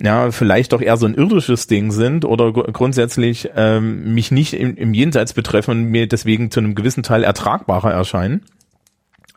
ja 0.01 0.32
vielleicht 0.32 0.71
doch 0.71 0.82
eher 0.82 0.95
so 0.95 1.06
ein 1.06 1.15
irdisches 1.15 1.67
Ding 1.67 1.91
sind 1.91 2.23
oder 2.23 2.54
gr- 2.54 2.71
grundsätzlich 2.71 3.49
ähm, 3.58 4.13
mich 4.13 4.32
nicht 4.32 4.54
im, 4.54 4.77
im 4.77 4.93
Jenseits 4.93 5.34
betreffen 5.34 5.71
und 5.71 5.84
mir 5.86 6.08
deswegen 6.08 6.49
zu 6.49 6.62
einem 6.62 6.75
gewissen 6.75 7.04
Teil 7.04 7.25
ertragbarer 7.25 7.91
erscheinen, 7.91 8.45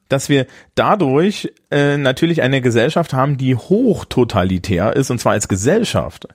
dass 0.09 0.29
wir 0.29 0.47
dadurch 0.77 1.53
äh, 1.73 1.97
natürlich 1.97 2.41
eine 2.41 2.61
Gesellschaft 2.61 3.15
haben, 3.15 3.37
die 3.37 3.57
hochtotalitär 3.57 4.95
ist, 4.95 5.11
und 5.11 5.19
zwar 5.19 5.33
als 5.33 5.49
Gesellschaft. 5.49 6.29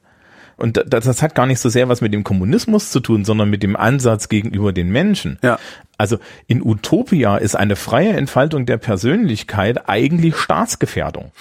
Und 0.60 0.78
da- 0.78 0.84
das, 0.84 1.06
das 1.06 1.22
hat 1.22 1.36
gar 1.36 1.46
nicht 1.46 1.60
so 1.60 1.70
sehr 1.70 1.90
was 1.90 2.02
mit 2.02 2.14
dem 2.14 2.24
Kommunismus 2.24 2.92
zu 2.92 3.00
tun, 3.00 3.26
sondern 3.26 3.50
mit 3.50 3.64
dem 3.64 3.76
Ansatz 3.76 4.30
gegenüber 4.30 4.74
den 4.74 4.90
Menschen. 4.90 5.40
Ja. 5.42 5.58
Also 5.98 6.18
in 6.48 6.62
Utopia 6.66 7.38
ist 7.38 7.56
eine 7.56 7.76
freie 7.76 8.14
Entfaltung 8.14 8.66
der 8.66 8.78
Persönlichkeit 8.78 9.90
eigentlich 9.90 10.36
Staatsgefährdung. 10.38 11.32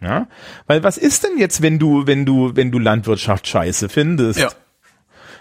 Ja, 0.00 0.26
weil 0.66 0.82
was 0.82 0.98
ist 0.98 1.24
denn 1.24 1.38
jetzt, 1.38 1.62
wenn 1.62 1.78
du, 1.78 2.06
wenn 2.06 2.26
du, 2.26 2.54
wenn 2.54 2.70
du 2.70 2.78
Landwirtschaft 2.78 3.46
scheiße 3.46 3.88
findest? 3.88 4.38
Ja. 4.38 4.50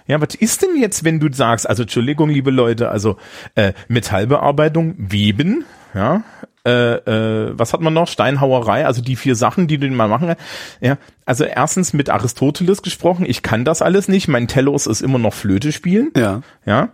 Ja, 0.08 0.22
was 0.22 0.36
ist 0.36 0.62
denn 0.62 0.78
jetzt, 0.80 1.04
wenn 1.04 1.20
du 1.20 1.34
sagst, 1.34 1.68
also 1.68 1.82
Entschuldigung, 1.82 2.30
liebe 2.30 2.52
Leute, 2.52 2.90
also 2.90 3.18
äh, 3.56 3.74
Metallbearbeitung, 3.88 4.94
Weben, 4.98 5.66
ja, 5.96 6.24
äh, 6.66 6.96
äh, 6.96 7.52
was 7.58 7.74
hat 7.74 7.82
man 7.82 7.94
noch? 7.94 8.08
Steinhauerei, 8.08 8.86
also 8.86 9.02
die 9.02 9.16
vier 9.16 9.36
Sachen, 9.36 9.68
die 9.68 9.78
du 9.78 9.88
mal 9.90 10.08
machen. 10.08 10.36
Ja, 10.82 10.98
also 11.26 11.44
erstens 11.44 11.94
mit 11.94 12.10
Aristoteles 12.10 12.82
gesprochen, 12.82 13.26
ich 13.28 13.42
kann 13.44 13.66
das 13.66 13.82
alles 13.82 14.08
nicht, 14.08 14.28
mein 14.28 14.48
Telos 14.48 14.88
ist 14.88 15.02
immer 15.02 15.20
noch 15.20 15.34
Flöte 15.34 15.72
spielen. 15.72 16.12
Ja. 16.16 16.42
Ja. 16.66 16.90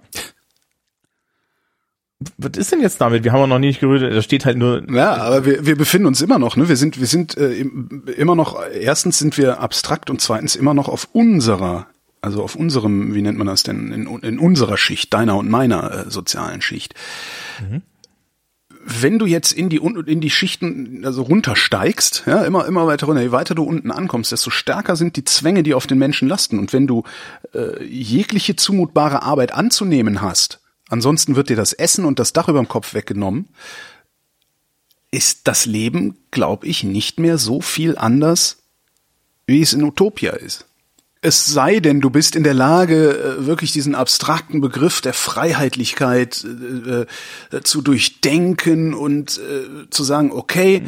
Was 2.38 2.52
ist 2.56 2.72
denn 2.72 2.82
jetzt 2.82 3.02
damit? 3.02 3.24
Wir 3.24 3.32
haben 3.32 3.40
ja 3.40 3.48
noch 3.48 3.58
nicht 3.58 3.80
gerührt, 3.80 4.04
da 4.04 4.22
steht 4.22 4.46
halt 4.46 4.58
nur. 4.58 4.84
Ja, 4.94 5.14
aber 5.16 5.44
wir, 5.44 5.66
wir 5.66 5.76
befinden 5.76 6.06
uns 6.06 6.22
immer 6.22 6.38
noch, 6.38 6.56
ne? 6.56 6.70
Wir 6.70 6.76
sind, 6.78 7.00
wir 7.00 7.08
sind 7.08 7.36
äh, 7.36 7.54
im- 7.54 8.04
immer 8.16 8.36
noch, 8.36 8.62
erstens 8.72 9.18
sind 9.18 9.40
wir 9.40 9.60
abstrakt 9.60 10.12
und 10.12 10.22
zweitens 10.22 10.56
immer 10.56 10.76
noch 10.76 10.88
auf 10.88 11.08
unserer, 11.14 11.88
also 12.22 12.44
auf 12.44 12.56
unserem, 12.56 13.16
wie 13.16 13.24
nennt 13.24 13.40
man 13.40 13.48
das 13.48 13.64
denn, 13.64 13.92
in, 13.92 14.06
in 14.20 14.38
unserer 14.38 14.78
Schicht, 14.78 15.12
deiner 15.16 15.36
und 15.36 15.50
meiner 15.50 16.06
äh, 16.06 16.10
sozialen 16.12 16.62
Schicht. 16.62 16.94
Wenn 18.84 19.20
du 19.20 19.26
jetzt 19.26 19.52
in 19.52 19.70
die 19.70 19.78
in 19.78 20.22
die 20.22 20.30
Schichten 20.30 21.06
also 21.06 21.22
runtersteigst, 21.22 22.24
ja, 22.26 22.44
immer 22.44 22.66
immer 22.66 22.88
weiter 22.88 23.06
runter, 23.06 23.22
je 23.22 23.32
weiter 23.32 23.56
du 23.56 23.64
unten 23.64 23.92
ankommst, 23.92 24.32
desto 24.32 24.50
stärker 24.50 24.96
sind 24.96 25.16
die 25.18 25.24
Zwänge, 25.24 25.64
die 25.64 25.74
auf 25.74 25.88
den 25.88 25.98
Menschen 25.98 26.28
lasten. 26.28 26.58
Und 26.58 26.74
wenn 26.74 26.88
du 26.88 27.04
äh, 27.54 27.84
jegliche 27.84 28.56
zumutbare 28.56 29.24
Arbeit 29.24 29.54
anzunehmen 29.54 30.22
hast, 30.22 30.62
ansonsten 30.90 31.36
wird 31.36 31.50
dir 31.50 31.56
das 31.56 31.74
Essen 31.74 32.06
und 32.06 32.20
das 32.20 32.34
Dach 32.34 32.48
über 32.50 32.60
dem 32.60 32.68
Kopf 32.68 32.94
weggenommen, 32.94 33.50
ist 35.12 35.48
das 35.48 35.66
Leben, 35.66 36.18
glaube 36.32 36.66
ich, 36.68 36.84
nicht 36.84 37.20
mehr 37.20 37.38
so 37.38 37.62
viel 37.62 37.98
anders, 37.98 38.64
wie 39.46 39.62
es 39.62 39.74
in 39.74 39.84
Utopia 39.84 40.32
ist. 40.32 40.66
Es 41.24 41.46
sei 41.46 41.80
denn, 41.80 42.02
du 42.02 42.10
bist 42.10 42.36
in 42.36 42.44
der 42.44 42.56
Lage, 42.56 43.38
äh, 43.40 43.46
wirklich 43.46 43.72
diesen 43.72 43.94
abstrakten 43.94 44.60
Begriff 44.60 45.02
der 45.02 45.14
Freiheitlichkeit 45.14 46.44
äh, 46.44 47.06
äh, 47.56 47.62
zu 47.62 47.84
durchdenken 47.84 48.96
und 48.96 49.38
äh, 49.38 49.90
zu 49.92 50.04
sagen, 50.04 50.32
okay, 50.32 50.82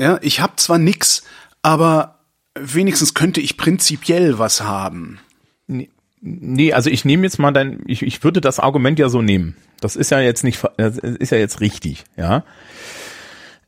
ja, 0.00 0.18
ich 0.22 0.40
habe 0.40 0.54
zwar 0.56 0.78
nix, 0.78 1.22
aber 1.60 2.18
wenigstens 2.54 3.12
könnte 3.12 3.42
ich 3.42 3.58
prinzipiell 3.58 4.38
was 4.38 4.62
haben. 4.62 5.20
Nee, 5.66 6.72
also 6.72 6.88
ich 6.88 7.04
nehme 7.04 7.24
jetzt 7.24 7.38
mal 7.38 7.52
dein, 7.52 7.80
ich, 7.86 8.02
ich 8.02 8.24
würde 8.24 8.40
das 8.40 8.58
Argument 8.58 8.98
ja 8.98 9.10
so 9.10 9.20
nehmen. 9.20 9.54
Das 9.80 9.96
ist 9.96 10.10
ja 10.10 10.20
jetzt 10.20 10.44
nicht, 10.44 10.62
das 10.78 10.96
ist 10.96 11.30
ja 11.30 11.38
jetzt 11.38 11.60
richtig, 11.60 12.04
ja. 12.16 12.42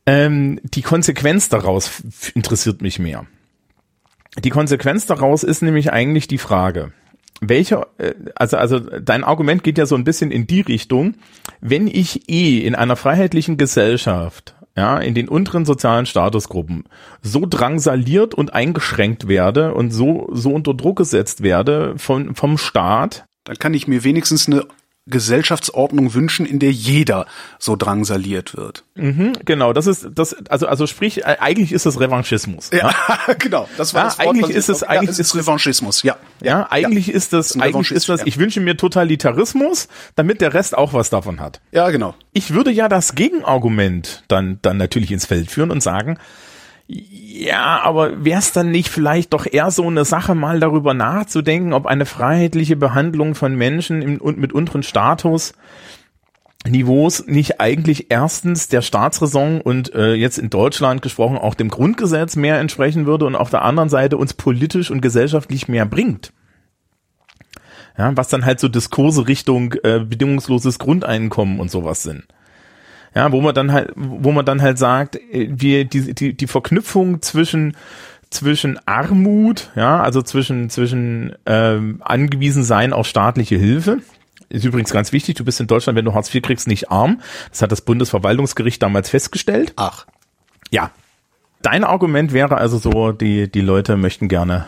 Ähm, 0.07 0.59
die 0.63 0.81
Konsequenz 0.81 1.47
daraus 1.47 2.01
interessiert 2.33 2.81
mich 2.81 2.97
mehr. 2.97 3.27
Die 4.39 4.49
Konsequenz 4.49 5.05
daraus 5.05 5.43
ist 5.43 5.61
nämlich 5.61 5.91
eigentlich 5.91 6.27
die 6.27 6.37
Frage, 6.37 6.93
welche, 7.41 7.87
äh, 7.97 8.13
also, 8.35 8.57
also 8.57 8.79
dein 8.79 9.23
Argument 9.23 9.63
geht 9.63 9.77
ja 9.77 9.85
so 9.85 9.95
ein 9.95 10.03
bisschen 10.03 10.31
in 10.31 10.47
die 10.47 10.61
Richtung, 10.61 11.15
wenn 11.59 11.87
ich 11.87 12.29
eh 12.29 12.59
in 12.59 12.75
einer 12.75 12.95
freiheitlichen 12.95 13.57
Gesellschaft, 13.57 14.55
ja, 14.77 14.99
in 14.99 15.15
den 15.15 15.27
unteren 15.27 15.65
sozialen 15.65 16.05
Statusgruppen 16.05 16.85
so 17.21 17.45
drangsaliert 17.45 18.33
und 18.33 18.53
eingeschränkt 18.53 19.27
werde 19.27 19.73
und 19.73 19.91
so, 19.91 20.29
so 20.31 20.51
unter 20.51 20.73
Druck 20.73 20.97
gesetzt 20.97 21.43
werde 21.43 21.95
von, 21.97 22.35
vom 22.35 22.57
Staat, 22.57 23.25
Dann 23.43 23.57
kann 23.57 23.73
ich 23.73 23.87
mir 23.87 24.03
wenigstens 24.05 24.47
eine 24.47 24.65
Gesellschaftsordnung 25.07 26.13
wünschen, 26.13 26.45
in 26.45 26.59
der 26.59 26.71
jeder 26.71 27.25
so 27.59 27.75
drangsaliert 27.75 28.55
wird. 28.55 28.83
Mhm, 28.95 29.33
genau, 29.45 29.73
das 29.73 29.87
ist 29.87 30.07
das 30.13 30.35
also 30.49 30.67
also 30.67 30.85
sprich 30.87 31.19
äh, 31.25 31.37
eigentlich 31.39 31.71
ist 31.71 31.85
es 31.85 31.99
Revanchismus. 31.99 32.69
Ja, 32.71 32.93
genau. 33.39 33.67
Das 33.77 33.93
war 33.93 34.01
Ja, 34.03 34.07
das 34.09 34.19
Wort, 34.19 34.27
eigentlich 34.27 34.49
ist 34.55 34.69
es- 34.69 34.81
ja, 34.81 34.87
eigentlich 34.89 35.09
es 35.11 35.19
ist 35.19 35.35
Revanchismus. 35.35 36.03
Ja, 36.03 36.17
Ja, 36.41 36.67
eigentlich 36.69 37.09
ist 37.11 37.33
das 37.33 37.55
ein 37.55 37.61
eigentlich 37.61 37.91
ist 37.91 38.09
das 38.09 38.21
ich 38.25 38.37
wünsche 38.37 38.59
mir 38.61 38.77
Totalitarismus, 38.77 39.87
damit 40.15 40.41
der 40.41 40.53
Rest 40.53 40.77
auch 40.77 40.93
was 40.93 41.09
davon 41.09 41.39
hat. 41.39 41.61
ja, 41.71 41.89
genau. 41.89 42.15
Ich 42.33 42.53
würde 42.53 42.71
ja 42.71 42.87
das 42.87 43.15
Gegenargument 43.15 44.23
dann 44.27 44.59
dann 44.61 44.77
natürlich 44.77 45.11
ins 45.11 45.25
Feld 45.25 45.49
führen 45.51 45.71
und 45.71 45.81
sagen, 45.81 46.17
ja, 46.93 47.79
aber 47.81 48.25
wäre 48.25 48.39
es 48.39 48.51
dann 48.51 48.71
nicht 48.71 48.89
vielleicht 48.89 49.33
doch 49.33 49.45
eher 49.49 49.71
so 49.71 49.87
eine 49.87 50.03
Sache, 50.03 50.35
mal 50.35 50.59
darüber 50.59 50.93
nachzudenken, 50.93 51.73
ob 51.73 51.85
eine 51.85 52.05
freiheitliche 52.05 52.75
Behandlung 52.75 53.35
von 53.35 53.55
Menschen 53.55 54.01
im, 54.01 54.17
und 54.19 54.37
mit 54.37 54.51
unteren 54.51 54.83
Status 54.83 55.53
Niveaus 56.67 57.25
nicht 57.25 57.59
eigentlich 57.59 58.07
erstens 58.09 58.67
der 58.67 58.81
Staatsräson 58.81 59.61
und 59.61 59.95
äh, 59.95 60.13
jetzt 60.13 60.37
in 60.37 60.49
Deutschland 60.49 61.01
gesprochen 61.01 61.37
auch 61.37 61.55
dem 61.55 61.69
Grundgesetz 61.69 62.35
mehr 62.35 62.59
entsprechen 62.59 63.05
würde 63.05 63.25
und 63.25 63.35
auf 63.35 63.49
der 63.49 63.63
anderen 63.63 63.89
Seite 63.89 64.17
uns 64.17 64.33
politisch 64.33 64.91
und 64.91 65.01
gesellschaftlich 65.01 65.67
mehr 65.67 65.85
bringt. 65.85 66.33
Ja, 67.97 68.15
was 68.15 68.27
dann 68.27 68.45
halt 68.45 68.59
so 68.59 68.67
Diskurse 68.67 69.27
Richtung 69.27 69.73
äh, 69.83 69.99
bedingungsloses 69.99 70.77
Grundeinkommen 70.77 71.59
und 71.59 71.71
sowas 71.71 72.03
sind. 72.03 72.25
Ja, 73.13 73.31
wo 73.31 73.41
man 73.41 73.53
dann 73.53 73.71
halt, 73.73 73.91
wo 73.95 74.31
man 74.31 74.45
dann 74.45 74.61
halt 74.61 74.77
sagt, 74.77 75.15
äh, 75.15 75.49
wir 75.51 75.85
die 75.85 76.13
die 76.13 76.33
die 76.33 76.47
Verknüpfung 76.47 77.21
zwischen 77.21 77.75
zwischen 78.29 78.79
Armut, 78.87 79.69
ja, 79.75 80.01
also 80.01 80.21
zwischen 80.21 80.69
zwischen 80.69 81.35
ähm, 81.45 82.01
angewiesen 82.03 82.63
sein 82.63 82.93
auf 82.93 83.07
staatliche 83.07 83.57
Hilfe. 83.57 83.99
Ist 84.49 84.65
übrigens 84.65 84.91
ganz 84.91 85.13
wichtig, 85.13 85.35
du 85.35 85.45
bist 85.45 85.59
in 85.61 85.67
Deutschland, 85.67 85.97
wenn 85.97 86.05
du 86.05 86.13
Hartz 86.13 86.33
IV 86.33 86.41
kriegst, 86.41 86.67
nicht 86.67 86.91
arm. 86.91 87.21
Das 87.49 87.61
hat 87.61 87.71
das 87.71 87.81
Bundesverwaltungsgericht 87.81 88.81
damals 88.81 89.09
festgestellt. 89.09 89.73
Ach, 89.77 90.05
Ja. 90.71 90.91
Dein 91.61 91.83
Argument 91.83 92.33
wäre 92.33 92.57
also 92.57 92.79
so, 92.79 93.11
die, 93.11 93.49
die 93.49 93.61
Leute 93.61 93.95
möchten 93.95 94.27
gerne, 94.27 94.65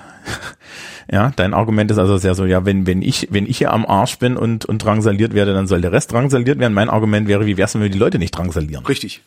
ja, 1.11 1.31
dein 1.35 1.53
Argument 1.53 1.91
ist 1.91 1.97
also 1.97 2.17
sehr 2.17 2.35
so, 2.35 2.45
ja, 2.45 2.65
wenn, 2.65 2.87
wenn 2.87 3.01
ich, 3.01 3.27
wenn 3.31 3.45
ich 3.45 3.57
hier 3.57 3.71
am 3.71 3.85
Arsch 3.85 4.17
bin 4.19 4.37
und, 4.37 4.65
und 4.65 4.79
drangsaliert 4.79 5.33
werde, 5.33 5.53
dann 5.53 5.67
soll 5.67 5.81
der 5.81 5.91
Rest 5.91 6.11
drangsaliert 6.11 6.59
werden. 6.59 6.73
Mein 6.73 6.89
Argument 6.89 7.27
wäre, 7.27 7.45
wie 7.45 7.57
wär's, 7.57 7.73
wenn 7.75 7.81
wir 7.81 7.89
die 7.89 7.97
Leute 7.97 8.19
nicht 8.19 8.31
drangsalieren? 8.31 8.85
richtig. 8.85 9.21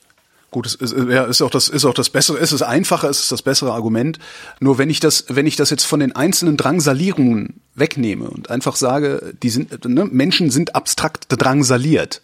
Gut, 0.52 0.64
es 0.64 0.76
ist, 0.76 0.94
ja, 1.10 1.24
ist 1.24 1.42
auch 1.42 1.50
das 1.50 1.68
ist 1.68 1.84
auch 1.84 1.92
das 1.92 2.08
bessere, 2.08 2.38
es 2.38 2.52
ist 2.52 2.62
einfacher, 2.62 3.10
es 3.10 3.20
ist 3.20 3.32
das 3.32 3.42
bessere 3.42 3.72
Argument. 3.72 4.18
Nur 4.60 4.78
wenn 4.78 4.88
ich 4.88 5.00
das, 5.00 5.26
wenn 5.28 5.46
ich 5.46 5.56
das 5.56 5.70
jetzt 5.70 5.84
von 5.84 6.00
den 6.00 6.14
einzelnen 6.14 6.56
Drangsalierungen 6.56 7.60
wegnehme 7.74 8.30
und 8.30 8.48
einfach 8.48 8.76
sage, 8.76 9.34
die 9.42 9.50
sind, 9.50 9.84
ne, 9.84 10.04
Menschen 10.06 10.50
sind 10.50 10.74
abstrakt 10.74 11.26
drangsaliert, 11.28 12.22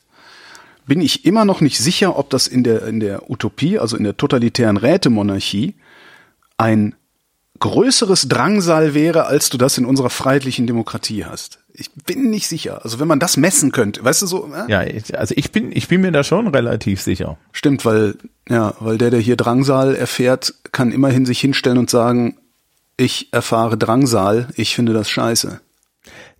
bin 0.87 1.01
ich 1.01 1.25
immer 1.25 1.45
noch 1.45 1.61
nicht 1.61 1.79
sicher, 1.79 2.17
ob 2.17 2.31
das 2.31 2.47
in 2.47 2.63
der 2.63 2.87
in 2.87 3.01
der 3.01 3.29
Utopie, 3.29 3.79
also 3.79 3.97
in 3.97 4.05
der 4.05 4.17
totalitären 4.17 4.77
Rätemonarchie, 4.77 5.75
ein 6.57 6.95
größeres 7.63 8.29
Drangsal 8.29 8.93
wäre, 8.93 9.27
als 9.27 9.49
du 9.49 9.57
das 9.57 9.79
in 9.79 9.87
unserer 9.87 10.11
freiheitlichen 10.11 10.67
Demokratie 10.67 11.25
hast. 11.25 11.61
Ich 11.73 11.93
bin 11.93 12.29
nicht 12.29 12.49
sicher. 12.49 12.81
Also 12.83 12.99
wenn 12.99 13.07
man 13.07 13.21
das 13.21 13.37
messen 13.37 13.71
könnte, 13.71 14.05
weißt 14.05 14.23
du 14.23 14.27
so, 14.27 14.53
äh? 14.53 14.71
Ja, 14.71 14.81
also 15.17 15.35
ich 15.37 15.53
bin, 15.53 15.71
ich 15.73 15.87
bin 15.87 16.01
mir 16.01 16.11
da 16.11 16.25
schon 16.25 16.49
relativ 16.49 17.01
sicher. 17.01 17.39
Stimmt, 17.53 17.85
weil, 17.85 18.17
ja, 18.49 18.75
weil 18.81 18.99
der, 18.99 19.11
der 19.11 19.21
hier 19.21 19.37
Drangsal 19.37 19.95
erfährt, 19.95 20.55
kann 20.73 20.91
immerhin 20.91 21.25
sich 21.25 21.41
hinstellen 21.41 21.79
und 21.79 21.89
sagen, 21.89 22.37
ich 22.97 23.33
erfahre 23.33 23.79
Drangsal, 23.79 24.49
ich 24.57 24.75
finde 24.75 24.93
das 24.93 25.09
scheiße. 25.09 25.61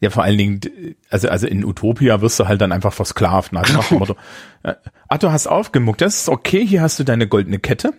Ja, 0.01 0.11
vor 0.11 0.25
allen 0.25 0.39
Dingen, 0.39 0.61
also, 1.09 1.29
also 1.29 1.47
in 1.47 1.65
Utopia 1.65 2.21
wirst 2.21 2.41
du 2.41 2.49
halt 2.49 2.61
dann 2.61 2.73
einfach 2.73 2.93
versklavt. 2.93 3.53
Nach 3.53 3.63
dem 3.63 3.99
Motto, 3.99 4.17
äh, 4.65 4.75
ah, 5.09 5.19
du 5.19 5.31
hast 5.31 5.47
aufgemuckt, 5.47 6.01
das 6.01 6.23
ist 6.23 6.29
okay, 6.29 6.67
hier 6.67 6.83
hast 6.83 6.99
du 6.99 7.05
deine 7.05 7.29
goldene 7.29 7.61
Kette. 7.61 7.95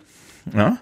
Ja. 0.52 0.76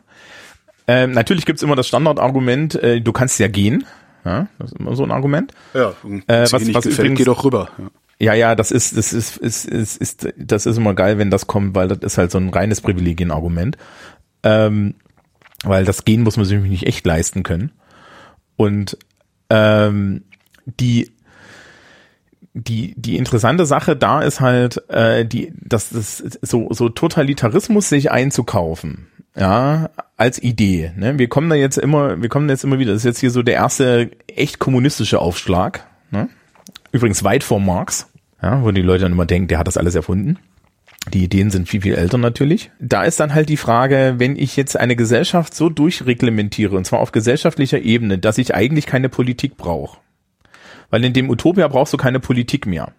Ähm, 0.87 1.13
natürlich 1.13 1.47
gibt's 1.47 1.63
immer 1.63 1.77
das 1.77 1.87
Standardargument, 1.89 2.75
äh, 2.77 3.01
du 3.01 3.13
kannst 3.13 3.39
ja 3.39 3.49
gehen. 3.49 3.85
Ja, 4.25 4.47
das 4.59 4.73
ist 4.73 4.79
immer 4.81 4.95
so 4.97 5.03
ein 5.05 5.11
Argument. 5.11 5.53
Ja, 5.75 5.91
Äh, 6.29 6.43
was, 6.43 6.53
was- 6.53 6.61
gefällt, 6.63 6.99
übrigens- 6.99 7.19
geh 7.19 7.25
doch 7.25 7.45
rüber. 7.45 7.71
Ja. 7.79 7.91
Ja, 8.21 8.35
ja, 8.35 8.55
das 8.55 8.71
ist, 8.71 8.97
das 8.97 9.13
ist, 9.13 9.37
ist, 9.39 9.65
ist, 9.65 9.97
ist, 10.01 10.29
das 10.37 10.67
ist 10.67 10.77
immer 10.77 10.95
geil, 10.95 11.19
wenn 11.19 11.31
das 11.31 11.49
kommt, 11.49 11.75
weil 11.75 11.89
das 11.89 11.99
ist 11.99 12.19
halt 12.19 12.31
so 12.31 12.39
ein 12.39 12.51
reines 12.51 12.81
Privilegienargument. 12.81 13.77
Ähm, 14.45 14.95
weil 15.65 15.85
das 15.85 16.05
Gehen 16.05 16.23
muss 16.23 16.37
man 16.37 16.47
sich 16.47 16.61
nicht 16.61 16.87
echt 16.87 17.05
leisten 17.05 17.43
können. 17.43 17.73
Und 18.57 18.97
ähm, 19.51 20.23
die 20.67 21.11
die 22.55 22.95
die 22.97 23.17
interessante 23.17 23.65
Sache 23.67 23.97
da 23.97 24.21
ist 24.21 24.41
halt 24.41 24.89
äh, 24.91 25.25
die 25.25 25.53
dass 25.59 25.89
das 25.91 26.19
so 26.43 26.69
so 26.71 26.91
Totalitarismus 26.91 27.89
sich 27.89 28.11
einzukaufen 28.11 29.07
ja 29.37 29.91
als 30.17 30.43
Idee 30.43 30.93
ne 30.97 31.19
wir 31.19 31.29
kommen 31.29 31.49
da 31.49 31.57
jetzt 31.57 31.79
immer 31.79 32.21
wir 32.21 32.29
kommen 32.29 32.49
jetzt 32.49 32.65
immer 32.65 32.79
wieder 32.79 32.93
das 32.93 33.03
ist 33.03 33.07
jetzt 33.07 33.21
hier 33.21 33.31
so 33.31 33.43
der 33.43 33.55
erste 33.55 34.11
echt 34.27 34.59
kommunistische 34.59 35.19
Aufschlag 35.19 35.87
ne? 36.11 36.29
übrigens 36.93 37.25
weit 37.25 37.45
vor 37.45 37.61
Marx 37.61 38.11
ja 38.43 38.63
wo 38.63 38.71
die 38.71 38.83
Leute 38.83 39.05
dann 39.05 39.13
immer 39.13 39.27
denken 39.27 39.49
der 39.49 39.59
hat 39.59 39.67
das 39.67 39.77
alles 39.77 39.95
erfunden 39.95 40.39
die 41.11 41.25
Ideen 41.25 41.51
sind 41.51 41.69
viel, 41.69 41.81
viel 41.81 41.95
älter 41.95 42.17
natürlich. 42.17 42.71
Da 42.79 43.03
ist 43.03 43.19
dann 43.19 43.35
halt 43.35 43.49
die 43.49 43.57
Frage, 43.57 44.15
wenn 44.19 44.37
ich 44.37 44.57
jetzt 44.57 44.77
eine 44.77 44.95
Gesellschaft 44.95 45.55
so 45.55 45.69
durchreglementiere, 45.69 46.77
und 46.77 46.85
zwar 46.85 47.01
auf 47.01 47.11
gesellschaftlicher 47.11 47.81
Ebene, 47.81 48.19
dass 48.19 48.39
ich 48.39 48.55
eigentlich 48.55 48.87
keine 48.87 49.09
Politik 49.09 49.57
brauche. 49.57 49.99
Weil 50.91 51.05
in 51.05 51.13
dem 51.13 51.29
Utopia 51.29 51.67
brauchst 51.67 51.93
du 51.93 51.97
keine 51.97 52.21
Politik 52.21 52.67
mehr. 52.67 52.93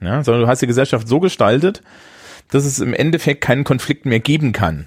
Ja, 0.00 0.22
sondern 0.22 0.42
du 0.42 0.48
hast 0.48 0.60
die 0.60 0.66
Gesellschaft 0.66 1.08
so 1.08 1.20
gestaltet, 1.20 1.82
dass 2.50 2.64
es 2.64 2.80
im 2.80 2.92
Endeffekt 2.92 3.40
keinen 3.40 3.64
Konflikt 3.64 4.06
mehr 4.06 4.20
geben 4.20 4.52
kann. 4.52 4.86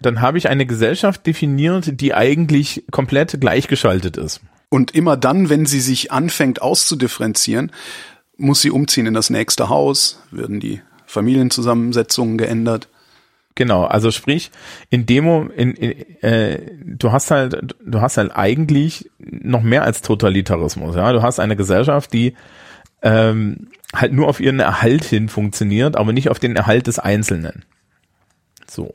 Dann 0.00 0.20
habe 0.20 0.38
ich 0.38 0.48
eine 0.48 0.66
Gesellschaft 0.66 1.26
definiert, 1.26 2.00
die 2.00 2.14
eigentlich 2.14 2.84
komplett 2.90 3.40
gleichgeschaltet 3.40 4.16
ist. 4.16 4.40
Und 4.68 4.94
immer 4.94 5.16
dann, 5.16 5.50
wenn 5.50 5.66
sie 5.66 5.80
sich 5.80 6.12
anfängt 6.12 6.62
auszudifferenzieren, 6.62 7.72
muss 8.36 8.62
sie 8.62 8.70
umziehen 8.70 9.06
in 9.06 9.14
das 9.14 9.30
nächste 9.30 9.68
Haus, 9.68 10.22
werden 10.30 10.60
die 10.60 10.80
Familienzusammensetzungen 11.06 12.38
geändert. 12.38 12.88
Genau, 13.56 13.84
also 13.84 14.10
sprich, 14.10 14.50
in 14.88 15.06
Demo, 15.06 15.48
in, 15.54 15.72
in, 15.72 16.22
äh, 16.22 16.60
du 16.82 17.12
hast 17.12 17.30
halt, 17.30 17.74
du 17.84 18.00
hast 18.00 18.16
halt 18.16 18.34
eigentlich 18.34 19.10
noch 19.18 19.62
mehr 19.62 19.82
als 19.82 20.02
Totalitarismus. 20.02 20.96
Ja, 20.96 21.12
du 21.12 21.20
hast 21.20 21.40
eine 21.40 21.56
Gesellschaft, 21.56 22.12
die 22.12 22.34
ähm, 23.02 23.68
halt 23.94 24.12
nur 24.12 24.28
auf 24.28 24.40
ihren 24.40 24.60
Erhalt 24.60 25.04
hin 25.04 25.28
funktioniert, 25.28 25.96
aber 25.96 26.12
nicht 26.12 26.30
auf 26.30 26.38
den 26.38 26.56
Erhalt 26.56 26.86
des 26.86 26.98
Einzelnen. 26.98 27.64
So. 28.66 28.94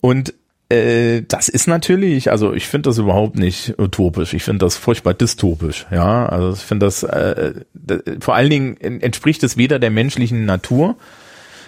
Und 0.00 0.34
äh, 0.70 1.22
das 1.26 1.48
ist 1.48 1.66
natürlich, 1.66 2.30
also 2.30 2.52
ich 2.52 2.66
finde 2.68 2.90
das 2.90 2.98
überhaupt 2.98 3.36
nicht 3.36 3.78
utopisch. 3.78 4.34
Ich 4.34 4.42
finde 4.42 4.64
das 4.66 4.76
furchtbar 4.76 5.14
dystopisch. 5.14 5.86
Ja, 5.90 6.26
also 6.26 6.52
ich 6.52 6.60
finde 6.60 6.86
das, 6.86 7.02
äh, 7.02 7.54
d- 7.72 8.02
vor 8.20 8.34
allen 8.34 8.50
Dingen 8.50 8.76
entspricht 8.78 9.42
es 9.42 9.56
weder 9.56 9.78
der 9.78 9.90
menschlichen 9.90 10.44
Natur 10.44 10.96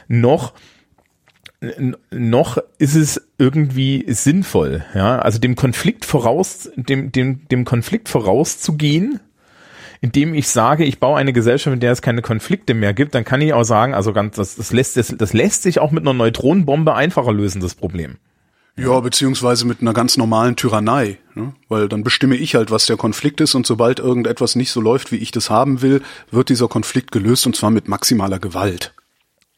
noch 0.09 0.53
noch 2.11 2.57
ist 2.79 2.95
es 2.95 3.21
irgendwie 3.37 4.07
sinnvoll, 4.09 4.83
ja, 4.95 5.19
also 5.19 5.39
dem 5.39 5.57
Konflikt 5.57 6.07
voraus, 6.07 6.71
dem, 6.75 7.13
dem, 7.13 7.47
dem 7.49 7.67
Konflikt 7.67 8.09
vorauszugehen, 8.09 9.21
indem 10.01 10.35
ich 10.35 10.49
sage, 10.49 10.85
ich 10.85 10.99
baue 10.99 11.19
eine 11.19 11.33
Gesellschaft, 11.33 11.75
in 11.75 11.81
der 11.81 11.93
es 11.93 12.03
keine 12.03 12.23
Konflikte 12.23 12.75
mehr 12.75 12.95
gibt, 12.95 13.15
dann 13.15 13.25
kann 13.25 13.41
ich 13.41 13.53
auch 13.53 13.65
sagen, 13.65 13.95
also 13.95 14.13
ganz, 14.13 14.37
das, 14.37 14.57
das 14.57 14.73
lässt, 14.73 14.97
das, 14.97 15.15
das 15.17 15.33
lässt 15.33 15.63
sich 15.63 15.79
auch 15.79 15.91
mit 15.91 16.03
einer 16.03 16.15
Neutronenbombe 16.15 16.95
einfacher 16.95 17.33
lösen, 17.33 17.61
das 17.61 17.75
Problem. 17.75 18.17
Ja, 18.77 18.99
beziehungsweise 19.01 19.67
mit 19.67 19.83
einer 19.83 19.93
ganz 19.93 20.17
normalen 20.17 20.57
Tyrannei, 20.57 21.19
ne? 21.35 21.53
weil 21.69 21.89
dann 21.89 22.03
bestimme 22.03 22.37
ich 22.37 22.55
halt, 22.55 22.71
was 22.71 22.87
der 22.87 22.97
Konflikt 22.97 23.41
ist 23.43 23.55
und 23.55 23.67
sobald 23.67 23.99
irgendetwas 23.99 24.57
nicht 24.57 24.71
so 24.71 24.81
läuft, 24.81 25.13
wie 25.13 25.17
ich 25.17 25.33
das 25.33 25.51
haben 25.51 25.83
will, 25.83 26.03
wird 26.31 26.49
dieser 26.49 26.69
Konflikt 26.69 27.13
gelöst 27.13 27.47
und 27.47 27.55
zwar 27.55 27.71
mit 27.71 27.89
maximaler 27.89 28.39
Gewalt. 28.39 28.95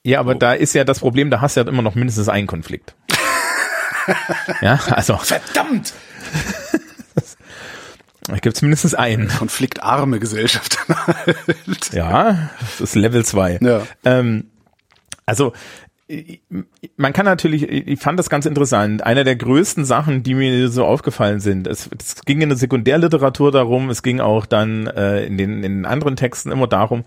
Ja, 0.03 0.19
aber 0.19 0.35
da 0.35 0.55
ist 0.55 0.75
ja 0.75 0.83
das 0.83 0.99
Problem, 0.99 1.31
da 1.31 1.41
hast 1.41 1.57
du 1.57 1.61
ja 1.61 1.69
immer 1.69 1.83
noch 1.83 1.95
mindestens 1.95 2.29
einen 2.29 2.49
Konflikt. 2.49 2.97
ja, 4.61 4.81
also 4.91 5.17
Verdammt! 5.19 5.93
Da 8.27 8.37
gibt's 8.37 8.63
mindestens 8.63 8.95
einen. 8.95 9.29
Konfliktarme 9.29 10.19
Gesellschaft. 10.19 10.79
Ja, 11.93 12.51
das 12.61 12.81
ist 12.81 12.95
Level 12.95 13.25
2. 13.25 13.59
Ja. 13.61 13.83
Ähm, 14.05 14.51
also 15.27 15.53
man 16.97 17.13
kann 17.13 17.25
natürlich, 17.25 17.69
ich 17.69 17.99
fand 18.01 18.19
das 18.19 18.29
ganz 18.29 18.45
interessant. 18.45 19.03
Eine 19.03 19.25
der 19.25 19.37
größten 19.37 19.85
Sachen, 19.85 20.23
die 20.23 20.35
mir 20.35 20.69
so 20.69 20.85
aufgefallen 20.85 21.41
sind, 21.41 21.67
es, 21.67 21.89
es 21.99 22.23
ging 22.25 22.41
in 22.41 22.49
der 22.49 22.59
Sekundärliteratur 22.59 23.51
darum, 23.51 23.89
es 23.89 24.03
ging 24.03 24.21
auch 24.21 24.45
dann 24.45 24.87
äh, 24.89 25.25
in, 25.25 25.39
den, 25.39 25.63
in 25.63 25.63
den 25.63 25.87
anderen 25.87 26.17
Texten 26.17 26.51
immer 26.51 26.67
darum, 26.67 27.05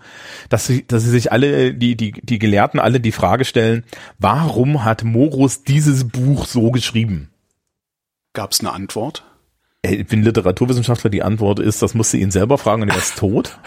dass 0.48 0.66
sie, 0.66 0.86
dass 0.86 1.04
sie 1.04 1.10
sich 1.10 1.30
alle, 1.30 1.74
die, 1.74 1.96
die, 1.96 2.12
die 2.12 2.38
Gelehrten 2.38 2.80
alle 2.80 3.00
die 3.00 3.12
Frage 3.12 3.44
stellen, 3.44 3.84
warum 4.18 4.84
hat 4.84 5.04
Morus 5.04 5.62
dieses 5.62 6.08
Buch 6.08 6.46
so 6.46 6.70
geschrieben? 6.70 7.30
Gab 8.32 8.52
es 8.52 8.60
eine 8.60 8.72
Antwort? 8.72 9.24
Ich 9.90 10.06
bin 10.06 10.22
Literaturwissenschaftler, 10.22 11.10
die 11.10 11.22
Antwort 11.22 11.58
ist, 11.58 11.82
das 11.82 11.94
musste 11.94 12.16
ihn 12.16 12.30
selber 12.30 12.58
fragen 12.58 12.82
und 12.82 12.88
er 12.88 12.96
ist 12.96 13.16
tot. 13.16 13.58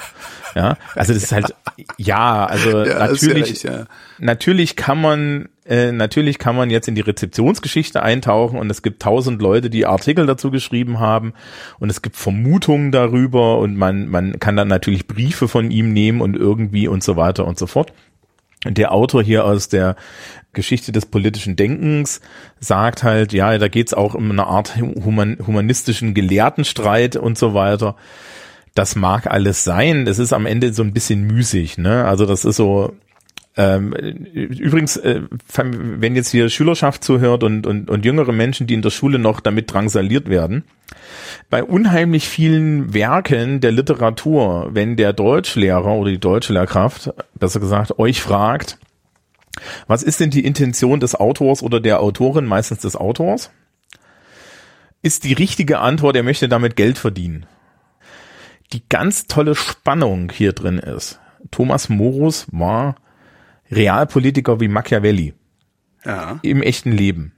Ja, 0.56 0.78
also 0.96 1.14
das 1.14 1.24
ist 1.24 1.32
halt, 1.32 1.54
ja, 1.98 2.46
also 2.46 2.84
ja, 2.84 3.08
natürlich, 3.08 3.64
ja. 3.64 3.86
natürlich 4.18 4.76
kann 4.76 5.00
man, 5.00 5.50
äh, 5.66 5.92
natürlich 5.92 6.40
kann 6.40 6.56
man 6.56 6.70
jetzt 6.70 6.88
in 6.88 6.96
die 6.96 7.02
Rezeptionsgeschichte 7.02 8.02
eintauchen 8.02 8.58
und 8.58 8.70
es 8.72 8.82
gibt 8.82 9.02
tausend 9.02 9.42
Leute, 9.42 9.70
die 9.70 9.86
Artikel 9.86 10.26
dazu 10.26 10.50
geschrieben 10.50 11.00
haben 11.00 11.34
und 11.80 11.90
es 11.90 12.02
gibt 12.02 12.16
Vermutungen 12.16 12.92
darüber 12.92 13.60
und 13.60 13.78
man, 13.78 14.08
man 14.08 14.40
kann 14.40 14.56
dann 14.56 14.68
natürlich 14.68 15.08
Briefe 15.08 15.48
von 15.48 15.72
ihm 15.72 15.94
nehmen 15.94 16.22
und 16.22 16.36
irgendwie 16.36 16.88
und 16.88 17.04
so 17.04 17.16
weiter 17.16 17.46
und 17.46 17.60
so 17.60 17.68
fort. 17.68 17.94
Der 18.66 18.92
Autor 18.92 19.24
hier 19.24 19.46
aus 19.46 19.70
der 19.70 19.96
Geschichte 20.52 20.92
des 20.92 21.06
politischen 21.06 21.56
Denkens 21.56 22.20
sagt 22.60 23.04
halt, 23.04 23.32
ja, 23.32 23.58
da 23.58 23.68
geht's 23.68 23.94
auch 23.94 24.16
um 24.16 24.30
eine 24.30 24.48
Art 24.48 24.76
human, 24.78 25.38
humanistischen 25.46 26.14
Gelehrtenstreit 26.14 27.16
und 27.16 27.38
so 27.38 27.54
weiter 27.54 27.96
das 28.76 28.96
mag 28.96 29.28
alles 29.28 29.64
sein. 29.64 30.06
Das 30.06 30.20
ist 30.20 30.34
am 30.34 30.46
Ende 30.46 30.74
so 30.74 30.84
ein 30.84 30.94
bisschen 30.94 31.28
müßig, 31.28 31.78
ne? 31.78 32.06
Also 32.06 32.26
das 32.26 32.46
ist 32.46 32.56
so, 32.56 32.96
ähm, 33.58 33.94
übrigens, 33.94 34.96
äh, 34.98 35.22
wenn 35.54 36.16
jetzt 36.16 36.32
hier 36.32 36.50
Schülerschaft 36.50 37.04
zuhört 37.04 37.44
und, 37.44 37.68
und, 37.68 37.90
und 37.90 38.06
jüngere 38.06 38.32
Menschen, 38.32 38.68
die 38.68 38.74
in 38.74 38.82
der 38.82 38.90
Schule 38.90 39.20
noch 39.20 39.42
damit 39.42 39.74
drangsaliert 39.74 40.30
werden, 40.30 40.64
bei 41.50 41.64
unheimlich 41.64 42.28
vielen 42.28 42.94
Werken 42.94 43.62
der 43.62 43.72
Literatur, 43.72 44.70
wenn 44.72 44.96
der 44.96 45.14
Deutschlehrer 45.14 45.94
oder 45.94 46.12
die 46.12 46.20
Deutschlehrkraft, 46.20 47.12
besser 47.36 47.60
gesagt, 47.60 48.00
euch 48.00 48.22
fragt, 48.22 48.78
was 49.88 50.04
ist 50.04 50.20
denn 50.20 50.30
die 50.30 50.46
Intention 50.46 51.00
des 51.00 51.16
Autors 51.16 51.64
oder 51.64 51.80
der 51.80 52.02
Autorin, 52.02 52.46
meistens 52.46 52.80
des 52.80 52.96
Autors? 52.96 53.52
Ist 55.02 55.24
die 55.24 55.34
richtige 55.34 55.80
Antwort, 55.80 56.16
er 56.16 56.24
möchte 56.24 56.50
damit 56.50 56.76
Geld 56.76 56.98
verdienen 56.98 57.46
die 58.74 58.88
ganz 58.88 59.28
tolle 59.28 59.56
Spannung 59.56 60.32
hier 60.32 60.54
drin 60.54 60.80
ist. 60.80 61.20
Thomas 61.52 61.90
Morus 61.90 62.48
war 62.52 62.96
Realpolitiker 63.72 64.60
wie 64.60 64.68
Machiavelli. 64.68 65.34
Ja. 66.06 66.40
Im 66.42 66.62
echten 66.62 66.92
Leben. 66.92 67.34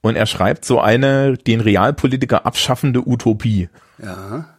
Und 0.00 0.16
er 0.16 0.26
schreibt 0.26 0.64
so 0.64 0.80
eine 0.80 1.36
den 1.36 1.60
Realpolitiker 1.60 2.46
abschaffende 2.46 3.06
Utopie. 3.06 3.68
Ja. 4.02 4.54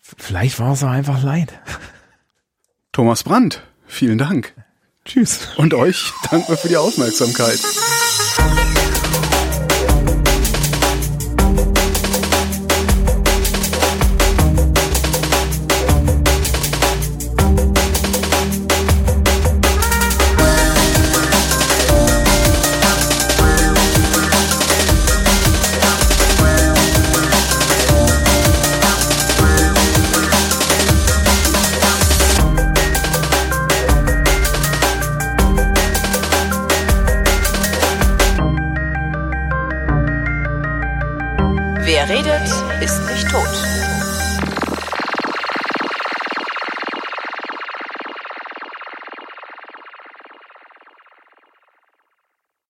Vielleicht 0.00 0.58
war 0.58 0.72
es 0.72 0.84
einfach 0.84 1.22
leid. 1.22 1.58
Thomas 2.92 3.24
Brandt, 3.24 3.62
vielen 3.86 4.18
Dank. 4.18 4.54
Tschüss. 5.04 5.48
Und 5.56 5.74
euch 5.74 6.12
danke 6.30 6.56
für 6.56 6.68
die 6.68 6.76
Aufmerksamkeit. 6.76 7.60